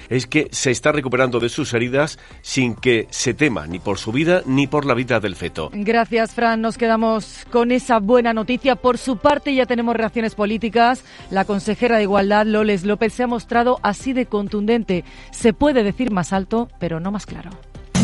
es 0.08 0.26
que 0.26 0.48
se 0.50 0.70
está 0.70 0.92
recuperando 0.92 1.40
de 1.40 1.48
sus 1.48 1.72
heridas 1.74 2.18
sin 2.42 2.74
que 2.74 3.06
se 3.10 3.34
tema 3.34 3.66
ni 3.66 3.78
por 3.78 3.98
su 3.98 4.12
vida 4.12 4.42
ni 4.46 4.66
por 4.66 4.84
la 4.84 4.94
vida 4.94 5.20
del 5.20 5.36
feto. 5.36 5.70
Gracias, 5.72 6.34
Fran. 6.34 6.60
Nos 6.60 6.78
quedamos 6.78 7.46
con 7.50 7.70
esa 7.72 7.98
buena 7.98 8.32
noticia. 8.32 8.76
Por 8.76 8.98
su 8.98 9.18
parte, 9.18 9.54
ya 9.54 9.66
tenemos 9.66 9.96
reacciones 9.96 10.34
políticas. 10.34 11.04
La 11.30 11.44
consejera 11.44 11.96
de 11.96 12.02
Igualdad, 12.04 12.46
Loles 12.46 12.84
López, 12.84 13.12
se 13.12 13.22
ha 13.22 13.26
mostrado 13.26 13.78
así 13.82 14.12
de 14.12 14.26
contundente. 14.26 15.04
Se 15.30 15.52
puede 15.52 15.82
decir 15.82 16.10
más 16.10 16.32
alto, 16.32 16.68
pero 16.78 17.00
no 17.00 17.10
más 17.10 17.26
claro. 17.26 17.50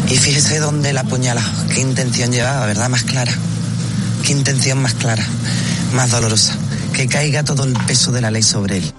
Y 0.08 0.16
fíjese 0.16 0.58
dónde 0.58 0.92
la 0.92 1.02
apuñala, 1.02 1.42
qué 1.72 1.80
intención 1.80 2.32
llevaba, 2.32 2.66
¿verdad? 2.66 2.88
Más 2.88 3.04
clara. 3.04 3.32
Qué 4.26 4.32
intención 4.32 4.82
más 4.82 4.94
clara, 4.94 5.24
más 5.94 6.10
dolorosa. 6.10 6.56
Que 6.94 7.06
caiga 7.06 7.44
todo 7.44 7.64
el 7.64 7.72
peso 7.86 8.12
de 8.12 8.20
la 8.20 8.30
ley 8.30 8.42
sobre 8.42 8.78
él. 8.78 8.92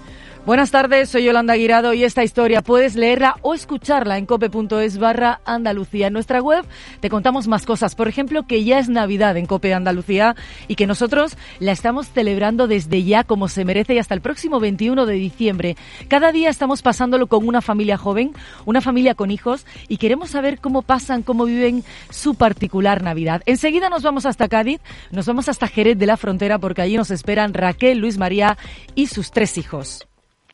Buenas 0.43 0.71
tardes, 0.71 1.09
soy 1.09 1.25
Yolanda 1.25 1.53
Guirado 1.53 1.93
y 1.93 2.03
esta 2.03 2.23
historia 2.23 2.63
puedes 2.63 2.95
leerla 2.95 3.35
o 3.43 3.53
escucharla 3.53 4.17
en 4.17 4.25
cope.es 4.25 4.97
barra 4.97 5.39
Andalucía. 5.45 6.07
En 6.07 6.13
nuestra 6.13 6.41
web 6.41 6.65
te 6.99 7.11
contamos 7.11 7.47
más 7.47 7.63
cosas, 7.67 7.93
por 7.93 8.07
ejemplo 8.07 8.47
que 8.47 8.63
ya 8.63 8.79
es 8.79 8.89
Navidad 8.89 9.37
en 9.37 9.45
Cope 9.45 9.71
Andalucía 9.71 10.35
y 10.67 10.73
que 10.73 10.87
nosotros 10.87 11.37
la 11.59 11.71
estamos 11.71 12.09
celebrando 12.09 12.67
desde 12.67 13.03
ya 13.03 13.23
como 13.23 13.49
se 13.49 13.65
merece 13.65 13.93
y 13.93 13.99
hasta 13.99 14.15
el 14.15 14.21
próximo 14.21 14.59
21 14.59 15.05
de 15.05 15.13
diciembre. 15.13 15.77
Cada 16.07 16.31
día 16.31 16.49
estamos 16.49 16.81
pasándolo 16.81 17.27
con 17.27 17.47
una 17.47 17.61
familia 17.61 17.97
joven, 17.97 18.33
una 18.65 18.81
familia 18.81 19.13
con 19.13 19.29
hijos 19.29 19.67
y 19.89 19.97
queremos 19.97 20.31
saber 20.31 20.59
cómo 20.59 20.81
pasan, 20.81 21.21
cómo 21.21 21.45
viven 21.45 21.83
su 22.09 22.33
particular 22.33 23.03
Navidad. 23.03 23.43
Enseguida 23.45 23.89
nos 23.89 24.01
vamos 24.01 24.25
hasta 24.25 24.49
Cádiz, 24.49 24.81
nos 25.11 25.27
vamos 25.27 25.49
hasta 25.49 25.67
Jerez 25.67 25.99
de 25.99 26.07
la 26.07 26.17
Frontera 26.17 26.57
porque 26.57 26.81
allí 26.81 26.97
nos 26.97 27.11
esperan 27.11 27.53
Raquel, 27.53 27.99
Luis 27.99 28.17
María 28.17 28.57
y 28.95 29.05
sus 29.05 29.29
tres 29.29 29.59
hijos. 29.59 30.07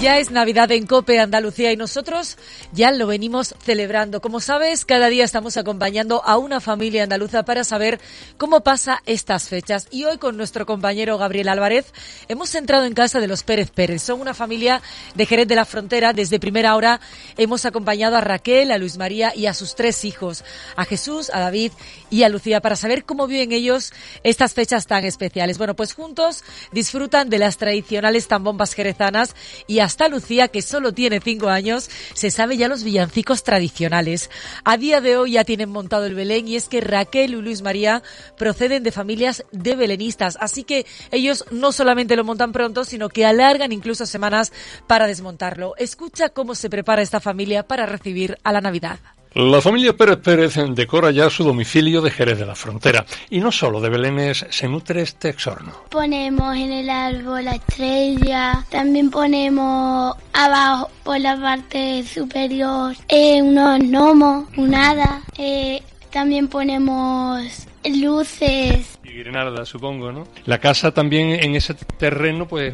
Ya 0.00 0.18
es 0.18 0.30
Navidad 0.30 0.70
en 0.70 0.86
Cope 0.86 1.18
Andalucía 1.18 1.72
y 1.72 1.76
nosotros 1.76 2.38
ya 2.72 2.92
lo 2.92 3.08
venimos 3.08 3.56
celebrando. 3.64 4.20
Como 4.20 4.38
sabes, 4.38 4.84
cada 4.84 5.08
día 5.08 5.24
estamos 5.24 5.56
acompañando 5.56 6.22
a 6.24 6.38
una 6.38 6.60
familia 6.60 7.02
andaluza 7.02 7.44
para 7.44 7.64
saber 7.64 7.98
cómo 8.36 8.60
pasa 8.62 9.02
estas 9.06 9.48
fechas. 9.48 9.88
Y 9.90 10.04
hoy 10.04 10.18
con 10.18 10.36
nuestro 10.36 10.66
compañero 10.66 11.18
Gabriel 11.18 11.48
Álvarez 11.48 11.92
hemos 12.28 12.54
entrado 12.54 12.84
en 12.84 12.94
casa 12.94 13.18
de 13.18 13.26
los 13.26 13.42
Pérez 13.42 13.72
Pérez. 13.72 14.00
Son 14.00 14.20
una 14.20 14.34
familia 14.34 14.82
de 15.16 15.26
Jerez 15.26 15.48
de 15.48 15.56
la 15.56 15.64
Frontera. 15.64 16.12
Desde 16.12 16.38
primera 16.38 16.76
hora 16.76 17.00
hemos 17.36 17.64
acompañado 17.64 18.16
a 18.16 18.20
Raquel, 18.20 18.70
a 18.70 18.78
Luis 18.78 18.98
María 18.98 19.34
y 19.34 19.46
a 19.46 19.54
sus 19.54 19.74
tres 19.74 20.04
hijos, 20.04 20.44
a 20.76 20.84
Jesús, 20.84 21.28
a 21.34 21.40
David 21.40 21.72
y 22.08 22.22
a 22.22 22.28
Lucía, 22.28 22.60
para 22.60 22.76
saber 22.76 23.04
cómo 23.04 23.26
viven 23.26 23.50
ellos 23.50 23.92
estas 24.22 24.54
fechas 24.54 24.86
tan 24.86 25.04
especiales. 25.04 25.58
Bueno, 25.58 25.74
pues 25.74 25.92
juntos 25.92 26.44
disfrutan 26.70 27.30
de 27.30 27.40
las 27.40 27.56
tradicionales 27.56 28.28
tambombas 28.28 28.74
jerezanas 28.74 29.34
y 29.66 29.87
hasta 29.88 30.08
Lucía, 30.08 30.48
que 30.48 30.60
solo 30.60 30.92
tiene 30.92 31.18
cinco 31.18 31.48
años, 31.48 31.88
se 32.12 32.30
sabe 32.30 32.58
ya 32.58 32.68
los 32.68 32.84
villancicos 32.84 33.42
tradicionales. 33.42 34.28
A 34.62 34.76
día 34.76 35.00
de 35.00 35.16
hoy 35.16 35.32
ya 35.32 35.44
tienen 35.44 35.70
montado 35.70 36.04
el 36.04 36.14
Belén 36.14 36.46
y 36.46 36.56
es 36.56 36.68
que 36.68 36.82
Raquel 36.82 37.32
y 37.32 37.36
Luis 37.36 37.62
María 37.62 38.02
proceden 38.36 38.82
de 38.82 38.92
familias 38.92 39.46
de 39.50 39.76
belenistas, 39.76 40.36
así 40.42 40.62
que 40.62 40.84
ellos 41.10 41.46
no 41.50 41.72
solamente 41.72 42.16
lo 42.16 42.24
montan 42.24 42.52
pronto, 42.52 42.84
sino 42.84 43.08
que 43.08 43.24
alargan 43.24 43.72
incluso 43.72 44.04
semanas 44.04 44.52
para 44.86 45.06
desmontarlo. 45.06 45.74
Escucha 45.78 46.28
cómo 46.28 46.54
se 46.54 46.68
prepara 46.68 47.00
esta 47.00 47.20
familia 47.20 47.66
para 47.66 47.86
recibir 47.86 48.36
a 48.44 48.52
la 48.52 48.60
Navidad. 48.60 48.98
La 49.34 49.60
familia 49.60 49.96
Pérez 49.96 50.18
Pérez 50.18 50.56
decora 50.70 51.10
ya 51.10 51.30
su 51.30 51.44
domicilio 51.44 52.00
de 52.00 52.10
Jerez 52.10 52.38
de 52.38 52.46
la 52.46 52.54
Frontera. 52.54 53.04
Y 53.30 53.40
no 53.40 53.52
solo 53.52 53.80
de 53.80 53.88
belenes 53.88 54.46
se 54.50 54.68
nutre 54.68 55.02
este 55.02 55.28
exorno. 55.28 55.72
Ponemos 55.90 56.56
en 56.56 56.72
el 56.72 56.90
árbol 56.90 57.44
la 57.44 57.54
estrella, 57.54 58.64
también 58.70 59.10
ponemos 59.10 60.16
abajo 60.32 60.90
por 61.04 61.20
la 61.20 61.36
parte 61.40 62.04
superior 62.04 62.94
eh, 63.08 63.42
unos 63.42 63.80
gnomos, 63.80 64.46
un 64.56 64.74
hada, 64.74 65.22
eh, 65.36 65.82
también 66.10 66.48
ponemos 66.48 67.68
luces. 67.84 68.98
Y 69.04 69.08
guirnalda, 69.08 69.64
supongo, 69.64 70.12
¿no? 70.12 70.26
La 70.46 70.58
casa 70.58 70.92
también 70.92 71.30
en 71.30 71.54
ese 71.54 71.74
terreno, 71.74 72.46
pues 72.46 72.66